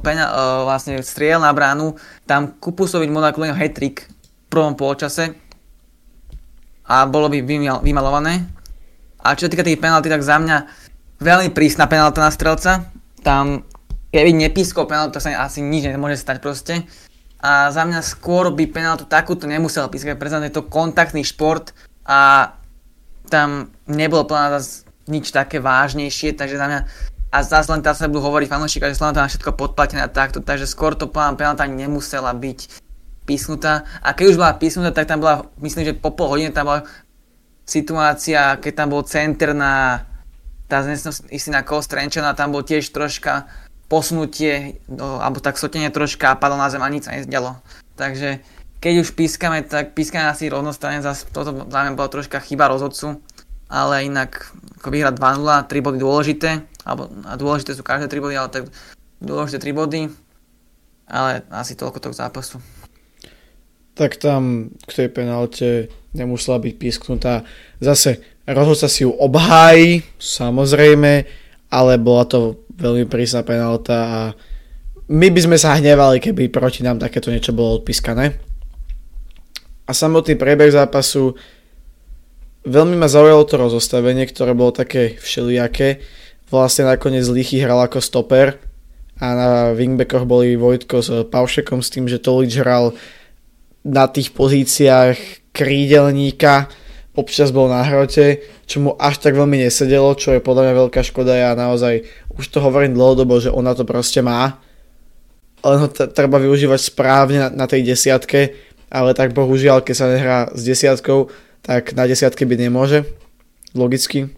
pena, 0.00 0.24
uh, 0.30 0.62
vlastne 0.62 1.02
striel 1.02 1.42
na 1.42 1.50
bránu, 1.50 1.98
tam 2.24 2.54
Kupusovič 2.62 3.10
mohol 3.10 3.34
len 3.42 3.58
hat-trick 3.58 4.06
v 4.06 4.46
prvom 4.46 4.78
polčase 4.78 5.34
a 6.88 7.04
bolo 7.04 7.28
by 7.28 7.44
vymalované. 7.84 8.48
A 9.20 9.36
čo 9.36 9.44
sa 9.46 9.52
týka 9.52 9.66
tých 9.66 9.82
penalty, 9.82 10.08
tak 10.08 10.24
za 10.24 10.40
mňa 10.40 10.56
veľmi 11.20 11.50
prísna 11.52 11.84
penalta 11.90 12.22
na 12.24 12.32
strelca. 12.32 12.88
Tam, 13.20 13.66
keby 14.14 14.30
nepískol 14.32 14.88
penaltu, 14.88 15.18
tak 15.18 15.26
sa 15.26 15.44
asi 15.44 15.60
nič 15.60 15.84
nemôže 15.84 16.16
stať 16.16 16.40
proste. 16.40 16.86
A 17.38 17.70
za 17.70 17.84
mňa 17.84 18.00
skôr 18.02 18.50
by 18.50 18.64
penaltu 18.72 19.04
takúto 19.04 19.44
nemusel 19.44 19.86
pískať, 19.90 20.16
pretože 20.16 20.48
je 20.48 20.56
to 20.58 20.66
kontaktný 20.66 21.22
šport 21.22 21.76
a 22.08 22.50
tam 23.28 23.68
nebolo 23.84 24.24
plná 24.24 24.58
nič 25.08 25.30
také 25.30 25.60
vážnejšie, 25.60 26.34
takže 26.34 26.56
za 26.56 26.66
mňa 26.66 26.80
a 27.28 27.44
zase 27.44 27.68
len 27.68 27.84
teraz 27.84 28.00
sa 28.00 28.08
budú 28.08 28.24
hovoriť 28.24 28.48
fanúšika, 28.48 28.88
že 28.88 28.96
to 28.96 29.12
má 29.12 29.28
všetko 29.28 29.52
podplatené 29.52 30.00
a 30.04 30.08
takto, 30.08 30.40
takže 30.40 30.64
skôr 30.64 30.96
to 30.96 31.08
plán 31.08 31.36
penalta 31.36 31.68
nemusela 31.68 32.32
byť 32.32 32.80
písnutá. 33.28 33.84
A 34.00 34.16
keď 34.16 34.24
už 34.32 34.36
bola 34.40 34.56
písnutá, 34.56 34.90
tak 34.96 35.12
tam 35.12 35.20
bola, 35.20 35.44
myslím, 35.60 35.92
že 35.92 35.98
po 35.98 36.16
pol 36.16 36.32
hodine 36.32 36.48
tam 36.48 36.72
bola 36.72 36.88
situácia, 37.68 38.56
keď 38.56 38.72
tam 38.72 38.88
bol 38.96 39.04
center 39.04 39.52
na 39.52 40.04
tá 40.68 40.84
istý 41.32 41.48
na 41.48 41.64
Kostrenčana, 41.64 42.36
tam 42.36 42.52
bol 42.52 42.60
tiež 42.60 42.92
troška 42.92 43.48
posunutie, 43.88 44.84
no, 44.84 45.16
alebo 45.16 45.40
tak 45.40 45.56
sotenie 45.56 45.88
troška 45.88 46.36
a 46.36 46.38
padlo 46.40 46.60
na 46.60 46.68
zem 46.68 46.84
a 46.84 46.92
nič 46.92 47.08
sa 47.08 47.16
nezdialo. 47.16 47.56
Takže 47.96 48.44
keď 48.80 48.94
už 49.00 49.16
pískame, 49.16 49.64
tak 49.64 49.96
pískame 49.96 50.28
asi 50.28 50.52
rovnostane, 50.52 51.00
zase 51.00 51.24
toto 51.32 51.64
za 51.68 51.78
mňa 51.80 51.96
bola 51.96 52.12
troška 52.12 52.44
chyba 52.44 52.68
rozhodcu, 52.68 53.16
ale 53.72 54.04
inak 54.04 54.52
ako 54.80 54.88
vyhrať 54.92 55.14
2-0, 55.16 55.72
3 55.72 55.84
body 55.88 55.98
dôležité, 55.98 56.50
alebo 56.88 57.12
a 57.28 57.36
dôležité 57.36 57.76
sú 57.76 57.84
každé 57.84 58.08
3 58.08 58.24
body, 58.24 58.34
ale 58.40 58.48
tak 58.48 58.64
dôležité 59.20 59.60
3 59.60 59.76
body, 59.76 60.00
ale 61.04 61.44
asi 61.52 61.76
toľko 61.76 62.00
toho 62.00 62.14
zápasu. 62.16 62.56
Tak 63.92 64.16
tam 64.16 64.72
k 64.88 64.90
tej 64.96 65.08
penalte 65.12 65.68
nemusela 66.16 66.56
byť 66.56 66.74
písknutá. 66.80 67.44
Zase 67.82 68.24
rozhodca 68.48 68.88
si 68.88 69.04
ju 69.04 69.12
obhájí, 69.12 70.00
samozrejme, 70.16 71.28
ale 71.68 71.92
bola 72.00 72.24
to 72.24 72.64
veľmi 72.78 73.04
prísna 73.04 73.44
penalta 73.44 73.96
a 74.08 74.20
my 75.08 75.28
by 75.32 75.40
sme 75.44 75.58
sa 75.60 75.76
hnevali, 75.76 76.20
keby 76.20 76.48
proti 76.48 76.80
nám 76.84 77.00
takéto 77.00 77.28
niečo 77.28 77.52
bolo 77.52 77.80
odpískané. 77.80 78.38
A 79.88 79.90
samotný 79.96 80.36
priebeh 80.36 80.68
zápasu 80.68 81.32
veľmi 82.68 82.94
ma 82.94 83.08
zaujalo 83.08 83.48
to 83.48 83.56
rozostavenie, 83.56 84.28
ktoré 84.28 84.52
bolo 84.52 84.76
také 84.76 85.16
všelijaké 85.16 86.04
vlastne 86.48 86.88
nakoniec 86.88 87.28
Lichy 87.28 87.60
hral 87.60 87.80
ako 87.84 88.00
stoper 88.00 88.56
a 89.18 89.26
na 89.34 89.48
wingbackoch 89.74 90.24
boli 90.24 90.54
Vojtko 90.54 90.96
s 91.02 91.10
Paušekom 91.26 91.82
s 91.82 91.90
tým, 91.90 92.06
že 92.06 92.22
Tolič 92.22 92.54
hral 92.62 92.94
na 93.82 94.06
tých 94.06 94.30
pozíciách 94.34 95.50
krídelníka, 95.50 96.70
občas 97.18 97.50
bol 97.50 97.66
na 97.66 97.82
hrote, 97.82 98.46
čo 98.70 98.78
mu 98.78 98.90
až 98.94 99.18
tak 99.18 99.34
veľmi 99.34 99.58
nesedelo, 99.58 100.14
čo 100.14 100.38
je 100.38 100.44
podľa 100.44 100.70
mňa 100.70 100.74
veľká 100.86 101.00
škoda. 101.02 101.34
Ja 101.34 101.58
naozaj 101.58 102.06
už 102.38 102.46
to 102.46 102.62
hovorím 102.62 102.94
dlhodobo, 102.94 103.42
že 103.42 103.50
ona 103.50 103.74
to 103.74 103.82
proste 103.82 104.22
má. 104.22 104.62
Len 105.66 105.78
ho 105.82 105.88
t- 105.90 106.06
treba 106.14 106.38
využívať 106.38 106.78
správne 106.78 107.38
na, 107.42 107.48
na 107.50 107.66
tej 107.66 107.82
desiatke, 107.82 108.54
ale 108.86 109.18
tak 109.18 109.34
bohužiaľ, 109.34 109.82
keď 109.82 109.94
sa 109.98 110.06
nehrá 110.06 110.38
s 110.54 110.62
desiatkou, 110.62 111.26
tak 111.66 111.98
na 111.98 112.06
desiatke 112.06 112.46
byť 112.46 112.58
nemôže. 112.70 113.02
Logicky. 113.74 114.37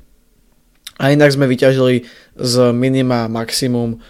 A 1.00 1.16
inak 1.16 1.32
sme 1.32 1.48
vyťažili 1.48 2.04
z 2.36 2.54
minima 2.76 3.24
maximum. 3.24 4.04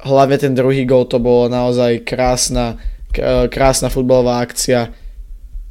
Hlavne 0.00 0.40
ten 0.40 0.56
druhý 0.56 0.88
gol 0.88 1.04
to 1.04 1.20
bolo 1.20 1.52
naozaj 1.52 2.00
krásna, 2.08 2.80
krásna 3.52 3.92
futbalová 3.92 4.40
akcia. 4.40 4.88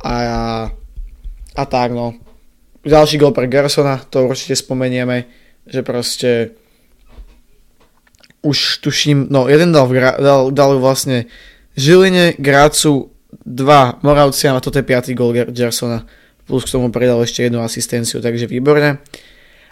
A, 0.06 0.16
a 1.58 1.64
tak 1.66 1.90
no. 1.92 2.14
Ďalší 2.86 3.18
gol 3.18 3.34
pre 3.34 3.50
Gersona, 3.50 4.00
to 4.08 4.30
určite 4.30 4.56
spomenieme, 4.56 5.28
že 5.68 5.84
proste 5.84 6.56
už 8.40 8.80
tuším, 8.80 9.28
no 9.28 9.52
jeden 9.52 9.76
dal, 9.76 9.90
dal, 10.16 10.48
dal 10.56 10.72
vlastne 10.80 11.28
Žiline, 11.76 12.40
Grácu, 12.40 13.12
dva 13.44 14.00
Moravciam 14.00 14.56
a 14.56 14.64
toto 14.64 14.80
je 14.80 14.88
piatý 14.88 15.12
gol 15.12 15.34
Gersona. 15.34 16.08
Plus 16.48 16.64
k 16.64 16.72
tomu 16.72 16.88
pridal 16.90 17.20
ešte 17.20 17.46
jednu 17.46 17.60
asistenciu, 17.60 18.24
takže 18.24 18.48
výborne. 18.48 19.04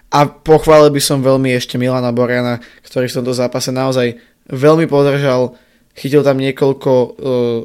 A 0.08 0.24
pochválil 0.24 0.88
by 0.96 1.02
som 1.04 1.20
veľmi 1.20 1.52
ešte 1.52 1.76
Milana 1.76 2.16
Boriana, 2.16 2.64
ktorý 2.88 3.12
v 3.12 3.18
tomto 3.20 3.36
zápase 3.36 3.76
naozaj 3.76 4.16
veľmi 4.48 4.88
podržal. 4.88 5.60
Chytil 5.98 6.24
tam 6.24 6.40
niekoľko 6.40 6.92
uh, 6.94 7.10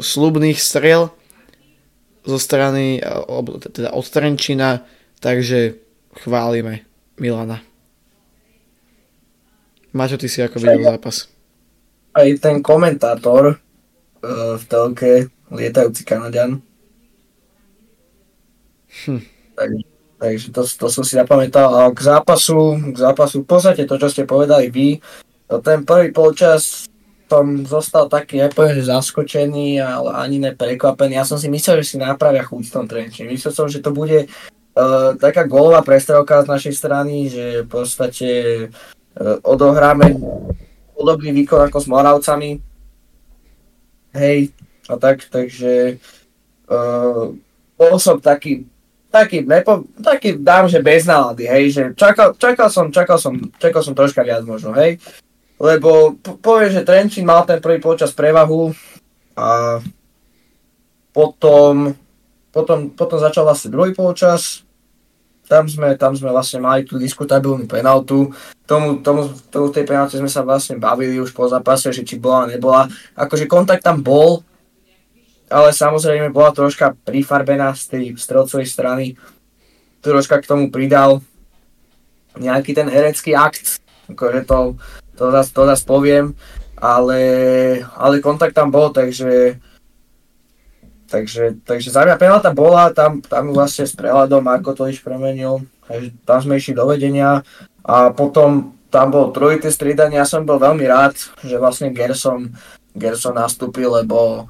slubných 0.03 0.59
striel 0.59 1.15
zo 2.27 2.39
strany, 2.43 2.99
uh, 2.99 3.31
teda 3.71 3.95
od 3.95 4.07
Trenčina, 4.11 4.83
takže 5.23 5.79
chválime 6.19 6.83
Milana. 7.23 7.63
Maťo, 9.95 10.19
ty 10.19 10.27
si 10.27 10.43
ako 10.43 10.59
videl 10.59 10.83
zápas? 10.83 11.31
Aj 12.17 12.27
ten 12.43 12.59
komentátor 12.59 13.55
uh, 13.55 14.57
v 14.59 14.65
telke, 14.67 15.31
lietajúci 15.53 16.03
Kanadian. 16.03 16.59
Hm. 19.07 19.23
Takže 19.55 19.92
Takže 20.23 20.55
to, 20.55 20.63
to 20.63 20.87
som 20.87 21.03
si 21.03 21.19
zapamätal. 21.19 21.75
A 21.75 21.91
k 21.91 21.99
zápasu, 21.99 22.79
k 22.95 22.97
zápasu, 22.97 23.43
v 23.43 23.49
podstate 23.51 23.83
to, 23.91 23.99
čo 23.99 24.07
ste 24.07 24.23
povedali 24.23 24.71
vy, 24.71 25.03
ten 25.67 25.83
prvý 25.83 26.15
polčas 26.15 26.87
som 27.27 27.65
zostal 27.67 28.07
taký, 28.07 28.45
nepoviem, 28.45 28.77
že 28.79 28.93
zaskočený, 28.93 29.83
ale 29.83 30.15
ani 30.15 30.37
neprekvapený. 30.39 31.19
Ja 31.19 31.27
som 31.27 31.41
si 31.41 31.49
myslel, 31.49 31.83
že 31.83 31.97
si 31.97 31.97
nápravia 31.99 32.45
chuť 32.45 32.63
v 32.69 32.75
tom 32.77 32.87
trenčine. 32.87 33.33
Myslel 33.33 33.57
som, 33.57 33.67
že 33.73 33.81
to 33.81 33.91
bude 33.91 34.29
uh, 34.29 35.17
taká 35.17 35.49
gólová 35.49 35.81
prestrelka 35.81 36.45
z 36.45 36.53
našej 36.53 36.75
strany, 36.77 37.33
že 37.33 37.65
v 37.65 37.69
podstate 37.73 38.31
uh, 38.69 39.41
odohráme 39.43 40.13
podobný 40.93 41.33
výkon 41.41 41.73
ako 41.73 41.79
s 41.81 41.89
Moravcami. 41.89 42.51
Hej, 44.13 44.53
a 44.93 44.95
tak, 45.01 45.25
takže 45.33 45.97
uh, 46.69 47.33
bol 47.81 47.95
som 47.97 48.21
taký 48.21 48.69
taký, 49.13 49.45
nepo, 49.45 49.85
taký 50.01 50.41
dám, 50.41 50.73
že 50.73 50.81
bez 50.81 51.05
nálady, 51.05 51.45
hej, 51.45 51.65
že 51.71 51.83
čakal, 51.93 52.33
čakal 52.41 52.69
som, 52.73 52.89
čakal 52.89 53.21
som, 53.21 53.37
čakal 53.61 53.85
som 53.85 53.93
troška 53.93 54.25
viac 54.25 54.43
možno, 54.49 54.73
hej. 54.73 54.97
Lebo 55.61 56.17
povie, 56.41 56.73
že 56.73 56.83
Trenčín 56.83 57.29
mal 57.29 57.45
ten 57.45 57.61
prvý 57.61 57.79
počas 57.79 58.11
prevahu 58.11 58.73
a 59.37 59.79
potom, 61.13 61.93
potom, 62.51 62.91
potom 62.97 63.19
začal 63.21 63.45
vlastne 63.45 63.71
druhý 63.71 63.93
počas, 63.93 64.65
tam 65.53 65.69
sme, 65.69 65.93
tam 66.01 66.17
sme 66.17 66.33
vlastne 66.33 66.65
mali 66.65 66.89
tú 66.89 66.97
diskutabilnú 66.97 67.69
penaltu. 67.69 68.33
Tomu, 68.65 69.05
tomu, 69.05 69.29
tomu 69.53 69.69
tej 69.69 69.85
penalty 69.85 70.17
sme 70.17 70.31
sa 70.33 70.41
vlastne 70.41 70.81
bavili 70.81 71.21
už 71.21 71.37
po 71.37 71.45
zápase, 71.45 71.93
že 71.93 72.09
či 72.09 72.17
bola, 72.17 72.49
nebola. 72.49 72.89
Akože 73.13 73.45
kontakt 73.45 73.85
tam 73.85 74.01
bol, 74.01 74.41
ale 75.53 75.77
samozrejme 75.77 76.33
bola 76.33 76.57
troška 76.57 76.97
prifarbená 77.05 77.77
z 77.77 77.83
tej 77.93 78.05
strelcovej 78.17 78.67
strany. 78.67 79.05
Troška 80.01 80.41
k 80.41 80.49
tomu 80.49 80.73
pridal 80.73 81.21
nejaký 82.41 82.73
ten 82.73 82.89
herecký 82.89 83.37
akt, 83.37 83.85
akože 84.09 84.49
to, 84.49 84.81
to 85.21 85.25
zase 85.29 85.51
to 85.53 85.63
zas 85.69 85.85
poviem, 85.85 86.33
ale, 86.81 87.21
ale 87.95 88.25
kontakt 88.25 88.57
tam 88.57 88.73
bol, 88.73 88.91
takže 88.91 89.61
Takže, 91.13 91.61
takže 91.69 91.93
za 91.93 92.09
mňa 92.09 92.17
penalta 92.17 92.57
bola, 92.57 92.89
tam, 92.89 93.21
tam 93.21 93.53
vlastne 93.53 93.85
s 93.85 93.93
prehľadom, 93.93 94.49
ako 94.49 94.73
to 94.73 94.89
iš 94.89 95.05
premenil, 95.05 95.61
tam 96.25 96.39
sme 96.41 96.57
išli 96.57 96.73
do 96.73 96.89
vedenia. 96.89 97.45
A 97.85 98.09
potom 98.17 98.73
tam 98.89 99.13
bol 99.13 99.29
trojité 99.29 99.69
striedanie, 99.69 100.17
ja 100.17 100.25
som 100.25 100.49
bol 100.49 100.57
veľmi 100.57 100.89
rád, 100.89 101.21
že 101.45 101.61
vlastne 101.61 101.93
Gerson, 101.93 102.57
Gerson 102.97 103.37
nastúpil, 103.37 103.93
lebo, 103.93 104.49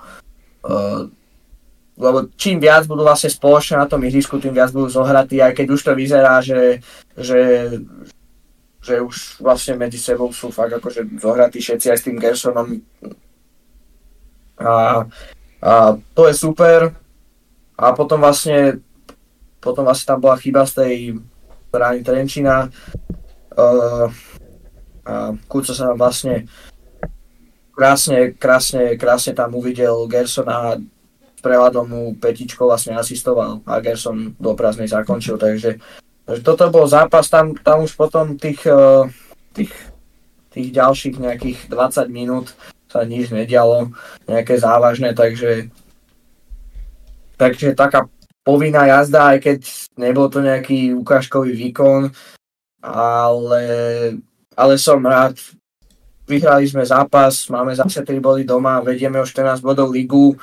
lebo 1.92 2.18
čím 2.38 2.62
viac 2.62 2.86
budú 2.86 3.04
vlastne 3.04 3.28
spoločne 3.28 3.78
na 3.82 3.86
tom 3.86 4.00
ihrisku, 4.02 4.38
tým 4.38 4.54
viac 4.54 4.72
budú 4.72 4.88
zohratí, 4.88 5.42
aj 5.42 5.52
keď 5.54 5.66
už 5.70 5.80
to 5.82 5.92
vyzerá, 5.92 6.40
že, 6.40 6.80
že, 7.14 7.68
že 8.80 8.94
už 9.02 9.42
vlastne 9.42 9.76
medzi 9.76 10.00
sebou 10.00 10.32
sú 10.32 10.48
fakt 10.48 10.72
akože 10.72 11.20
zohratí 11.20 11.60
všetci 11.60 11.86
aj 11.92 11.98
s 11.98 12.06
tým 12.06 12.16
Gersonom. 12.16 12.68
A 14.62 15.04
a 15.62 15.94
to 16.14 16.26
je 16.26 16.34
super. 16.34 16.90
A 17.78 17.94
potom 17.94 18.18
vlastne, 18.18 18.82
potom 19.62 19.86
vlastne 19.86 20.06
tam 20.10 20.18
bola 20.18 20.34
chyba 20.34 20.66
z 20.66 20.72
tej 20.74 20.94
brány 21.70 22.02
Trenčina. 22.02 22.66
Uh, 23.54 24.10
a 25.06 25.34
Kuco 25.46 25.70
sa 25.70 25.94
nám 25.94 26.02
vlastne 26.02 26.50
krásne, 27.72 28.36
krásne, 28.36 28.96
krásne 29.00 29.32
tam 29.32 29.56
uvidel 29.56 30.06
Gerson 30.06 30.48
a 30.48 30.76
prehľadom 31.42 31.86
mu 31.90 32.02
petičko 32.14 32.70
vlastne 32.70 32.94
asistoval 32.94 33.60
a 33.66 33.82
Gerson 33.82 34.38
do 34.38 34.54
prázdnej 34.54 34.86
zakončil, 34.86 35.34
takže, 35.36 35.82
takže 36.22 36.42
toto 36.46 36.70
bol 36.70 36.86
zápas, 36.86 37.26
tam, 37.26 37.58
tam 37.58 37.82
už 37.82 37.98
potom 37.98 38.38
tých, 38.38 38.62
uh, 38.70 39.10
tých, 39.50 39.74
tých 40.54 40.68
ďalších 40.70 41.18
nejakých 41.18 41.58
20 41.66 42.06
minút 42.14 42.54
sa 42.86 43.02
nič 43.02 43.34
nedialo, 43.34 43.90
nejaké 44.30 44.54
závažné, 44.60 45.18
takže, 45.18 45.72
takže 47.40 47.74
taká 47.74 48.06
povinná 48.46 48.86
jazda, 48.86 49.34
aj 49.34 49.38
keď 49.42 49.58
nebol 49.98 50.30
to 50.30 50.44
nejaký 50.44 50.94
ukážkový 50.94 51.56
výkon, 51.56 52.12
ale, 52.82 53.64
ale 54.54 54.74
som 54.78 55.02
rád. 55.02 55.38
Vyhrali 56.22 56.64
sme 56.70 56.86
zápas, 56.86 57.50
máme 57.50 57.74
zase 57.74 58.06
3 58.06 58.22
body 58.22 58.44
doma, 58.46 58.78
vedieme 58.78 59.18
o 59.18 59.26
14 59.26 59.58
bodov 59.58 59.90
ligu. 59.90 60.38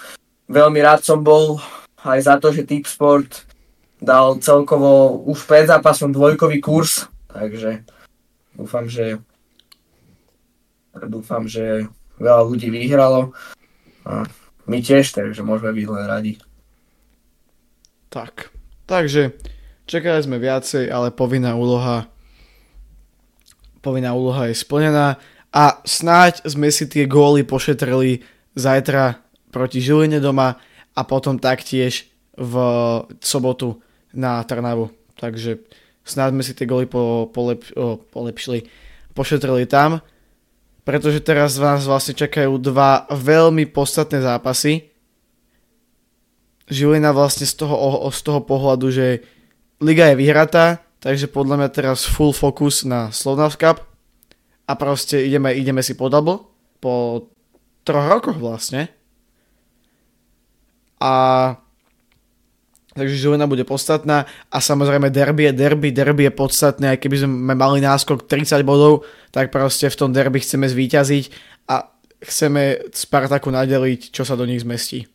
Veľmi 0.51 0.79
rád 0.83 1.07
som 1.07 1.23
bol 1.23 1.55
aj 2.03 2.19
za 2.19 2.35
to, 2.35 2.51
že 2.51 2.67
Tip 2.67 2.83
Sport 2.83 3.47
dal 3.99 4.39
celkovo 4.43 5.23
už 5.27 5.43
pred 5.47 5.67
zápasom 5.67 6.11
dvojkový 6.11 6.59
kurz, 6.59 7.07
takže 7.31 7.83
dúfam, 8.55 8.87
že 8.87 9.19
dúfam, 11.07 11.47
že 11.47 11.87
veľa 12.19 12.43
ľudí 12.43 12.71
vyhralo 12.71 13.31
a 14.03 14.27
my 14.67 14.79
tiež, 14.83 15.15
takže 15.15 15.43
môžeme 15.43 15.75
byť 15.75 15.87
len 15.87 16.05
radi. 16.07 16.33
Tak, 18.11 18.51
takže 18.83 19.35
čakali 19.87 20.19
sme 20.23 20.37
viacej, 20.43 20.91
ale 20.91 21.15
povinná 21.15 21.55
úloha 21.55 22.09
povinná 23.79 24.11
úloha 24.11 24.51
je 24.51 24.55
splnená 24.59 25.15
a 25.49 25.81
snáď 25.81 26.45
sme 26.45 26.69
si 26.69 26.85
tie 26.85 27.09
góly 27.09 27.41
pošetrili 27.41 28.21
zajtra 28.53 29.17
proti 29.49 29.81
Žiline 29.81 30.21
doma 30.21 30.61
a 30.93 31.01
potom 31.05 31.41
taktiež 31.41 32.05
v 32.37 32.53
sobotu 33.19 33.81
na 34.13 34.41
Trnavu. 34.45 34.93
Takže 35.17 35.59
snáď 36.05 36.29
sme 36.37 36.43
si 36.45 36.53
tie 36.53 36.69
góly 36.69 36.85
po, 36.85 37.27
polep, 37.33 37.65
o, 37.73 37.97
polepšili, 37.97 38.69
pošetrili 39.17 39.65
tam 39.65 39.99
pretože 40.89 41.21
teraz 41.21 41.53
vás 41.61 41.85
vlastne 41.85 42.17
čakajú 42.17 42.57
dva 42.57 43.05
veľmi 43.13 43.69
podstatné 43.69 44.25
zápasy. 44.25 44.89
Žilina 46.65 47.13
vlastne 47.13 47.45
z 47.45 47.61
toho, 47.61 48.09
z 48.09 48.19
toho 48.25 48.41
pohľadu, 48.41 48.89
že 48.89 49.21
liga 49.77 50.09
je 50.09 50.17
vyhratá, 50.17 50.81
takže 50.97 51.29
podľa 51.29 51.61
mňa 51.61 51.69
teraz 51.69 52.09
full 52.09 52.33
focus 52.33 52.89
na 52.89 53.13
Slovnav 53.13 53.53
Cup 53.53 53.85
a 54.69 54.71
proste 54.77 55.25
ideme, 55.25 55.57
ideme 55.57 55.81
si 55.81 55.97
po 55.97 56.13
double 56.13 56.45
po 56.79 57.27
troch 57.83 58.07
rokoch 58.07 58.37
vlastne. 58.39 58.87
A 60.99 61.11
takže 62.91 63.15
Žilina 63.15 63.47
bude 63.47 63.63
podstatná 63.63 64.27
a 64.51 64.57
samozrejme 64.59 65.07
derby 65.07 65.47
je 65.47 65.53
derby, 65.55 65.95
derby 65.95 66.27
je 66.27 66.33
podstatné, 66.35 66.85
aj 66.95 66.99
keby 66.99 67.15
sme 67.23 67.55
mali 67.55 67.79
náskok 67.79 68.27
30 68.27 68.67
bodov, 68.67 69.07
tak 69.31 69.55
proste 69.55 69.87
v 69.87 69.95
tom 69.95 70.11
derby 70.11 70.43
chceme 70.43 70.67
zvíťaziť 70.67 71.23
a 71.71 71.87
chceme 72.19 72.91
Spartaku 72.91 73.47
nadeliť, 73.47 74.11
čo 74.11 74.27
sa 74.27 74.35
do 74.35 74.43
nich 74.43 74.59
zmestí. 74.59 75.07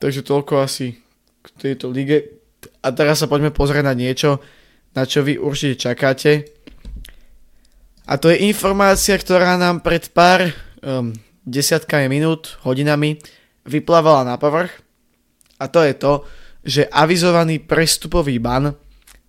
Takže 0.00 0.24
toľko 0.24 0.64
asi 0.64 0.96
k 1.44 1.46
tejto 1.60 1.92
lige. 1.92 2.40
A 2.80 2.88
teraz 2.96 3.20
sa 3.20 3.28
poďme 3.28 3.52
pozrieť 3.52 3.84
na 3.84 3.92
niečo, 3.92 4.40
na 4.96 5.04
čo 5.04 5.20
vy 5.20 5.36
určite 5.36 5.76
čakáte. 5.76 6.59
A 8.10 8.18
to 8.18 8.26
je 8.26 8.42
informácia, 8.42 9.14
ktorá 9.14 9.54
nám 9.54 9.86
pred 9.86 10.10
pár 10.10 10.50
um, 10.82 11.14
desiatkami 11.46 12.10
minút, 12.10 12.58
hodinami 12.66 13.22
vyplávala 13.62 14.26
na 14.26 14.34
povrch 14.34 14.82
a 15.62 15.70
to 15.70 15.78
je 15.86 15.94
to, 15.94 16.12
že 16.66 16.90
avizovaný 16.90 17.62
prestupový 17.62 18.42
ban 18.42 18.74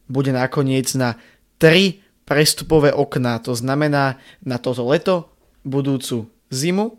bude 0.10 0.34
nakoniec 0.34 0.90
na 0.98 1.14
3 1.62 2.26
prestupové 2.26 2.90
okná. 2.90 3.38
To 3.46 3.54
znamená 3.54 4.18
na 4.42 4.58
toto 4.58 4.90
leto, 4.90 5.30
budúcu 5.62 6.26
zimu 6.50 6.98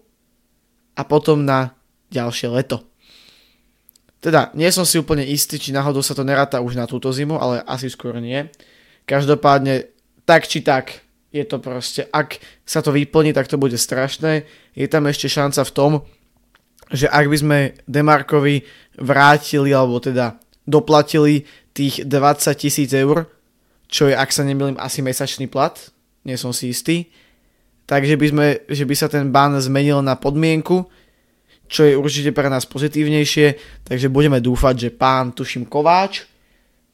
a 0.94 1.02
potom 1.02 1.42
na 1.42 1.74
ďalšie 2.14 2.46
leto. 2.46 2.86
Teda, 4.22 4.54
nie 4.54 4.70
som 4.70 4.86
si 4.86 5.02
úplne 5.02 5.26
istý, 5.26 5.58
či 5.58 5.74
náhodou 5.74 5.98
sa 5.98 6.14
to 6.14 6.22
neráta 6.22 6.62
už 6.62 6.78
na 6.78 6.86
túto 6.86 7.10
zimu, 7.10 7.42
ale 7.42 7.58
asi 7.66 7.90
skôr 7.90 8.22
nie. 8.22 8.46
Každopádne, 9.02 9.90
tak 10.22 10.46
či 10.46 10.62
tak, 10.62 11.01
je 11.32 11.44
to 11.48 11.56
proste, 11.58 12.04
ak 12.12 12.36
sa 12.68 12.84
to 12.84 12.92
vyplní, 12.92 13.32
tak 13.32 13.48
to 13.48 13.56
bude 13.56 13.74
strašné. 13.80 14.44
Je 14.76 14.84
tam 14.84 15.08
ešte 15.08 15.32
šanca 15.32 15.64
v 15.64 15.74
tom, 15.74 15.92
že 16.92 17.08
ak 17.08 17.24
by 17.24 17.36
sme 17.40 17.58
Demarkovi 17.88 18.68
vrátili, 19.00 19.72
alebo 19.72 19.96
teda 19.96 20.36
doplatili 20.68 21.48
tých 21.72 22.04
20 22.04 22.52
tisíc 22.52 22.92
eur, 22.92 23.24
čo 23.88 24.12
je, 24.12 24.14
ak 24.14 24.28
sa 24.28 24.44
nemýlim, 24.44 24.76
asi 24.76 25.00
mesačný 25.00 25.48
plat, 25.48 25.72
nie 26.28 26.36
som 26.36 26.52
si 26.52 26.68
istý, 26.68 27.08
takže 27.88 28.20
by, 28.20 28.26
sme, 28.28 28.46
že 28.68 28.84
by 28.84 28.94
sa 28.94 29.08
ten 29.08 29.32
ban 29.32 29.56
zmenil 29.56 30.04
na 30.04 30.20
podmienku, 30.20 30.84
čo 31.72 31.88
je 31.88 31.96
určite 31.96 32.36
pre 32.36 32.52
nás 32.52 32.68
pozitívnejšie, 32.68 33.56
takže 33.88 34.12
budeme 34.12 34.36
dúfať, 34.44 34.74
že 34.76 34.90
pán, 34.92 35.32
tuším, 35.32 35.64
Kováč 35.64 36.28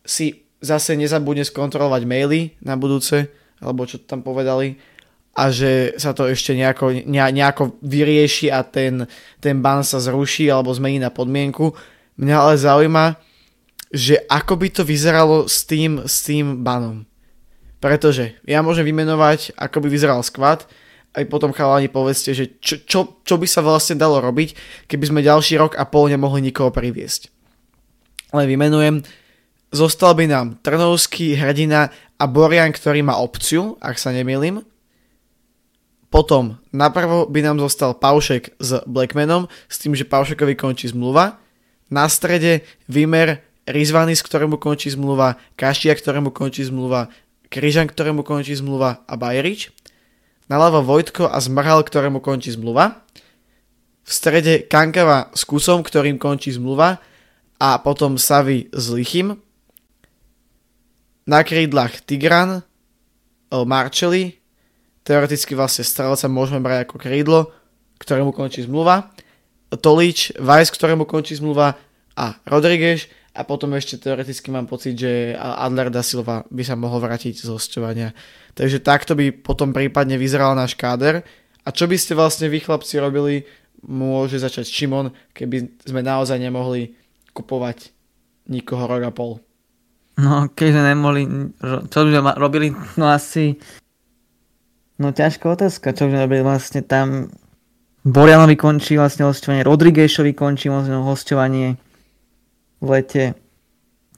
si 0.06 0.46
zase 0.62 0.94
nezabudne 0.94 1.42
skontrolovať 1.42 2.02
maily 2.06 2.54
na 2.62 2.78
budúce, 2.78 3.30
alebo 3.62 3.86
čo 3.86 4.02
tam 4.02 4.22
povedali, 4.22 4.78
a 5.38 5.54
že 5.54 5.94
sa 5.94 6.10
to 6.10 6.26
ešte 6.26 6.50
nejako, 6.50 7.06
nejako 7.06 7.78
vyrieši 7.78 8.50
a 8.50 8.66
ten, 8.66 9.06
ten 9.38 9.62
ban 9.62 9.86
sa 9.86 10.02
zruší 10.02 10.50
alebo 10.50 10.74
zmení 10.74 10.98
na 10.98 11.14
podmienku. 11.14 11.78
Mňa 12.18 12.36
ale 12.42 12.54
zaujíma, 12.58 13.14
že 13.94 14.18
ako 14.26 14.58
by 14.58 14.68
to 14.74 14.82
vyzeralo 14.82 15.46
s 15.46 15.62
tým, 15.62 16.02
s 16.02 16.26
tým 16.26 16.66
banom. 16.66 17.06
Pretože 17.78 18.34
ja 18.42 18.58
môžem 18.66 18.82
vymenovať, 18.82 19.54
ako 19.54 19.86
by 19.86 19.88
vyzeral 19.88 20.18
skvad, 20.26 20.66
aj 21.14 21.24
potom 21.30 21.54
chalani 21.54 21.86
povedzte, 21.86 22.34
že 22.34 22.58
čo, 22.58 22.82
čo, 22.82 23.00
čo 23.22 23.34
by 23.38 23.46
sa 23.46 23.62
vlastne 23.62 23.94
dalo 23.94 24.18
robiť, 24.18 24.58
keby 24.90 25.04
sme 25.06 25.20
ďalší 25.22 25.54
rok 25.54 25.78
a 25.78 25.86
pol 25.86 26.10
nemohli 26.10 26.42
nikoho 26.42 26.74
priviesť. 26.74 27.30
Len 28.34 28.46
vymenujem, 28.50 29.06
zostal 29.70 30.12
by 30.18 30.26
nám 30.26 30.46
Trnovský, 30.60 31.38
Hrdina 31.38 31.94
a 32.18 32.24
Borian, 32.26 32.74
ktorý 32.74 33.06
má 33.06 33.14
opciu, 33.16 33.78
ak 33.78 33.96
sa 33.96 34.10
nemýlim, 34.10 34.66
potom 36.08 36.56
napravo 36.72 37.28
by 37.28 37.44
nám 37.44 37.60
zostal 37.60 37.92
Paušek 37.92 38.56
s 38.58 38.80
Blackmanom 38.88 39.46
s 39.68 39.76
tým, 39.78 39.92
že 39.92 40.08
Paušekovi 40.08 40.56
končí 40.56 40.88
zmluva. 40.88 41.36
Na 41.92 42.08
strede 42.08 42.64
Vimer, 42.88 43.44
Rizvanis, 43.68 44.24
ktorému 44.24 44.56
končí 44.56 44.88
zmluva, 44.88 45.36
Kašia, 45.60 45.92
ktorému 45.92 46.32
končí 46.32 46.64
zmluva, 46.64 47.12
Kryžan, 47.52 47.88
ktorému 47.88 48.24
končí 48.24 48.56
zmluva 48.56 49.04
a 49.04 49.14
Bajerič. 49.16 49.72
Naľavo 50.48 50.80
Vojtko 50.84 51.28
a 51.28 51.36
Zmrhal, 51.40 51.84
ktorému 51.84 52.24
končí 52.24 52.52
zmluva. 52.56 53.04
V 54.04 54.10
strede 54.12 54.64
Kankava 54.64 55.28
s 55.36 55.44
Kusom, 55.44 55.84
ktorým 55.84 56.16
končí 56.16 56.56
zmluva 56.56 57.04
a 57.60 57.76
potom 57.84 58.16
Savy 58.16 58.72
s 58.72 58.88
Lichym. 58.88 59.36
Na 61.28 61.44
krídlach 61.44 62.00
Tigran, 62.08 62.64
Marcelli, 63.52 64.40
teoreticky 65.04 65.52
vlastne 65.52 65.84
strelca 65.84 66.24
môžeme 66.24 66.64
brať 66.64 66.88
ako 66.88 66.96
krídlo, 66.96 67.52
ktorému 68.00 68.32
končí 68.32 68.64
zmluva. 68.64 69.12
Tolič, 69.68 70.40
Weiss, 70.40 70.72
ktorému 70.72 71.04
končí 71.04 71.36
zmluva 71.36 71.76
a 72.16 72.32
Rodriguez 72.48 73.12
a 73.36 73.44
potom 73.44 73.76
ešte 73.76 74.00
teoreticky 74.00 74.48
mám 74.48 74.64
pocit, 74.64 74.96
že 74.96 75.36
Adler 75.36 75.92
da 75.92 76.00
Silva 76.00 76.48
by 76.48 76.64
sa 76.64 76.80
mohol 76.80 77.04
vrátiť 77.04 77.44
z 77.44 77.52
hostovania. 77.52 78.16
Takže 78.56 78.80
takto 78.80 79.12
by 79.12 79.28
potom 79.44 79.76
prípadne 79.76 80.16
vyzeral 80.16 80.56
náš 80.56 80.80
káder. 80.80 81.20
A 81.60 81.68
čo 81.68 81.84
by 81.84 82.00
ste 82.00 82.16
vlastne 82.16 82.48
vy 82.48 82.64
chlapci 82.64 82.96
robili, 82.96 83.44
môže 83.84 84.40
začať 84.40 84.64
Šimon, 84.64 85.12
keby 85.36 85.84
sme 85.84 86.00
naozaj 86.00 86.40
nemohli 86.40 86.96
kupovať 87.36 87.92
nikoho 88.48 88.88
rok 88.88 89.04
a 89.04 89.12
pol. 89.12 89.44
No, 90.18 90.50
keď 90.50 90.68
sme 90.74 90.82
nemohli, 90.82 91.22
čo 91.62 91.98
by 92.02 92.10
sme 92.10 92.32
robili, 92.34 92.74
no 92.98 93.06
asi, 93.06 93.54
no 94.98 95.14
ťažká 95.14 95.46
otázka, 95.46 95.94
čo 95.94 96.10
by 96.10 96.10
sme 96.10 96.20
robili 96.26 96.42
vlastne 96.42 96.82
tam, 96.82 97.30
Borianovi 98.02 98.58
končí 98.58 98.98
vlastne 98.98 99.30
hostovanie, 99.30 99.62
Rodriguešovi 99.62 100.34
končí 100.34 100.66
vlastne 100.66 100.98
hostovanie 100.98 101.78
v 102.82 102.86
lete. 102.90 103.24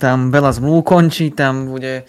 Tam 0.00 0.32
veľa 0.32 0.56
zmluv 0.56 0.88
končí, 0.88 1.36
tam 1.36 1.68
bude 1.68 2.08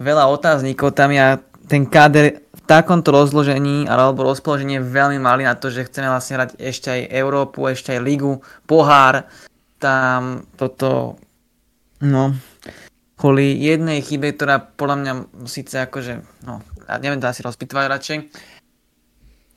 veľa 0.00 0.24
otáznikov, 0.32 0.96
tam 0.96 1.12
ja 1.12 1.36
ten 1.68 1.84
káder 1.84 2.40
v 2.50 2.60
takomto 2.64 3.12
rozložení 3.12 3.84
alebo 3.84 4.26
rozpoložení 4.26 4.80
je 4.80 4.88
veľmi 4.90 5.20
malý 5.20 5.44
na 5.44 5.54
to, 5.54 5.68
že 5.68 5.86
chceme 5.86 6.08
vlastne 6.08 6.40
hrať 6.40 6.50
ešte 6.56 6.88
aj 6.88 7.02
Európu, 7.12 7.68
ešte 7.68 7.94
aj 7.94 8.00
Ligu, 8.00 8.40
pohár, 8.64 9.28
tam 9.76 10.48
toto, 10.56 11.20
no, 12.00 12.32
kvôli 13.20 13.52
jednej 13.52 14.00
chybe, 14.00 14.32
ktorá 14.32 14.56
podľa 14.56 14.96
mňa 14.96 15.12
síce 15.44 15.76
akože, 15.84 16.24
no, 16.48 16.64
ja 16.88 16.96
neviem 16.96 17.20
to 17.20 17.28
asi 17.28 17.44
rozpitvať 17.44 17.84
radšej, 17.84 18.18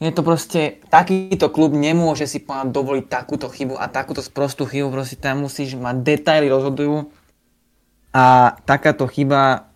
je 0.03 0.11
to 0.11 0.19
proste, 0.19 0.83
takýto 0.91 1.47
klub 1.47 1.71
nemôže 1.71 2.27
si 2.27 2.43
povedať 2.43 2.75
dovoliť 2.75 3.05
takúto 3.07 3.47
chybu 3.47 3.79
a 3.79 3.87
takúto 3.87 4.19
sprostú 4.19 4.67
chybu, 4.67 4.91
proste 4.91 5.15
tam 5.15 5.47
musíš 5.47 5.79
mať 5.79 5.95
detaily 6.03 6.51
rozhodujú 6.51 7.07
a 8.11 8.51
takáto 8.67 9.07
chyba, 9.07 9.71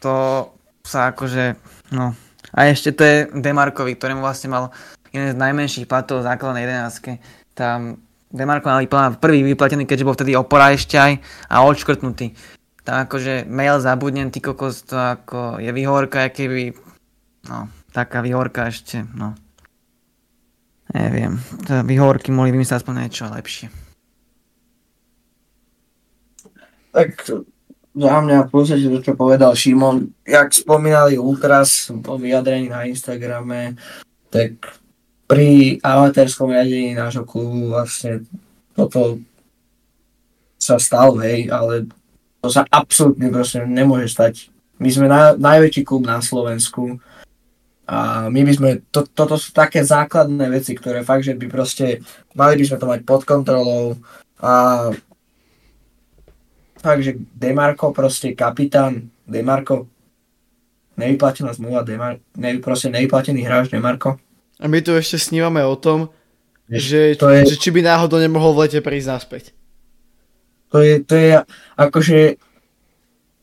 to 0.00 0.48
sa 0.80 1.12
akože, 1.12 1.60
no, 1.92 2.16
a 2.56 2.58
ešte 2.72 2.96
to 2.96 3.02
je 3.04 3.16
Demarkovi, 3.36 4.00
ktorému 4.00 4.24
vlastne 4.24 4.48
mal 4.48 4.72
jeden 5.12 5.28
z 5.28 5.36
najmenších 5.36 5.84
platov 5.84 6.24
základnej 6.24 6.64
11. 6.64 7.20
Tam 7.52 8.00
Demarko 8.30 8.70
plán 8.86 9.18
prvý 9.18 9.42
vyplatený, 9.42 9.90
keďže 9.90 10.06
bol 10.06 10.14
vtedy 10.14 10.38
opora 10.38 10.70
ešte 10.70 10.94
aj 10.94 11.18
a 11.50 11.66
odškrtnutý. 11.66 12.30
Tam 12.90 13.06
akože 13.06 13.46
mail 13.46 13.78
zabudnem, 13.78 14.34
ty 14.34 14.42
kokos, 14.42 14.82
to 14.82 14.98
ako 14.98 15.62
je 15.62 15.70
vyhorka, 15.70 16.26
keby, 16.26 16.74
no, 17.46 17.70
taká 17.94 18.18
vyhorka 18.18 18.66
ešte, 18.66 19.06
no. 19.14 19.38
Neviem, 20.90 21.38
to 21.70 21.86
vyhorky 21.86 22.34
mohli 22.34 22.50
vymyslieť 22.50 22.82
aspoň 22.82 22.94
niečo 23.06 23.30
lepšie. 23.30 23.70
Tak 26.90 27.30
za 27.94 28.16
mňa 28.26 28.38
v 28.46 28.50
podstate 28.50 28.90
to, 28.90 28.98
čo 28.98 29.14
povedal 29.14 29.54
Šimon, 29.54 30.10
jak 30.26 30.50
spomínali 30.50 31.14
Ultras 31.14 31.94
po 32.02 32.18
vyjadrení 32.18 32.74
na 32.74 32.90
Instagrame, 32.90 33.78
tak 34.34 34.66
pri 35.30 35.78
amatérskom 35.78 36.50
riadení 36.50 36.98
nášho 36.98 37.22
klubu 37.22 37.70
vlastne 37.70 38.26
toto 38.74 39.22
sa 40.58 40.74
stalo, 40.82 41.22
hej, 41.22 41.54
ale 41.54 41.86
to 42.40 42.48
sa 42.48 42.64
absolútne 42.68 43.28
proste 43.28 43.62
nemôže 43.64 44.08
stať. 44.10 44.48
My 44.80 44.88
sme 44.88 45.06
na, 45.06 45.36
najväčší 45.36 45.84
klub 45.84 46.08
na 46.08 46.24
Slovensku, 46.24 46.98
a 47.90 48.30
my 48.30 48.46
by 48.46 48.52
sme, 48.54 48.70
to, 48.94 49.02
toto 49.02 49.34
sú 49.34 49.50
také 49.50 49.82
základné 49.82 50.46
veci, 50.46 50.78
ktoré 50.78 51.02
fakt, 51.02 51.26
že 51.26 51.34
by 51.34 51.50
proste, 51.50 51.98
mali 52.38 52.54
by 52.54 52.64
sme 52.70 52.78
to 52.78 52.86
mať 52.86 53.00
pod 53.02 53.26
kontrolou 53.26 53.98
a 54.38 54.52
fakt, 56.78 57.02
že 57.02 57.18
Demarko 57.34 57.90
proste 57.90 58.30
kapitán, 58.38 59.10
Demarko, 59.26 59.90
nevyplatená 60.94 61.50
zmluva, 61.50 61.82
Demar, 61.82 62.22
ne, 62.38 62.62
proste 62.62 62.94
nevyplatený 62.94 63.42
hráč 63.42 63.74
Demarko. 63.74 64.22
A 64.62 64.70
my 64.70 64.78
tu 64.86 64.94
ešte 64.94 65.18
snívame 65.18 65.66
o 65.66 65.74
tom, 65.74 66.14
že, 66.70 67.18
to 67.18 67.26
je, 67.26 67.42
že 67.42 67.56
či 67.58 67.74
by 67.74 67.82
náhodou 67.82 68.22
nemohol 68.22 68.54
v 68.54 68.70
lete 68.70 68.78
prísť 68.78 69.18
naspäť. 69.18 69.44
To 70.70 70.78
je, 70.78 71.02
to 71.02 71.14
je 71.18 71.30
akože 71.74 72.18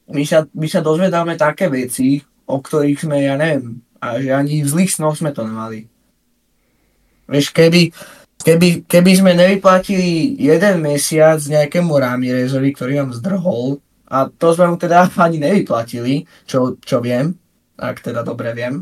my 0.07 0.23
sa, 0.23 0.47
my 0.55 0.67
sa 0.71 0.79
dozvedáme 0.79 1.35
také 1.35 1.67
veci, 1.67 2.23
o 2.47 2.63
ktorých 2.63 3.03
sme, 3.03 3.27
ja 3.27 3.35
neviem, 3.35 3.83
a 3.99 4.23
že 4.23 4.31
ani 4.31 4.63
v 4.63 4.71
zlých 4.71 4.91
snoch 4.95 5.19
sme 5.19 5.35
to 5.35 5.43
nemali. 5.43 5.91
Vieš, 7.27 7.51
keby, 7.51 7.91
keby, 8.39 8.87
keby 8.87 9.11
sme 9.19 9.35
nevyplatili 9.35 10.39
jeden 10.39 10.79
mesiac 10.79 11.43
nejakému 11.43 11.91
Ramirezovi, 11.91 12.71
ktorý 12.71 13.03
nám 13.03 13.11
zdrhol, 13.19 13.83
a 14.07 14.31
to 14.31 14.55
sme 14.55 14.71
mu 14.71 14.77
teda 14.79 15.11
ani 15.25 15.43
nevyplatili, 15.43 16.23
čo, 16.47 16.79
čo 16.79 17.03
viem, 17.03 17.35
ak 17.75 17.99
teda 17.99 18.23
dobre 18.23 18.55
viem, 18.55 18.79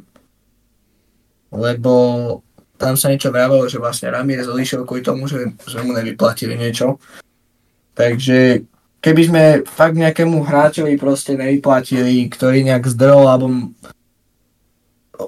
lebo 1.49 1.93
tam 2.75 2.99
sa 2.99 3.09
niečo 3.09 3.31
vravalo, 3.31 3.65
že 3.71 3.79
vlastne 3.79 4.11
Ramirez 4.11 4.51
odišiel 4.51 4.83
kvôli 4.83 5.01
tomu, 5.01 5.25
že 5.31 5.55
sme 5.63 5.89
mu 5.89 5.91
nevyplatili 5.95 6.59
niečo. 6.59 6.99
Takže 7.95 8.67
keby 8.99 9.21
sme 9.23 9.43
fakt 9.63 9.95
nejakému 9.95 10.43
hráčovi 10.43 10.99
proste 10.99 11.39
nevyplatili, 11.39 12.27
ktorý 12.27 12.67
nejak 12.67 12.91
zdrhol, 12.91 13.25
alebo 13.25 13.71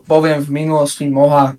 poviem 0.04 0.44
v 0.44 0.52
minulosti 0.52 1.08
Moha, 1.08 1.56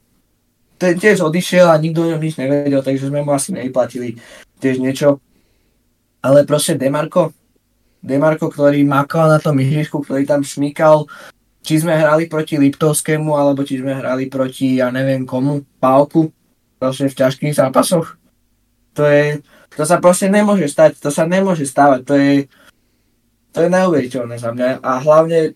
ten 0.78 0.94
tiež 0.94 1.24
odišiel 1.24 1.66
a 1.66 1.80
nikto 1.80 2.06
o 2.06 2.10
ňom 2.14 2.22
nič 2.22 2.38
nevedel, 2.38 2.84
takže 2.84 3.10
sme 3.10 3.24
mu 3.24 3.34
asi 3.34 3.50
nevyplatili 3.50 4.20
tiež 4.62 4.78
niečo. 4.78 5.18
Ale 6.22 6.46
proste 6.46 6.78
Demarko, 6.78 7.34
Demarko, 7.98 8.46
ktorý 8.46 8.86
makal 8.86 9.26
na 9.26 9.42
tom 9.42 9.58
ihrisku, 9.58 9.98
ktorý 10.04 10.22
tam 10.22 10.46
šmykal, 10.46 11.08
či 11.66 11.82
sme 11.82 11.98
hrali 11.98 12.30
proti 12.30 12.60
Liptovskému, 12.60 13.34
alebo 13.34 13.66
či 13.66 13.82
sme 13.82 13.98
hrali 13.98 14.30
proti, 14.30 14.78
ja 14.78 14.94
neviem 14.94 15.26
komu, 15.26 15.66
Pálku, 15.82 16.30
proste 16.78 17.10
v 17.10 17.18
ťažkých 17.18 17.58
zápasoch. 17.58 18.14
To 18.94 19.02
je, 19.02 19.42
to 19.78 19.86
sa 19.86 20.02
proste 20.02 20.26
nemôže 20.26 20.66
stať, 20.66 20.98
to 20.98 21.14
sa 21.14 21.22
nemôže 21.22 21.62
stávať, 21.62 22.00
to 22.02 22.14
je, 22.18 22.34
to 23.54 23.62
je 23.62 23.68
neuveriteľné 23.70 24.34
za 24.34 24.50
mňa. 24.50 24.82
A 24.82 24.98
hlavne 24.98 25.54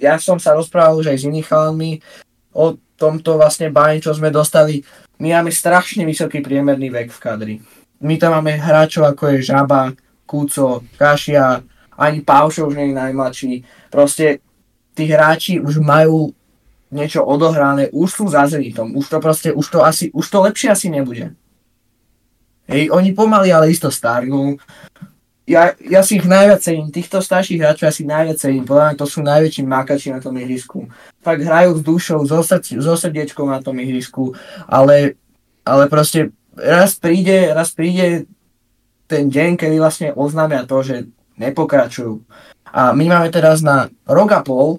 ja 0.00 0.16
som 0.16 0.40
sa 0.40 0.56
rozprával 0.56 0.96
už 0.96 1.12
aj 1.12 1.20
s 1.20 1.26
inými 1.28 1.44
chalami 1.44 2.00
o 2.56 2.80
tomto 2.96 3.36
vlastne 3.36 3.68
báni, 3.68 4.00
čo 4.00 4.16
sme 4.16 4.32
dostali. 4.32 4.80
My 5.20 5.36
máme 5.36 5.52
strašne 5.52 6.08
vysoký 6.08 6.40
priemerný 6.40 6.88
vek 6.88 7.12
v 7.12 7.20
kadri. 7.20 7.54
My 8.00 8.16
tam 8.16 8.40
máme 8.40 8.56
hráčov 8.56 9.04
ako 9.12 9.36
je 9.36 9.44
Žaba, 9.44 9.92
Kúco, 10.24 10.80
Kašia, 10.96 11.60
ani 12.00 12.24
Paušov 12.24 12.72
už 12.72 12.80
nie 12.80 12.88
je 12.88 12.98
najmladší. 13.04 13.52
Proste 13.92 14.40
tí 14.96 15.12
hráči 15.12 15.60
už 15.60 15.76
majú 15.84 16.32
niečo 16.88 17.20
odohrané, 17.20 17.92
už 17.92 18.08
sú 18.08 18.24
za 18.32 18.48
Zenitom, 18.48 18.96
už 18.96 19.12
to 19.12 19.18
proste, 19.20 19.48
už 19.52 19.66
to 19.68 19.84
asi, 19.84 20.08
už 20.12 20.24
to 20.24 20.40
lepšie 20.40 20.72
asi 20.72 20.88
nebude. 20.88 21.36
Hej, 22.70 22.90
oni 22.94 23.10
pomaly, 23.12 23.50
ale 23.50 23.70
isto 23.70 23.90
starnú 23.90 24.58
ja, 25.42 25.74
ja 25.82 26.00
si 26.06 26.22
ich 26.22 26.26
najviac 26.26 26.62
cením, 26.62 26.94
týchto 26.94 27.18
starších 27.18 27.58
hráčov 27.58 27.90
ja 27.90 27.94
si 27.94 28.06
najviac 28.06 28.38
cením, 28.38 28.62
podľa 28.62 28.94
mňa 28.94 29.00
to 29.02 29.06
sú 29.10 29.20
najväčší 29.26 29.62
mákači 29.66 30.08
na 30.14 30.22
tom 30.22 30.38
ihrisku. 30.38 30.86
Fakt 31.18 31.42
hrajú 31.42 31.76
s 31.78 31.82
dušou, 31.82 32.20
so, 32.24 32.38
srd, 32.46 32.78
so 32.78 32.94
srdiečkou 32.94 33.44
na 33.50 33.58
tom 33.58 33.74
ihrisku, 33.82 34.32
ale, 34.70 35.18
ale 35.66 35.90
proste 35.90 36.30
raz 36.54 36.94
príde, 36.94 37.50
raz 37.50 37.74
príde 37.74 38.30
ten 39.10 39.26
deň, 39.28 39.58
kedy 39.58 39.76
vlastne 39.82 40.08
oznámia 40.14 40.62
to, 40.62 40.78
že 40.80 41.10
nepokračujú. 41.36 42.22
A 42.72 42.94
my 42.94 43.04
máme 43.10 43.28
teraz 43.34 43.60
na 43.60 43.90
rok 44.06 44.32
pol, 44.46 44.78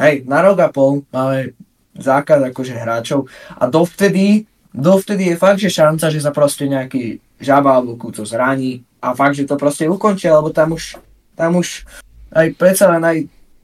hej, 0.00 0.24
na 0.24 0.40
rok 0.40 0.58
pol 0.72 1.04
máme 1.12 1.52
zákaz 1.92 2.40
akože 2.50 2.72
hráčov 2.72 3.28
a 3.52 3.68
dovtedy, 3.68 4.49
dovtedy 4.74 5.34
je 5.34 5.36
fakt, 5.36 5.58
že 5.58 5.70
šanca, 5.70 6.10
že 6.10 6.20
sa 6.22 6.30
proste 6.30 6.66
nejaký 6.70 7.18
žaba 7.40 7.78
alebo 7.78 7.98
kúco 7.98 8.22
zraní 8.22 8.84
a 9.02 9.16
fakt, 9.16 9.38
že 9.38 9.48
to 9.48 9.56
proste 9.56 9.88
ukončia, 9.88 10.36
lebo 10.36 10.52
tam 10.52 10.76
už, 10.76 11.00
tam 11.34 11.56
už 11.58 11.84
aj 12.30 12.46
predsa 12.54 12.90
len 12.94 13.02
aj 13.02 13.18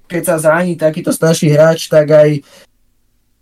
keď 0.06 0.22
sa 0.22 0.36
zraní 0.38 0.78
takýto 0.78 1.10
starší 1.10 1.50
hráč, 1.50 1.90
tak 1.90 2.06
aj 2.10 2.30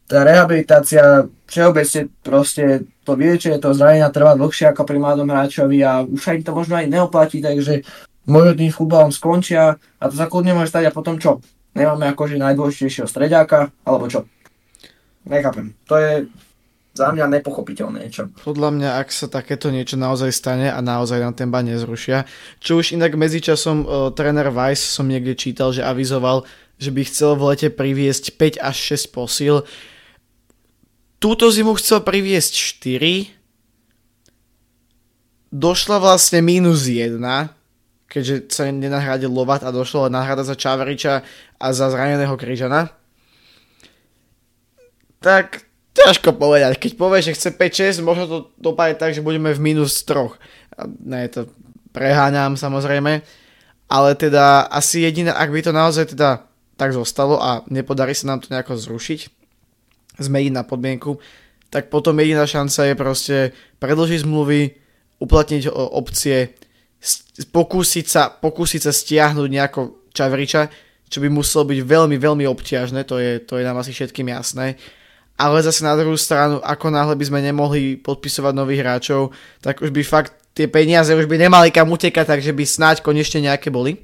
tá 0.08 0.24
rehabilitácia 0.24 1.28
všeobecne 1.48 2.12
proste 2.20 2.88
to 3.04 3.16
vyliečenie 3.16 3.60
toho 3.60 3.76
zranenia 3.76 4.12
trvá 4.12 4.36
dlhšie 4.36 4.72
ako 4.72 4.84
pri 4.84 5.00
mladom 5.00 5.28
hráčovi 5.28 5.80
a 5.84 6.04
už 6.04 6.40
im 6.40 6.44
to 6.44 6.52
možno 6.52 6.76
aj 6.76 6.88
neoplatí, 6.88 7.40
takže 7.40 7.84
možno 8.28 8.52
tým 8.56 8.72
futbalom 8.72 9.12
skončia 9.12 9.76
a 9.76 10.04
to 10.08 10.14
sa 10.16 10.28
kľudne 10.28 10.56
môže 10.56 10.72
stať 10.72 10.88
a 10.88 10.96
potom 10.96 11.20
čo? 11.20 11.40
Nemáme 11.76 12.08
akože 12.12 12.38
najdôležitejšieho 12.38 13.08
streďáka, 13.08 13.72
alebo 13.84 14.08
čo? 14.08 14.28
Nechápem. 15.24 15.72
To 15.88 15.96
je 15.96 16.28
za 16.94 17.10
mňa 17.10 17.26
nepochopiteľné 17.26 18.06
niečo. 18.06 18.30
Podľa 18.46 18.70
mňa, 18.70 18.90
ak 19.02 19.10
sa 19.10 19.26
takéto 19.26 19.74
niečo 19.74 19.98
naozaj 19.98 20.30
stane 20.30 20.70
a 20.70 20.78
naozaj 20.78 21.18
nám 21.18 21.34
ten 21.34 21.50
ban 21.50 21.66
nezrušia, 21.66 22.22
čo 22.62 22.78
už 22.78 22.94
inak 22.94 23.18
medzičasom 23.18 23.78
uh, 23.82 24.14
tréner 24.14 24.54
Weiss 24.54 24.94
som 24.94 25.10
niekde 25.10 25.34
čítal, 25.34 25.74
že 25.74 25.82
avizoval, 25.82 26.46
že 26.78 26.94
by 26.94 27.02
chcel 27.02 27.34
v 27.34 27.50
lete 27.50 27.68
priviesť 27.74 28.38
5 28.38 28.62
až 28.62 28.76
6 29.10 29.10
posil. 29.10 29.66
Túto 31.18 31.50
zimu 31.50 31.74
chcel 31.82 31.98
priviesť 32.06 32.78
4. 32.86 33.26
Došla 35.50 35.98
vlastne 35.98 36.46
minus 36.46 36.86
1, 36.86 37.18
keďže 38.06 38.54
sa 38.54 38.70
nenahradil 38.70 39.34
Lovat 39.34 39.66
a 39.66 39.74
došlo 39.74 40.06
náhrada 40.06 40.46
za 40.46 40.54
Čavariča 40.54 41.26
a 41.58 41.66
za 41.74 41.90
zraneného 41.90 42.38
Kryžana. 42.38 42.94
Tak 45.18 45.73
Ťažko 45.94 46.34
povedať. 46.34 46.74
Keď 46.74 46.92
povie, 46.98 47.22
že 47.22 47.38
chce 47.38 47.54
5-6, 47.54 48.02
možno 48.02 48.24
to 48.26 48.38
dopadne 48.58 48.98
tak, 48.98 49.14
že 49.14 49.22
budeme 49.22 49.54
v 49.54 49.62
minus 49.62 50.02
3. 50.02 50.34
Ne, 51.06 51.30
to 51.30 51.46
preháňam 51.94 52.58
samozrejme. 52.58 53.22
Ale 53.86 54.10
teda 54.18 54.66
asi 54.66 55.06
jediné, 55.06 55.30
ak 55.30 55.54
by 55.54 55.60
to 55.62 55.70
naozaj 55.70 56.10
teda 56.10 56.50
tak 56.74 56.90
zostalo 56.90 57.38
a 57.38 57.62
nepodarí 57.70 58.10
sa 58.10 58.34
nám 58.34 58.42
to 58.42 58.50
nejako 58.50 58.74
zrušiť, 58.74 59.30
zmeniť 60.18 60.50
na 60.50 60.66
podmienku, 60.66 61.22
tak 61.70 61.94
potom 61.94 62.18
jediná 62.18 62.42
šanca 62.42 62.90
je 62.90 62.94
proste 62.98 63.36
predlžiť 63.78 64.26
zmluvy, 64.26 64.74
uplatniť 65.22 65.70
opcie, 65.70 66.58
pokúsiť 67.54 68.06
sa, 68.10 68.34
pokúsiť 68.34 68.80
sa 68.82 68.90
stiahnuť 68.90 69.46
nejako 69.46 70.10
Čavriča, 70.10 70.70
čo 71.06 71.22
by 71.22 71.30
muselo 71.30 71.70
byť 71.70 71.78
veľmi, 71.86 72.18
veľmi 72.18 72.44
obťažné, 72.50 73.06
to 73.06 73.22
je, 73.22 73.38
to 73.42 73.58
je 73.58 73.66
nám 73.66 73.78
asi 73.78 73.94
všetkým 73.94 74.34
jasné 74.34 74.74
ale 75.34 75.62
zase 75.66 75.82
na 75.82 75.98
druhú 75.98 76.14
stranu, 76.14 76.62
ako 76.62 76.94
náhle 76.94 77.14
by 77.18 77.24
sme 77.26 77.40
nemohli 77.42 77.98
podpisovať 77.98 78.52
nových 78.54 78.82
hráčov, 78.86 79.34
tak 79.58 79.82
už 79.82 79.90
by 79.90 80.02
fakt 80.06 80.34
tie 80.54 80.70
peniaze 80.70 81.10
už 81.10 81.26
by 81.26 81.36
nemali 81.36 81.74
kam 81.74 81.90
utekať, 81.90 82.30
takže 82.30 82.54
by 82.54 82.64
snáď 82.64 82.96
konečne 83.02 83.42
nejaké 83.42 83.74
boli. 83.74 83.98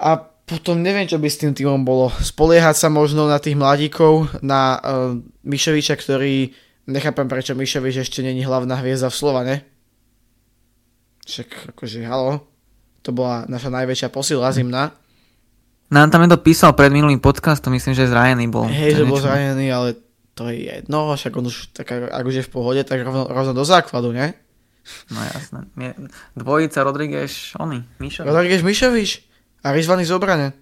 A 0.00 0.16
potom 0.46 0.80
neviem, 0.80 1.04
čo 1.04 1.20
by 1.20 1.28
s 1.28 1.40
tým 1.40 1.52
týmom 1.52 1.84
bolo. 1.84 2.08
Spoliehať 2.22 2.76
sa 2.80 2.88
možno 2.88 3.28
na 3.28 3.36
tých 3.36 3.58
mladíkov, 3.58 4.40
na 4.40 4.80
uh, 4.80 5.12
Mišoviča, 5.44 5.98
ktorý, 5.98 6.54
nechápem 6.88 7.28
prečo 7.28 7.52
Mišovič 7.52 8.08
ešte 8.08 8.24
není 8.24 8.46
hlavná 8.46 8.80
hviezda 8.80 9.12
v 9.12 9.18
Slovane. 9.20 9.54
Však 11.26 11.74
akože, 11.74 12.06
halo, 12.06 12.46
to 13.02 13.10
bola 13.10 13.42
naša 13.50 13.68
najväčšia 13.74 14.08
posila 14.08 14.54
zimná. 14.54 14.94
Nám 15.86 16.10
tam 16.10 16.26
to 16.26 16.38
písal 16.42 16.74
pred 16.74 16.90
minulým 16.90 17.22
podcastom, 17.22 17.70
myslím, 17.70 17.94
že 17.94 18.10
zranený 18.10 18.50
bol. 18.50 18.66
Hej, 18.66 18.98
že 18.98 19.04
bol 19.06 19.22
zranený, 19.22 19.70
ale 19.70 19.94
to 20.34 20.50
je 20.50 20.66
jedno, 20.66 21.14
však 21.14 21.32
on 21.38 21.46
už, 21.46 21.70
tak, 21.70 21.94
ak 21.94 22.24
už 22.26 22.42
je 22.42 22.44
v 22.44 22.50
pohode, 22.50 22.82
tak 22.82 23.06
rovno, 23.06 23.30
rovno 23.30 23.54
do 23.54 23.62
základu, 23.62 24.10
ne? 24.10 24.34
No 25.10 25.18
jasné. 25.22 25.66
Dvojica 26.34 26.82
Rodríguez, 26.82 27.54
oni, 27.58 27.86
Mišovič. 28.02 28.26
Rodríguez 28.26 28.62
Mišovič 28.66 29.10
a 29.62 29.70
Rizvany 29.70 30.02
zobrane. 30.02 30.54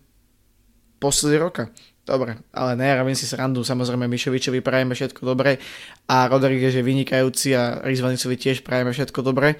Posledný 1.01 1.41
roka. 1.41 1.73
Dobre, 2.05 2.37
ale 2.53 2.77
ne, 2.77 2.93
robím 3.01 3.17
si 3.17 3.25
srandu, 3.25 3.65
samozrejme 3.65 4.05
Mišovičovi 4.05 4.61
prajeme 4.61 4.93
všetko 4.93 5.25
dobre 5.25 5.57
a 6.05 6.29
Rodríguez 6.29 6.77
je 6.77 6.85
vynikajúci 6.85 7.57
a 7.57 7.81
Rizvanicovi 7.81 8.37
tiež 8.37 8.61
prajeme 8.61 8.93
všetko 8.93 9.25
dobre, 9.25 9.57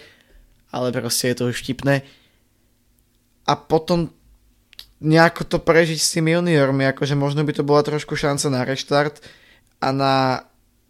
ale 0.69 0.93
proste 0.93 1.33
je 1.33 1.37
to 1.41 1.45
už 1.49 1.65
vtipné. 1.65 2.05
A 3.49 3.53
potom 3.57 4.13
nejako 5.05 5.45
to 5.45 5.59
prežiť 5.61 6.01
s 6.01 6.13
tými 6.17 6.33
juniormi, 6.33 6.89
akože 6.89 7.13
možno 7.13 7.45
by 7.45 7.53
to 7.53 7.61
bola 7.61 7.85
trošku 7.85 8.17
šanca 8.17 8.49
na 8.49 8.61
reštart 8.65 9.21
a 9.85 9.93
na 9.93 10.15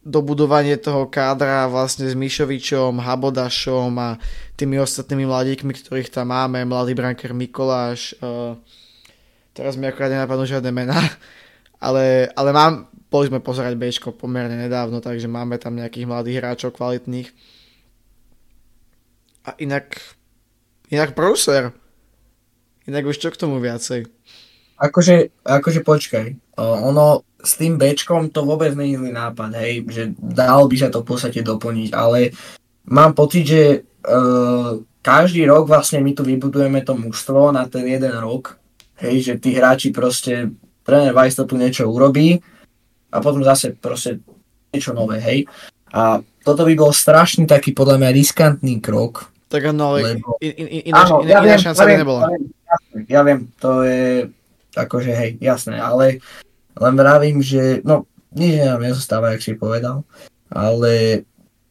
dobudovanie 0.05 0.77
toho 0.79 1.11
kádra 1.11 1.67
vlastne 1.67 2.07
s 2.07 2.15
Mišovičom, 2.15 3.03
Habodašom 3.03 3.93
a 3.99 4.21
tými 4.55 4.79
ostatnými 4.79 5.27
mladíkmi, 5.27 5.73
ktorých 5.75 6.13
tam 6.13 6.31
máme, 6.31 6.63
mladý 6.69 6.95
branker 6.95 7.33
Mikoláš, 7.33 8.15
uh, 8.21 8.55
teraz 9.57 9.75
mi 9.81 9.89
akorát 9.89 10.13
nenapadnú 10.13 10.45
žiadne 10.45 10.71
mená, 10.71 11.01
ale, 11.85 12.29
ale 12.37 12.51
mám, 12.53 12.87
boli 13.09 13.33
sme 13.33 13.41
pozerať 13.41 13.75
Bčko 13.81 14.13
pomerne 14.13 14.55
nedávno, 14.61 15.01
takže 15.01 15.27
máme 15.27 15.57
tam 15.57 15.75
nejakých 15.75 16.07
mladých 16.07 16.39
hráčov 16.39 16.77
kvalitných. 16.77 17.33
A 19.49 19.57
inak, 19.61 19.97
inak 20.93 21.17
Bruser, 21.17 21.73
Inak 22.85 23.09
už 23.09 23.17
čo 23.17 23.33
k 23.33 23.41
tomu 23.41 23.61
viacej? 23.61 24.07
Akože, 24.75 25.31
akože 25.47 25.81
počkaj, 25.87 26.59
ono 26.59 27.23
s 27.39 27.57
tým 27.61 27.79
Bčkom 27.79 28.33
to 28.33 28.43
vôbec 28.43 28.75
nie 28.75 28.93
je 28.93 29.01
zlý 29.01 29.13
nápad, 29.15 29.51
hej, 29.61 29.85
že 29.87 30.03
dal 30.19 30.67
by 30.67 30.77
sa 30.81 30.89
to 30.91 31.05
v 31.05 31.09
podstate 31.09 31.41
doplniť, 31.45 31.91
ale 31.95 32.35
mám 32.91 33.15
pocit, 33.15 33.45
že 33.47 33.63
uh, 33.85 34.81
každý 35.05 35.45
rok 35.47 35.69
vlastne 35.69 36.01
my 36.01 36.13
tu 36.17 36.25
vybudujeme 36.25 36.81
to 36.83 36.97
mužstvo 36.97 37.53
na 37.53 37.69
ten 37.69 37.87
jeden 37.87 38.17
rok, 38.19 38.59
hej, 38.99 39.21
že 39.23 39.33
tí 39.39 39.55
hráči 39.55 39.93
proste, 39.93 40.53
tréner 40.83 41.15
Weiss 41.15 41.39
to 41.39 41.47
tu 41.47 41.55
niečo 41.55 41.87
urobí 41.87 42.41
a 43.13 43.21
potom 43.21 43.45
zase 43.45 43.77
proste 43.77 44.25
niečo 44.75 44.97
nové, 44.97 45.23
hej. 45.23 45.47
A 45.95 46.19
toto 46.43 46.67
by 46.67 46.75
bol 46.75 46.91
strašný 46.91 47.47
taký 47.47 47.71
podľa 47.71 48.03
mňa 48.03 48.11
riskantný 48.11 48.83
krok. 48.83 49.31
Tak 49.47 49.71
no, 49.71 49.95
ale 49.95 50.19
lebo... 50.19 50.35
in, 50.43 50.51
in, 50.51 50.91
ináč, 50.91 51.15
áno, 51.15 51.23
ja 51.23 51.39
iná 51.47 51.55
šanca 51.61 51.83
by 51.87 51.95
nebola. 51.95 52.21
Ja 52.27 52.31
viem, 52.35 52.45
ja 53.09 53.21
viem, 53.23 53.49
to 53.59 53.83
je 53.83 54.29
akože 54.75 55.13
hej, 55.15 55.31
jasné, 55.39 55.79
ale 55.79 56.19
len 56.75 56.95
vravím, 56.99 57.39
že 57.43 57.81
no, 57.87 58.07
nič 58.35 58.59
nám 58.59 58.83
nezostáva, 58.83 59.31
jak 59.35 59.43
si 59.43 59.55
povedal, 59.55 60.03
ale 60.51 61.23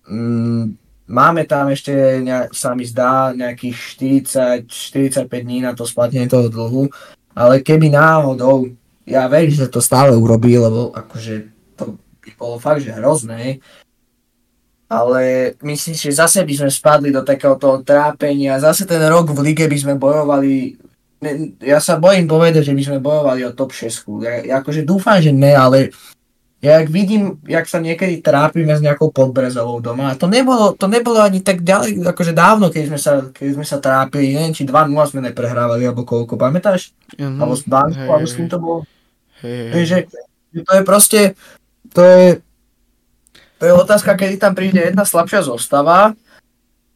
mm, 0.07 0.79
máme 1.11 1.43
tam 1.43 1.67
ešte, 1.69 2.23
nejak, 2.23 2.55
sa 2.55 2.71
mi 2.71 2.87
zdá, 2.87 3.35
nejakých 3.35 3.75
40-45 4.65 5.27
dní 5.27 5.59
na 5.61 5.75
to 5.75 5.83
splatenie 5.83 6.31
toho 6.31 6.47
dlhu, 6.47 6.87
ale 7.35 7.59
keby 7.59 7.91
náhodou, 7.91 8.71
ja 9.03 9.27
verím, 9.27 9.51
že 9.51 9.67
to 9.67 9.83
stále 9.83 10.15
urobí, 10.15 10.55
lebo 10.55 10.95
akože 10.95 11.51
to 11.75 11.99
by 12.23 12.29
bolo 12.39 12.55
fakt, 12.55 12.87
že 12.87 12.95
hrozné, 12.95 13.59
ale 14.87 15.53
myslím, 15.65 15.95
že 15.97 16.13
zase 16.13 16.45
by 16.45 16.53
sme 16.53 16.69
spadli 16.69 17.09
do 17.11 17.25
takého 17.25 17.57
toho 17.59 17.81
trápenia, 17.81 18.61
zase 18.61 18.85
ten 18.85 19.01
rok 19.09 19.33
v 19.33 19.51
lige 19.51 19.65
by 19.67 19.77
sme 19.79 19.93
bojovali 19.99 20.77
ja 21.63 21.79
sa 21.79 21.99
bojím 21.99 22.27
povedať, 22.27 22.69
že 22.69 22.75
by 22.75 22.83
sme 22.83 22.99
bojovali 23.03 23.41
o 23.47 23.55
top 23.55 23.71
6. 23.71 24.23
Ja, 24.23 24.33
ja 24.43 24.55
akože 24.59 24.83
dúfam, 24.83 25.19
že 25.19 25.31
ne, 25.31 25.55
ale 25.55 25.93
ja 26.63 26.79
ak 26.79 26.87
vidím, 26.87 27.43
jak 27.43 27.67
sa 27.67 27.83
niekedy 27.83 28.23
trápime 28.23 28.71
s 28.71 28.79
nejakou 28.79 29.11
podbrezovou 29.11 29.83
doma, 29.83 30.15
a 30.15 30.19
to 30.19 30.31
nebolo, 30.31 30.71
to 30.71 30.87
nebolo 30.87 31.19
ani 31.19 31.43
tak 31.43 31.59
ďalej, 31.59 32.07
akože 32.07 32.31
dávno, 32.31 32.71
keď 32.71 32.83
sme 32.87 32.99
sa, 32.99 33.13
keď 33.35 33.59
sme 33.59 33.65
sa 33.67 33.83
trápili, 33.83 34.31
neviem, 34.31 34.55
či 34.55 34.63
2-0 34.63 34.95
sme 35.11 35.27
neprehrávali, 35.27 35.83
alebo 35.83 36.07
koľko, 36.07 36.39
pamätáš? 36.39 36.95
Mm-hmm. 37.19 37.35
Alebo 37.35 37.55
s 37.59 37.63
Banku, 37.67 37.99
hey, 37.99 38.07
alebo 38.07 38.27
s 38.31 38.35
kým 38.39 38.47
to 38.47 38.57
bolo? 38.63 38.79
Hey, 39.43 39.75
hey. 39.75 39.83
Že, 39.83 39.97
to 40.63 40.71
je 40.71 40.83
proste, 40.87 41.21
to 41.91 41.99
je, 41.99 42.23
to 43.59 43.63
je 43.67 43.73
otázka, 43.75 44.15
kedy 44.15 44.39
tam 44.39 44.55
príde 44.55 44.79
jedna 44.79 45.03
slabšia 45.03 45.43
zostava 45.43 46.15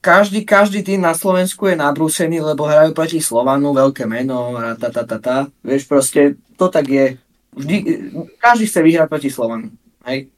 každý, 0.07 0.39
každý 0.47 0.79
tým 0.87 1.03
na 1.03 1.11
Slovensku 1.11 1.67
je 1.67 1.75
nabrúsený, 1.75 2.39
lebo 2.39 2.63
hrajú 2.63 2.95
proti 2.95 3.19
Slovanu, 3.19 3.75
veľké 3.75 4.07
meno, 4.07 4.55
ta, 4.79 4.87
ta, 4.87 5.03
ta, 5.03 5.17
ta. 5.19 5.37
Vieš, 5.59 5.83
proste, 5.83 6.39
to 6.55 6.71
tak 6.71 6.87
je. 6.87 7.19
Vždy, 7.51 7.75
každý 8.39 8.71
chce 8.71 8.79
vyhrať 8.79 9.07
proti 9.11 9.27
Slovanu. 9.27 9.67
Hej? 10.07 10.31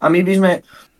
A 0.00 0.08
my 0.08 0.24
by 0.24 0.32
sme, 0.40 0.52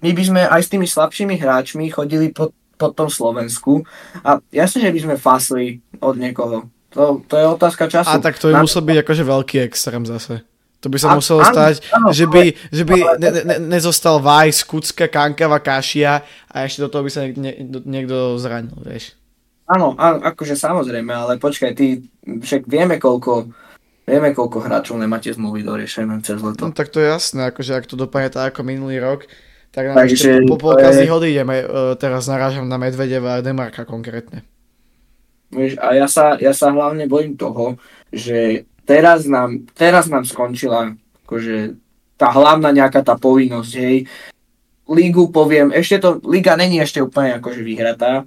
my 0.05 0.11
by 0.12 0.22
sme 0.28 0.42
aj 0.44 0.61
s 0.61 0.68
tými 0.68 0.84
slabšími 0.84 1.40
hráčmi 1.40 1.88
chodili 1.88 2.28
po, 2.36 2.53
po 2.76 2.92
tom 2.92 3.09
Slovensku 3.09 3.80
a 4.20 4.44
jasne, 4.53 4.84
že 4.84 4.92
by 4.92 5.01
sme 5.01 5.16
fasli 5.16 5.80
od 5.97 6.20
niekoho. 6.20 6.68
To, 6.92 7.24
to 7.24 7.34
je 7.36 7.44
otázka 7.49 7.88
času. 7.88 8.12
A 8.12 8.20
tak 8.20 8.36
to 8.36 8.53
by 8.53 8.61
musel 8.61 8.84
byť 8.84 8.97
akože 9.05 9.24
veľký 9.24 9.57
extrém 9.64 10.05
zase. 10.05 10.44
To 10.85 10.93
by 10.93 10.99
sa 11.01 11.09
a, 11.09 11.16
muselo 11.16 11.41
áno, 11.41 11.51
stať, 11.57 11.74
áno, 11.89 12.12
že 12.12 12.29
by, 12.29 12.53
že 12.68 12.85
by 12.85 12.97
ne, 13.16 13.31
ne, 13.33 13.57
nezostal 13.64 14.20
Vajs, 14.20 14.62
Kucka, 14.68 15.09
Kankava, 15.09 15.57
Kašia 15.59 16.20
a 16.53 16.57
ešte 16.68 16.85
do 16.85 16.93
toho 16.93 17.03
by 17.03 17.11
sa 17.11 17.24
niekto, 17.24 17.81
niekto 17.89 18.37
zranil, 18.37 18.77
vieš. 18.85 19.16
Áno, 19.66 19.99
áno, 19.99 20.22
akože 20.22 20.55
samozrejme, 20.55 21.11
ale 21.11 21.43
počkaj, 21.43 21.74
ty 21.74 22.05
však 22.22 22.70
vieme 22.70 23.03
koľko, 23.03 23.51
vieme 24.07 24.31
koľko 24.31 24.62
hráčov 24.62 25.01
nemáte 25.01 25.33
zmluvy 25.33 25.66
doriešené 25.66 26.22
cez 26.22 26.39
leto. 26.39 26.62
No 26.62 26.70
tak 26.70 26.93
to 26.93 27.03
je 27.03 27.09
jasné, 27.09 27.51
akože 27.51 27.72
ak 27.74 27.89
to 27.91 27.99
dopadne 27.99 28.31
tak 28.31 28.55
ako 28.55 28.62
minulý 28.62 29.03
rok, 29.03 29.27
tak 29.74 29.91
nám 29.91 30.07
Takže, 30.07 30.14
ešte 30.14 30.31
po, 30.47 30.55
po 30.55 30.70
polka 30.70 30.93
je... 30.93 31.11
odídeme, 31.11 31.66
uh, 31.66 31.99
teraz 31.99 32.31
narážam 32.31 32.68
na 32.68 32.79
Medvedeva 32.79 33.41
a 33.41 33.43
Demarka 33.43 33.83
konkrétne. 33.89 34.47
Vieš, 35.51 35.81
a 35.83 35.99
ja 35.99 36.07
sa, 36.07 36.39
ja 36.39 36.55
sa 36.55 36.70
hlavne 36.70 37.09
bojím 37.11 37.35
toho, 37.35 37.81
že 38.14 38.68
teraz 38.87 39.26
nám, 39.26 39.66
teraz 39.74 40.07
nám 40.07 40.22
skončila 40.24 40.95
akože 41.26 41.74
tá 42.16 42.32
hlavná 42.32 42.72
nejaká 42.72 43.03
tá 43.05 43.18
povinnosť, 43.18 43.72
hej. 43.76 44.09
lígu 44.89 45.28
poviem, 45.34 45.74
ešte 45.74 46.01
to, 46.01 46.22
liga 46.24 46.57
není 46.57 46.80
ešte 46.80 47.03
úplne 47.03 47.37
akože 47.37 47.61
vyhratá. 47.61 48.24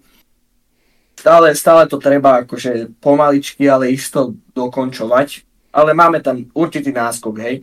Stále, 1.20 1.52
stále 1.56 1.84
to 1.88 1.98
treba 2.00 2.44
akože 2.46 2.96
pomaličky, 3.00 3.68
ale 3.68 3.92
isto 3.92 4.36
dokončovať. 4.56 5.44
Ale 5.74 5.92
máme 5.92 6.24
tam 6.24 6.48
určitý 6.56 6.96
náskok, 6.96 7.36
hej. 7.44 7.56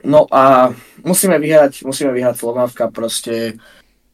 No 0.00 0.24
a 0.32 0.72
musíme 1.04 1.36
vyhrať, 1.36 1.84
musíme 1.84 2.12
vyhrať 2.16 2.40
Slovávka 2.40 2.88
proste. 2.88 3.60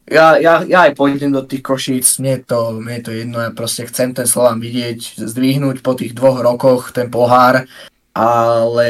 Ja, 0.07 0.39
ja, 0.39 0.63
ja 0.63 0.87
aj 0.87 0.95
pôjdem 0.95 1.35
do 1.35 1.43
tých 1.43 1.67
košíc, 1.67 2.23
mne 2.23 2.39
je 2.39 2.43
to, 2.47 2.79
mne 2.79 3.03
je 3.03 3.05
to 3.11 3.13
jedno, 3.13 3.43
ja 3.43 3.51
proste 3.51 3.91
chcem 3.91 4.15
ten 4.15 4.23
Slován 4.23 4.63
vidieť, 4.63 5.19
zdvihnúť 5.19 5.83
po 5.83 5.99
tých 5.99 6.15
dvoch 6.15 6.39
rokoch 6.39 6.95
ten 6.95 7.11
pohár, 7.11 7.67
ale 8.15 8.89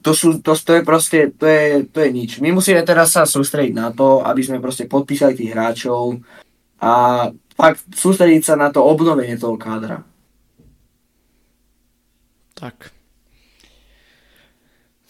to, 0.00 0.16
sú, 0.16 0.40
to, 0.40 0.56
to 0.56 0.72
je 0.80 0.82
proste, 0.86 1.18
to 1.36 1.44
je, 1.44 1.84
to 1.84 1.98
je 2.00 2.10
nič. 2.16 2.30
My 2.40 2.48
musíme 2.48 2.80
teraz 2.86 3.12
sa 3.12 3.28
sústrediť 3.28 3.76
na 3.76 3.92
to, 3.92 4.24
aby 4.24 4.40
sme 4.40 4.62
proste 4.62 4.88
podpísali 4.88 5.36
tých 5.36 5.52
hráčov 5.52 6.24
a 6.80 7.26
fakt 7.52 7.84
sústrediť 7.92 8.42
sa 8.46 8.54
na 8.56 8.72
to 8.72 8.80
obnovenie 8.80 9.36
toho 9.36 9.60
kádra. 9.60 10.00
Tak. 12.56 12.88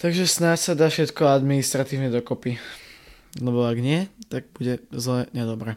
Takže 0.03 0.27
snáď 0.27 0.59
sa 0.59 0.73
dá 0.75 0.91
všetko 0.91 1.31
administratívne 1.31 2.11
dokopy. 2.11 2.59
Lebo 3.37 3.69
ak 3.69 3.79
nie, 3.79 4.09
tak 4.29 4.45
bude 4.59 4.79
zle 4.91 5.27
nedobre. 5.33 5.77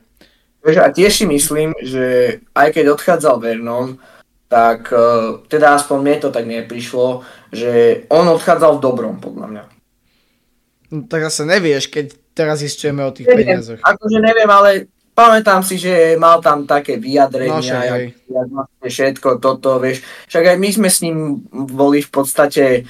A 0.65 0.91
tiež 0.91 1.23
si 1.23 1.25
myslím, 1.25 1.71
že 1.79 2.37
aj 2.51 2.75
keď 2.75 2.85
odchádzal 2.99 3.35
Vernon, 3.39 3.95
tak 4.51 4.91
e, 4.91 5.05
teda 5.47 5.77
aspoň 5.79 5.97
mne 6.01 6.15
to 6.19 6.29
tak 6.33 6.45
neprišlo, 6.49 7.23
že 7.53 8.03
on 8.11 8.27
odchádzal 8.27 8.77
v 8.77 8.83
dobrom, 8.83 9.15
podľa 9.21 9.47
mňa. 9.47 9.63
No, 10.89 11.05
tak 11.05 11.29
zase 11.29 11.45
nevieš, 11.45 11.87
keď 11.87 12.17
teraz 12.33 12.65
zistujeme 12.65 13.05
o 13.05 13.13
tých 13.13 13.29
neviem, 13.29 13.61
peniazoch. 13.61 13.79
Akože 13.85 14.19
neviem, 14.19 14.49
ale 14.49 14.89
pamätám 15.13 15.61
si, 15.61 15.77
že 15.77 16.17
mal 16.17 16.41
tam 16.41 16.65
také 16.65 16.97
vyjadrenia, 16.97 18.09
no, 18.49 18.65
všetko 18.81 19.37
toto, 19.37 19.77
vieš. 19.77 20.01
Však 20.27 20.55
aj 20.55 20.57
my 20.57 20.69
sme 20.73 20.89
s 20.89 20.99
ním 21.05 21.45
boli 21.53 22.01
v 22.01 22.11
podstate 22.11 22.89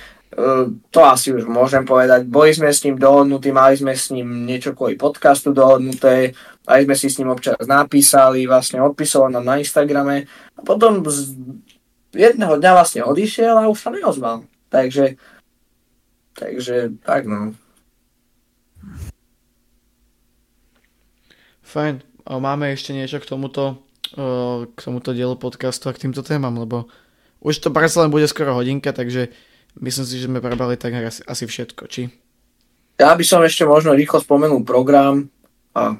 to 0.90 1.00
asi 1.04 1.36
už 1.36 1.44
môžem 1.50 1.84
povedať. 1.84 2.24
Boli 2.30 2.56
sme 2.56 2.72
s 2.72 2.86
ním 2.88 2.96
dohodnutí, 2.96 3.52
mali 3.52 3.76
sme 3.76 3.92
s 3.92 4.14
ním 4.14 4.48
niečo 4.48 4.72
kvôli 4.72 4.96
podcastu 4.96 5.52
dohodnuté, 5.52 6.32
aj 6.70 6.86
sme 6.86 6.96
si 6.96 7.08
s 7.12 7.18
ním 7.20 7.34
občas 7.34 7.60
napísali, 7.68 8.48
vlastne 8.48 8.80
odpisoval 8.80 9.34
nám 9.34 9.46
na 9.46 9.56
Instagrame 9.60 10.30
a 10.56 10.60
potom 10.64 11.04
z 11.04 11.36
jedného 12.16 12.56
dňa 12.56 12.72
vlastne 12.72 13.02
odišiel 13.04 13.58
a 13.58 13.70
už 13.70 13.80
sa 13.80 13.90
neozval. 13.92 14.46
Takže, 14.70 15.18
takže 16.38 16.94
tak 17.04 17.26
no. 17.26 17.58
Fajn. 21.66 22.02
Máme 22.30 22.70
ešte 22.78 22.94
niečo 22.94 23.18
k 23.18 23.26
tomuto, 23.26 23.82
k 24.70 24.78
tomuto 24.78 25.18
dielu 25.18 25.34
podcastu 25.34 25.90
a 25.90 25.94
k 25.98 26.06
týmto 26.06 26.22
témam, 26.22 26.54
lebo 26.54 26.86
už 27.42 27.58
to 27.58 27.74
predsa 27.74 28.06
len 28.06 28.14
bude 28.14 28.30
skoro 28.30 28.54
hodinka, 28.54 28.94
takže 28.94 29.34
Myslím 29.78 30.06
si, 30.10 30.18
že 30.18 30.26
sme 30.26 30.42
prebrali 30.42 30.80
tak 30.80 30.98
asi, 30.98 31.22
asi 31.28 31.46
všetko, 31.46 31.84
či? 31.86 32.10
Ja 33.00 33.14
by 33.16 33.24
som 33.24 33.46
ešte 33.46 33.64
možno 33.64 33.96
rýchlo 33.96 34.20
spomenul 34.20 34.66
program 34.66 35.30
a 35.78 35.96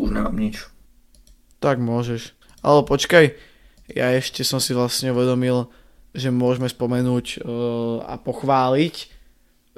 už 0.00 0.10
nemám 0.14 0.34
nič. 0.34 0.66
Tak 1.60 1.78
môžeš. 1.78 2.34
Ale 2.64 2.82
počkaj, 2.82 3.38
ja 3.92 4.06
ešte 4.16 4.42
som 4.42 4.58
si 4.58 4.74
vlastne 4.74 5.14
uvedomil, 5.14 5.70
že 6.16 6.34
môžeme 6.34 6.66
spomenúť 6.66 7.26
uh, 7.38 8.02
a 8.02 8.18
pochváliť 8.18 9.14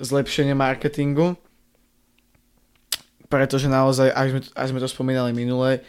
zlepšenie 0.01 0.57
marketingu, 0.57 1.37
pretože 3.29 3.69
naozaj, 3.69 4.09
až 4.11 4.27
sme, 4.33 4.41
až 4.57 4.67
sme 4.73 4.81
to 4.81 4.89
spomínali 4.89 5.37
minule, 5.37 5.85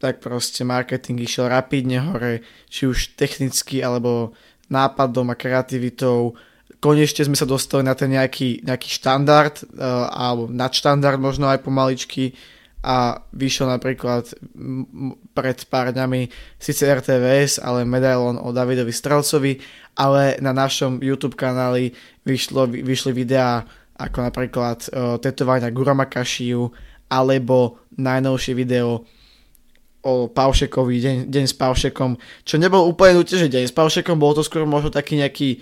tak 0.00 0.24
proste 0.24 0.64
marketing 0.64 1.20
išiel 1.20 1.52
rapidne 1.52 2.00
hore, 2.00 2.40
či 2.72 2.88
už 2.88 3.20
technicky, 3.20 3.84
alebo 3.84 4.32
nápadom 4.72 5.28
a 5.28 5.36
kreativitou, 5.36 6.34
konečne 6.80 7.28
sme 7.28 7.36
sa 7.36 7.44
dostali 7.44 7.84
na 7.84 7.92
ten 7.92 8.10
nejaký, 8.10 8.64
nejaký 8.64 8.88
štandard, 8.88 9.54
uh, 9.76 10.08
alebo 10.10 10.48
nadštandard 10.48 11.20
možno 11.20 11.46
aj 11.52 11.60
pomaličky 11.60 12.32
a 12.80 13.20
vyšiel 13.36 13.68
napríklad 13.68 14.32
pred 15.36 15.58
pár 15.68 15.92
dňami 15.92 16.32
síce 16.56 16.88
RTVS, 16.88 17.60
ale 17.60 17.84
medailon 17.84 18.40
o 18.40 18.56
Davidovi 18.56 18.88
Strelcovi, 18.88 19.60
ale 20.00 20.40
na 20.40 20.56
našom 20.56 21.04
YouTube 21.04 21.36
kanáli 21.36 21.92
vyšlo, 22.24 22.72
vyšli 22.72 23.12
videá 23.12 23.68
ako 24.00 24.24
napríklad 24.24 24.88
uh, 24.88 25.20
tetovania 25.20 25.68
Gurama 25.68 26.08
Kashiu 26.08 26.72
alebo 27.12 27.84
najnovšie 28.00 28.56
video 28.56 29.04
o 30.00 30.32
Paušekovi, 30.32 30.94
deň, 30.96 31.16
deň 31.28 31.44
s 31.44 31.52
Paušekom, 31.52 32.16
čo 32.48 32.56
nebol 32.56 32.88
úplne 32.88 33.20
nutne, 33.20 33.36
že 33.36 33.52
deň 33.52 33.68
s 33.68 33.76
Paušekom, 33.76 34.16
bolo 34.16 34.40
to 34.40 34.42
skôr 34.48 34.64
možno 34.64 34.88
taký 34.88 35.20
nejaký 35.20 35.60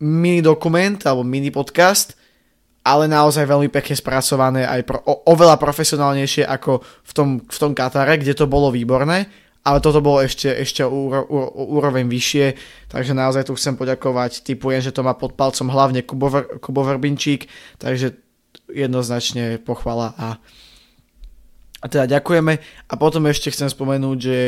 mini 0.00 0.40
dokument 0.40 0.96
alebo 1.04 1.22
mini 1.22 1.52
podcast, 1.52 2.16
ale 2.80 3.04
naozaj 3.04 3.44
veľmi 3.44 3.68
pekne 3.68 3.92
spracované 3.92 4.64
aj 4.64 4.80
pro, 4.88 4.98
o, 5.04 5.28
oveľa 5.28 5.60
profesionálnejšie 5.60 6.48
ako 6.48 6.80
v 6.80 7.12
tom, 7.12 7.28
v 7.44 7.58
tom 7.60 7.72
Katare, 7.76 8.16
kde 8.16 8.32
to 8.32 8.48
bolo 8.48 8.72
výborné, 8.72 9.28
ale 9.60 9.78
toto 9.84 10.00
bolo 10.00 10.24
ešte, 10.24 10.48
ešte 10.48 10.80
úro, 10.80 11.28
úro, 11.28 11.52
úroveň 11.52 12.08
vyššie, 12.08 12.46
takže 12.88 13.12
naozaj 13.12 13.44
tu 13.44 13.52
chcem 13.60 13.76
poďakovať, 13.76 14.40
typujem, 14.40 14.80
že 14.80 14.96
to 14.96 15.04
má 15.04 15.12
pod 15.12 15.36
palcom 15.36 15.68
hlavne 15.68 16.00
Kubo, 16.00 16.32
Kubo 16.64 16.80
Verbinčík, 16.88 17.44
takže 17.76 18.16
jednoznačne 18.72 19.60
pochvala 19.60 20.16
a, 20.16 20.28
a 21.84 21.86
teda 21.86 22.18
ďakujeme. 22.18 22.56
A 22.88 22.94
potom 22.96 23.28
ešte 23.28 23.52
chcem 23.52 23.68
spomenúť, 23.68 24.18
že 24.18 24.38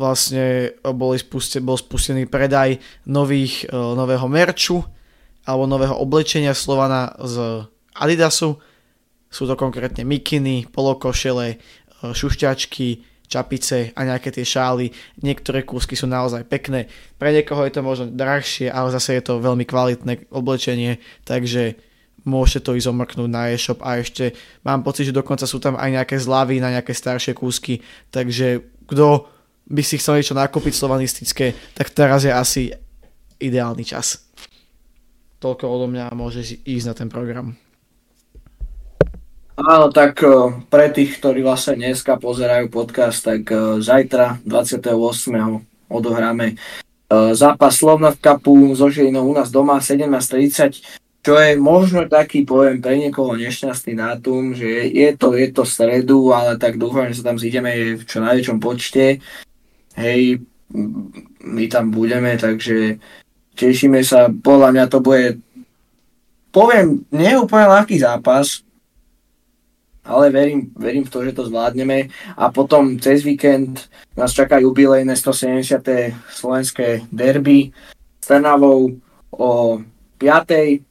vlastne 0.00 0.72
boli 0.80 1.20
spuste, 1.20 1.60
bol 1.60 1.76
spustený 1.76 2.24
predaj 2.24 2.80
nových, 3.04 3.68
e, 3.68 3.76
nového 3.76 4.24
merču 4.24 4.80
alebo 5.44 5.68
nového 5.68 5.92
oblečenia 6.00 6.56
Slovana 6.56 7.12
z 7.20 7.68
Adidasu. 7.92 8.56
Sú 9.28 9.44
to 9.44 9.54
konkrétne 9.54 10.02
mikiny, 10.08 10.64
polokošele, 10.72 11.46
e, 11.52 11.56
šušťačky, 12.00 13.04
čapice 13.30 13.94
a 13.94 14.00
nejaké 14.02 14.34
tie 14.34 14.42
šály. 14.42 14.90
Niektoré 15.22 15.62
kúsky 15.62 15.94
sú 15.94 16.10
naozaj 16.10 16.50
pekné. 16.50 16.90
Pre 17.14 17.30
niekoho 17.30 17.62
je 17.62 17.72
to 17.78 17.86
možno 17.86 18.10
drahšie, 18.10 18.66
ale 18.66 18.90
zase 18.90 19.14
je 19.14 19.22
to 19.22 19.38
veľmi 19.38 19.62
kvalitné 19.62 20.26
oblečenie, 20.34 20.98
takže 21.22 21.78
môžete 22.26 22.66
to 22.66 22.76
ísť 22.76 22.90
omrknúť 22.90 23.30
na 23.30 23.54
e-shop 23.54 23.80
a 23.80 24.02
ešte 24.02 24.36
mám 24.66 24.84
pocit, 24.84 25.08
že 25.08 25.16
dokonca 25.16 25.46
sú 25.46 25.62
tam 25.62 25.78
aj 25.78 25.88
nejaké 25.88 26.16
zľavy 26.20 26.60
na 26.60 26.74
nejaké 26.74 26.92
staršie 26.92 27.32
kúsky, 27.32 27.80
takže 28.12 28.66
kto 28.90 29.30
by 29.70 29.82
si 29.86 30.02
chcel 30.02 30.18
niečo 30.18 30.34
nakúpiť 30.34 30.74
slovanistické, 30.74 31.54
tak 31.78 31.94
teraz 31.94 32.26
je 32.26 32.34
asi 32.34 32.74
ideálny 33.38 33.86
čas. 33.86 34.26
Toľko 35.38 35.64
odo 35.70 35.86
mňa 35.88 36.12
môžeš 36.12 36.66
ísť 36.66 36.86
na 36.90 36.94
ten 36.98 37.08
program. 37.08 37.54
Áno, 39.56 39.92
tak 39.94 40.20
eh, 40.26 40.30
pre 40.68 40.90
tých, 40.90 41.22
ktorí 41.22 41.46
vlastne 41.46 41.78
dneska 41.78 42.18
pozerajú 42.18 42.68
podcast, 42.68 43.22
tak 43.24 43.46
eh, 43.48 43.80
zajtra 43.80 44.42
28. 44.42 44.90
odohráme 45.88 46.56
eh, 46.56 47.32
zápas 47.32 47.72
Slovna 47.78 48.10
v 48.10 48.20
Kapu 48.20 48.56
so 48.74 48.90
Žilinou 48.90 49.28
u 49.28 49.34
nás 49.36 49.52
doma 49.52 49.78
17.30, 49.78 50.80
čo 51.20 51.36
je 51.36 51.60
možno 51.60 52.08
taký, 52.08 52.48
poviem, 52.48 52.80
pre 52.80 52.96
niekoho 52.96 53.36
nešťastný 53.36 53.92
dátum, 53.92 54.56
že 54.56 54.88
je 54.88 55.08
to, 55.12 55.36
je 55.36 55.52
to 55.52 55.68
stredu, 55.68 56.32
ale 56.32 56.56
tak 56.56 56.80
dúfam, 56.80 57.12
že 57.12 57.20
sa 57.20 57.32
tam 57.32 57.36
zídeme 57.36 58.00
v 58.00 58.02
čo 58.08 58.24
najväčšom 58.24 58.56
počte 58.56 59.20
hej, 60.00 60.40
my 61.44 61.64
tam 61.68 61.90
budeme, 61.92 62.38
takže 62.40 62.96
tešíme 63.54 64.00
sa, 64.00 64.32
podľa 64.32 64.68
mňa 64.72 64.84
to 64.88 64.98
bude, 65.04 65.38
poviem, 66.50 67.04
nie 67.12 67.36
úplne 67.36 67.68
ľahký 67.68 68.00
zápas, 68.00 68.64
ale 70.04 70.30
verím, 70.30 70.72
verím 70.74 71.04
v 71.04 71.12
to, 71.12 71.18
že 71.24 71.36
to 71.36 71.46
zvládneme 71.46 72.08
a 72.34 72.48
potom 72.50 72.96
cez 72.98 73.22
víkend 73.22 73.92
nás 74.16 74.32
čaká 74.32 74.58
jubilejné 74.58 75.12
170. 75.16 75.84
slovenské 76.32 77.04
derby 77.12 77.70
s 78.20 78.26
Trnavou 78.26 78.96
o 79.30 79.78
5. 80.18 80.82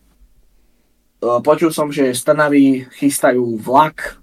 Počul 1.20 1.72
som, 1.74 1.92
že 1.92 2.14
z 2.14 2.22
Trnavy 2.24 2.86
chystajú 2.96 3.58
vlak, 3.60 4.22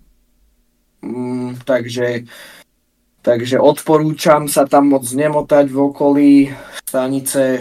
mm, 1.03 1.67
takže 1.67 2.25
Takže 3.27 3.59
odporúčam 3.59 4.47
sa 4.47 4.71
tam 4.71 4.95
moc 4.95 5.03
nemotať 5.03 5.67
v 5.67 5.79
okolí 5.83 6.31
stanice, 6.87 7.59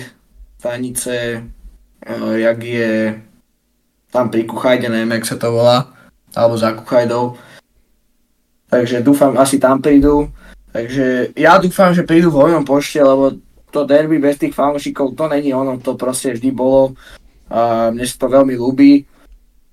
stanice, 0.61 1.41
uh, 1.41 2.37
jak 2.37 2.59
je 2.61 3.17
tam 4.13 4.29
pri 4.29 4.45
Kuchajde, 4.45 4.93
neviem, 4.93 5.17
jak 5.17 5.25
sa 5.25 5.41
to 5.41 5.49
volá, 5.49 5.89
alebo 6.37 6.53
za 6.53 6.77
Kuchajdou. 6.77 7.33
Takže 8.69 9.01
dúfam, 9.01 9.33
asi 9.41 9.57
tam 9.57 9.81
prídu. 9.81 10.29
Takže 10.69 11.33
ja 11.33 11.57
dúfam, 11.57 11.97
že 11.97 12.05
prídu 12.05 12.29
v 12.29 12.45
hojnom 12.45 12.61
pošte, 12.61 13.01
lebo 13.01 13.33
to 13.73 13.89
derby 13.89 14.21
bez 14.21 14.37
tých 14.37 14.53
fanúšikov, 14.53 15.17
to 15.17 15.25
není 15.25 15.49
ono, 15.49 15.81
to 15.81 15.97
proste 15.97 16.37
vždy 16.37 16.53
bolo. 16.53 16.93
A 17.49 17.89
mne 17.89 18.05
sa 18.05 18.21
to 18.21 18.29
veľmi 18.29 18.53
ľúbi. 18.53 19.01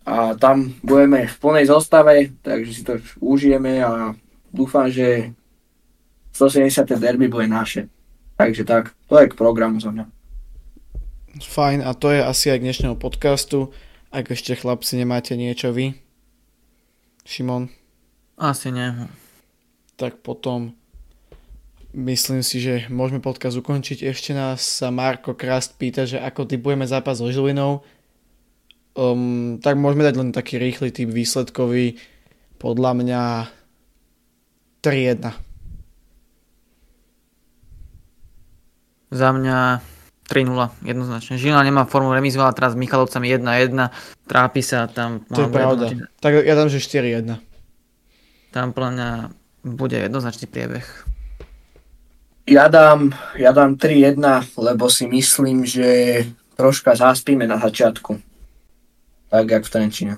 a 0.08 0.34
tam 0.40 0.72
budeme 0.80 1.28
v 1.28 1.36
plnej 1.36 1.68
zostave, 1.68 2.32
takže 2.40 2.70
si 2.72 2.82
to 2.82 2.96
užijeme 3.20 3.84
a 3.84 4.16
dúfam, 4.50 4.88
že 4.88 5.36
170. 6.32 6.98
derby 6.98 7.28
bude 7.28 7.48
naše. 7.48 7.88
Takže 8.36 8.64
tak, 8.64 8.96
to 9.06 9.20
je 9.20 9.28
k 9.28 9.38
programu 9.38 9.80
za 9.80 9.92
mňa. 9.92 10.08
Fajn, 11.40 11.80
a 11.84 11.92
to 11.96 12.12
je 12.12 12.20
asi 12.20 12.52
aj 12.52 12.58
k 12.60 12.66
dnešnému 12.68 12.96
podcastu. 13.00 13.72
Ak 14.12 14.28
ešte 14.28 14.52
chlapci 14.52 15.00
nemáte 15.00 15.32
niečo 15.36 15.72
vy, 15.72 15.96
Šimon? 17.24 17.72
Asi 18.36 18.68
nie. 18.68 19.08
Tak 19.96 20.20
potom 20.20 20.76
myslím 21.96 22.44
si, 22.44 22.60
že 22.60 22.88
môžeme 22.92 23.24
podcast 23.24 23.56
ukončiť. 23.56 24.04
Ešte 24.04 24.32
nás 24.36 24.60
sa 24.60 24.92
Marko 24.92 25.32
Krast 25.32 25.76
pýta, 25.80 26.04
že 26.08 26.20
ako 26.20 26.48
typujeme 26.48 26.84
zápas 26.88 27.20
so 27.20 27.28
Žilinou. 27.28 27.84
Um, 28.92 29.56
tak 29.64 29.80
môžeme 29.80 30.04
dať 30.04 30.14
len 30.20 30.30
taký 30.36 30.60
rýchly 30.60 30.92
typ 30.92 31.08
výsledkový. 31.08 31.96
Podľa 32.60 32.92
mňa 32.92 33.22
3-1. 34.84 35.51
Za 39.12 39.28
mňa 39.36 39.84
3-0, 40.24 40.88
jednoznačne. 40.88 41.36
Žilina 41.36 41.60
nemá 41.60 41.84
formu 41.84 42.16
remizovala 42.16 42.56
teraz 42.56 42.72
s 42.72 42.80
Michalovcami 42.80 43.28
1-1, 43.28 43.76
trápi 44.24 44.64
sa 44.64 44.88
tam. 44.88 45.20
To 45.28 45.44
je 45.44 45.52
pravda. 45.52 45.92
Tak 46.24 46.32
ja 46.40 46.54
dám, 46.56 46.72
že 46.72 46.80
4-1. 46.80 47.36
Tam 48.56 48.72
podľa 48.72 48.90
mňa 48.96 49.10
bude 49.68 50.00
jednoznačný 50.00 50.48
priebeh. 50.48 50.86
Ja 52.48 52.72
dám, 52.72 53.12
ja 53.36 53.52
dám 53.52 53.76
3-1, 53.76 54.16
lebo 54.56 54.88
si 54.88 55.04
myslím, 55.06 55.68
že 55.68 56.24
troška 56.56 56.96
zaspíme 56.96 57.44
na 57.44 57.60
začiatku. 57.60 58.16
Tak, 59.28 59.44
jak 59.44 59.64
v 59.68 59.72
Trenčine. 59.72 60.14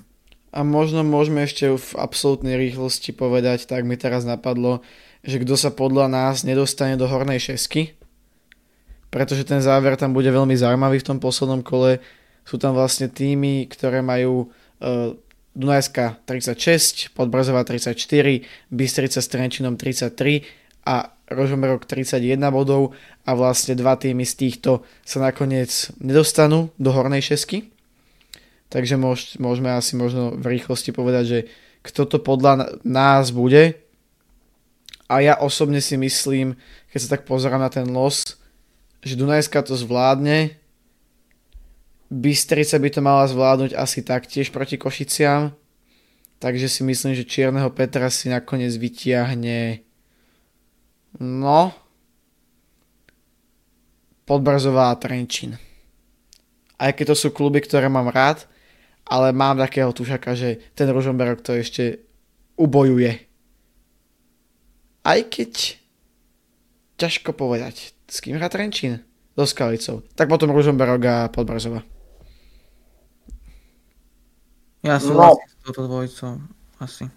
A 0.55 0.63
možno 0.63 1.03
môžeme 1.03 1.43
ešte 1.43 1.67
v 1.67 1.91
absolútnej 1.99 2.55
rýchlosti 2.55 3.11
povedať, 3.11 3.67
tak 3.67 3.83
mi 3.83 3.99
teraz 3.99 4.23
napadlo, 4.23 4.87
že 5.27 5.43
kto 5.43 5.59
sa 5.59 5.75
podľa 5.75 6.07
nás 6.07 6.47
nedostane 6.47 6.95
do 6.95 7.11
hornej 7.11 7.43
šesky, 7.43 7.99
pretože 9.15 9.47
ten 9.47 9.63
záver 9.63 9.95
tam 9.95 10.11
bude 10.11 10.27
veľmi 10.27 10.59
zaujímavý 10.59 10.99
v 10.99 11.07
tom 11.07 11.19
poslednom 11.23 11.63
kole. 11.63 12.03
Sú 12.43 12.59
tam 12.59 12.75
vlastne 12.75 13.07
týmy, 13.07 13.71
ktoré 13.71 14.03
majú 14.03 14.51
uh, 14.51 15.15
Dunajska 15.55 16.19
36, 16.27 17.15
Podbrzová 17.15 17.63
34, 17.63 17.95
Bystrica 18.75 19.23
s 19.23 19.31
Trenčinom 19.31 19.79
33 19.79 20.43
a 20.91 21.15
Rožomerok 21.31 21.87
31 21.87 22.43
bodov 22.51 22.99
a 23.23 23.39
vlastne 23.39 23.79
dva 23.79 23.95
týmy 23.95 24.27
z 24.27 24.35
týchto 24.35 24.83
sa 25.07 25.23
nakoniec 25.23 25.95
nedostanú 26.03 26.75
do 26.75 26.91
hornej 26.91 27.23
šesky. 27.23 27.71
Takže 28.67 28.99
môž, 28.99 29.39
môžeme 29.39 29.71
asi 29.71 29.95
možno 29.95 30.35
v 30.35 30.59
rýchlosti 30.59 30.91
povedať, 30.91 31.25
že 31.25 31.39
kto 31.87 32.11
to 32.11 32.19
podľa 32.19 32.83
nás 32.83 33.31
bude. 33.31 33.79
A 35.07 35.23
ja 35.23 35.39
osobne 35.39 35.79
si 35.79 35.95
myslím, 35.95 36.59
keď 36.91 36.99
sa 36.99 37.13
tak 37.15 37.31
pozerám 37.31 37.63
na 37.63 37.71
ten 37.71 37.87
los, 37.87 38.43
že 39.05 39.21
Dunajska 39.21 39.63
to 39.63 39.77
zvládne, 39.77 40.57
Bystrica 42.15 42.77
by 42.79 42.89
to 42.91 43.01
mala 43.01 43.25
zvládnuť 43.27 43.75
asi 43.75 44.05
taktiež 44.05 44.53
proti 44.53 44.77
Košiciam, 44.77 45.57
takže 46.39 46.69
si 46.69 46.85
myslím, 46.85 47.17
že 47.17 47.27
Čierneho 47.27 47.73
Petra 47.73 48.13
si 48.13 48.29
nakoniec 48.29 48.77
vytiahne 48.77 49.81
no 51.19 51.73
Podbrzová 54.25 54.93
a 54.93 54.99
Trenčín. 55.01 55.57
Aj 56.81 56.91
keď 56.93 57.13
to 57.13 57.17
sú 57.17 57.29
kluby, 57.31 57.61
ktoré 57.61 57.89
mám 57.89 58.09
rád, 58.13 58.49
ale 59.05 59.37
mám 59.37 59.61
takého 59.61 59.93
tušaka, 59.93 60.33
že 60.33 60.73
ten 60.73 60.89
Ružomberok 60.89 61.45
to 61.45 61.53
ešte 61.55 62.01
ubojuje. 62.57 63.21
Aj 65.05 65.21
keď 65.21 65.77
ťažko 66.97 67.37
povedať. 67.37 67.94
S 68.15 68.23
kým 68.23 68.39
hrá 68.39 68.47
Trenčín? 68.47 69.03
So 69.35 69.43
Skalicou. 69.43 70.07
Tak 70.15 70.31
potom 70.31 70.55
Ružomberok 70.55 71.03
a 71.03 71.17
Podbrzova. 71.35 71.83
Ja 74.87 75.03
som 75.03 75.19
no. 75.19 75.35
s 75.35 75.59
touto 75.67 75.91
dvojicou. 75.91 76.39
Asi. 76.79 77.11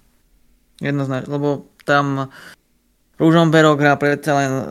Jednoznačne, 0.81 1.29
lebo 1.29 1.69
tam 1.85 2.33
Ružomberok 3.21 3.77
hrá 3.77 3.93
predsa 4.01 4.41
len 4.41 4.49
uh, 4.49 4.65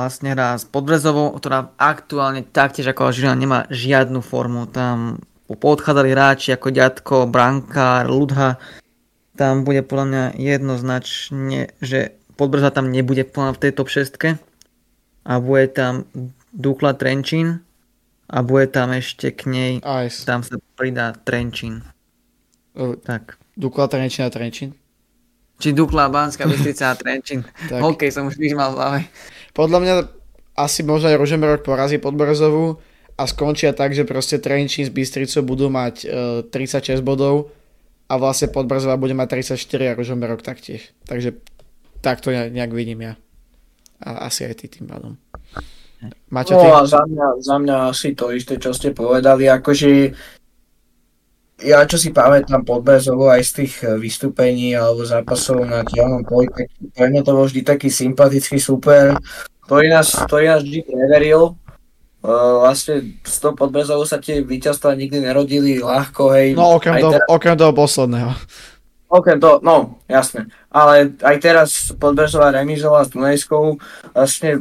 vlastne 0.00 0.32
hrá 0.32 0.56
s 0.56 0.64
Podbrezovou, 0.64 1.36
ktorá 1.36 1.76
aktuálne 1.76 2.40
taktiež 2.40 2.96
ako 2.96 3.12
Žilina 3.12 3.36
nemá 3.36 3.60
žiadnu 3.68 4.24
formu. 4.24 4.64
Tam 4.72 5.20
podchádzali 5.44 6.08
hráči 6.08 6.56
ako 6.56 6.72
Ďatko, 6.72 7.28
Brankár, 7.28 8.08
Ludha. 8.08 8.56
Tam 9.36 9.60
bude 9.68 9.84
podľa 9.84 10.06
mňa 10.08 10.24
jednoznačne, 10.40 11.76
že 11.84 12.16
Podbreza 12.40 12.72
tam 12.72 12.88
nebude 12.88 13.28
v 13.28 13.60
tej 13.60 13.76
top 13.76 13.92
6 13.92 14.16
a 15.26 15.42
bude 15.42 15.66
tam 15.74 16.06
Dukla 16.54 16.94
Trenčín 16.94 17.66
a 18.30 18.46
bude 18.46 18.70
tam 18.70 18.94
ešte 18.94 19.34
k 19.34 19.50
nej, 19.50 19.72
Ice. 20.06 20.22
tam 20.22 20.46
sa 20.46 20.54
pridá 20.78 21.10
Trenčín. 21.12 21.82
Uh, 22.78 22.94
tak. 23.02 23.34
Dukla 23.58 23.90
Trenčín 23.90 24.22
a 24.22 24.30
Trenčín? 24.30 24.78
Či 25.58 25.72
Dukla, 25.72 26.12
Banská 26.12 26.46
Bystrica 26.46 26.92
a 26.92 26.98
Trenčín. 26.98 27.42
tak. 27.70 27.82
Hokej 27.82 28.14
som 28.14 28.30
už 28.30 28.38
vyžmal 28.38 28.70
v 28.72 28.76
hlave. 28.78 28.98
Podľa 29.50 29.78
mňa 29.82 29.94
asi 30.56 30.86
možno 30.86 31.10
aj 31.10 31.18
Ružomberok 31.18 31.66
porazí 31.66 31.98
Podbrezovú 31.98 32.78
a 33.16 33.22
skončia 33.26 33.72
tak, 33.74 33.96
že 33.96 34.06
proste 34.06 34.38
Trenčín 34.38 34.86
s 34.86 34.92
Bystricou 34.92 35.42
budú 35.42 35.66
mať 35.72 35.94
uh, 36.06 36.54
36 36.54 37.02
bodov 37.02 37.50
a 38.06 38.14
vlastne 38.20 38.52
Podbrzová 38.52 38.94
bude 39.00 39.16
mať 39.16 39.42
34 39.58 39.58
a 39.90 39.96
Ružomberok 39.98 40.44
taktiež. 40.44 40.94
Takže 41.10 41.40
takto 42.04 42.30
nejak 42.30 42.70
vidím 42.70 43.02
ja. 43.02 43.12
A 44.04 44.28
asi 44.28 44.44
aj 44.44 44.60
ty 44.60 44.66
tým 44.68 44.90
pádom. 44.90 45.16
Maťo, 46.28 46.60
no 46.60 46.76
a 46.76 46.84
za 46.84 47.00
mňa, 47.08 47.26
za 47.40 47.56
mňa 47.56 47.76
asi 47.88 48.12
to 48.12 48.28
isté, 48.28 48.60
čo 48.60 48.76
ste 48.76 48.92
povedali, 48.92 49.48
akože 49.48 50.12
ja 51.64 51.88
čo 51.88 51.96
si 51.96 52.12
pamätám 52.12 52.68
Podbezovo 52.68 53.32
aj 53.32 53.42
z 53.48 53.52
tých 53.64 53.74
eh, 53.80 53.96
vystúpení 53.96 54.76
alebo 54.76 55.08
zápasov 55.08 55.64
na 55.64 55.80
dielnom 55.88 56.20
poli, 56.20 56.52
tak 56.52 56.68
pre 56.92 57.08
mňa 57.08 57.22
to 57.24 57.32
bol 57.32 57.48
vždy 57.48 57.64
taký 57.64 57.88
sympatický 57.88 58.60
super, 58.60 59.16
ktorý 59.64 59.88
nás, 59.88 60.12
ktorý 60.12 60.44
nás 60.52 60.60
vždy 60.60 60.84
preveril. 60.84 61.56
Uh, 62.26 62.58
vlastne 62.58 63.22
s 63.22 63.38
tou 63.38 63.54
Podbezovou 63.54 64.02
sa 64.02 64.18
tie 64.18 64.42
víťazstva 64.42 64.98
nikdy 64.98 65.22
nerodili 65.22 65.78
ľahko, 65.78 66.34
hej. 66.34 66.58
No 66.58 66.74
okrem, 66.74 66.98
toho, 66.98 67.14
teraz... 67.14 67.26
okrem 67.30 67.54
toho 67.54 67.70
posledného. 67.70 68.34
Okrem 69.16 69.40
toho, 69.40 69.64
no, 69.64 69.96
jasne. 70.04 70.52
Ale 70.68 71.16
aj 71.24 71.36
teraz 71.40 71.70
Podbrezová 71.96 72.52
remizovala 72.52 73.08
s 73.08 73.12
Dunajskou, 73.16 73.80
vlastne 74.12 74.60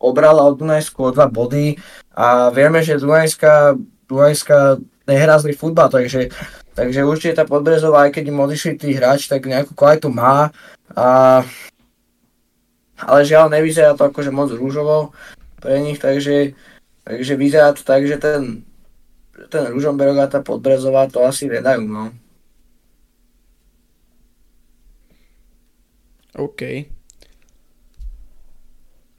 obrala 0.00 0.40
od 0.48 0.56
Dunajsku 0.56 0.96
o 0.96 1.12
dva 1.12 1.28
body 1.28 1.76
a 2.16 2.48
vieme, 2.48 2.80
že 2.80 2.96
Dunajská, 2.96 3.76
Dunajská 4.08 4.80
nehrá 5.04 5.36
futbal, 5.52 5.92
takže, 5.92 6.32
takže 6.72 7.04
určite 7.04 7.36
tá 7.36 7.44
Podbrezová, 7.44 8.08
aj 8.08 8.16
keď 8.16 8.24
im 8.32 8.40
odišli 8.40 8.72
tí 8.80 8.96
hráči, 8.96 9.28
tak 9.28 9.44
nejakú 9.44 9.76
kvalitu 9.76 10.08
má. 10.08 10.48
A, 10.96 11.44
ale 12.96 13.20
žiaľ, 13.28 13.52
nevyzerá 13.52 13.92
to 13.92 14.08
akože 14.08 14.32
moc 14.32 14.48
rúžovo 14.48 15.12
pre 15.60 15.76
nich, 15.84 16.00
takže, 16.00 16.56
takže 17.04 17.32
vyzerá 17.36 17.76
to 17.76 17.84
tak, 17.84 18.08
že 18.08 18.16
ten, 18.16 18.64
ten 19.52 19.68
Ružomberok 19.68 20.24
a 20.24 20.32
tá 20.32 20.40
Podbrezová 20.40 21.12
to 21.12 21.20
asi 21.20 21.52
nedajú, 21.52 21.84
no. 21.84 22.16
OK. 26.36 26.92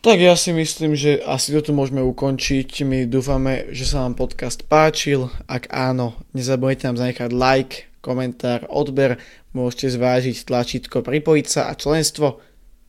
Tak 0.08 0.24
ja 0.24 0.40
si 0.40 0.56
myslím, 0.56 0.96
že 0.96 1.20
asi 1.20 1.52
toto 1.52 1.76
môžeme 1.76 2.00
ukončiť. 2.00 2.88
My 2.88 3.04
dúfame, 3.10 3.68
že 3.76 3.84
sa 3.84 4.08
vám 4.08 4.16
podcast 4.16 4.64
páčil. 4.64 5.28
Ak 5.52 5.68
áno, 5.68 6.16
nezabudnite 6.32 6.88
nám 6.88 7.02
zanechať 7.02 7.30
like, 7.36 7.92
komentár, 8.00 8.64
odber. 8.72 9.20
Môžete 9.52 9.98
zvážiť 9.98 10.48
tlačítko 10.48 11.04
pripojiť 11.04 11.46
sa 11.50 11.62
a 11.68 11.76
členstvo. 11.76 12.40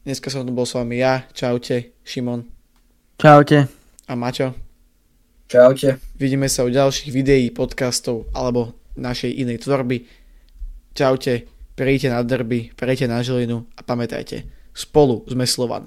Dneska 0.06 0.30
som 0.30 0.46
tu 0.46 0.54
bol 0.54 0.62
s 0.62 0.78
vami 0.78 1.02
ja. 1.02 1.26
Čaute, 1.34 1.96
Šimon. 2.06 2.46
Čaute. 3.18 3.66
A 4.06 4.12
Maťo. 4.14 4.54
Čaute. 5.50 5.98
Vidíme 6.20 6.46
sa 6.46 6.62
u 6.62 6.70
ďalších 6.70 7.10
videí, 7.10 7.50
podcastov 7.50 8.30
alebo 8.30 8.78
našej 8.94 9.32
inej 9.42 9.66
tvorby. 9.66 10.06
Čaute. 10.94 11.57
Prejte 11.78 12.10
na 12.10 12.26
derby, 12.26 12.74
prejte 12.74 13.06
na 13.06 13.22
Žilinu 13.22 13.62
a 13.78 13.86
pamätajte, 13.86 14.42
spolu 14.74 15.22
sme 15.30 15.46
Slovan. 15.46 15.86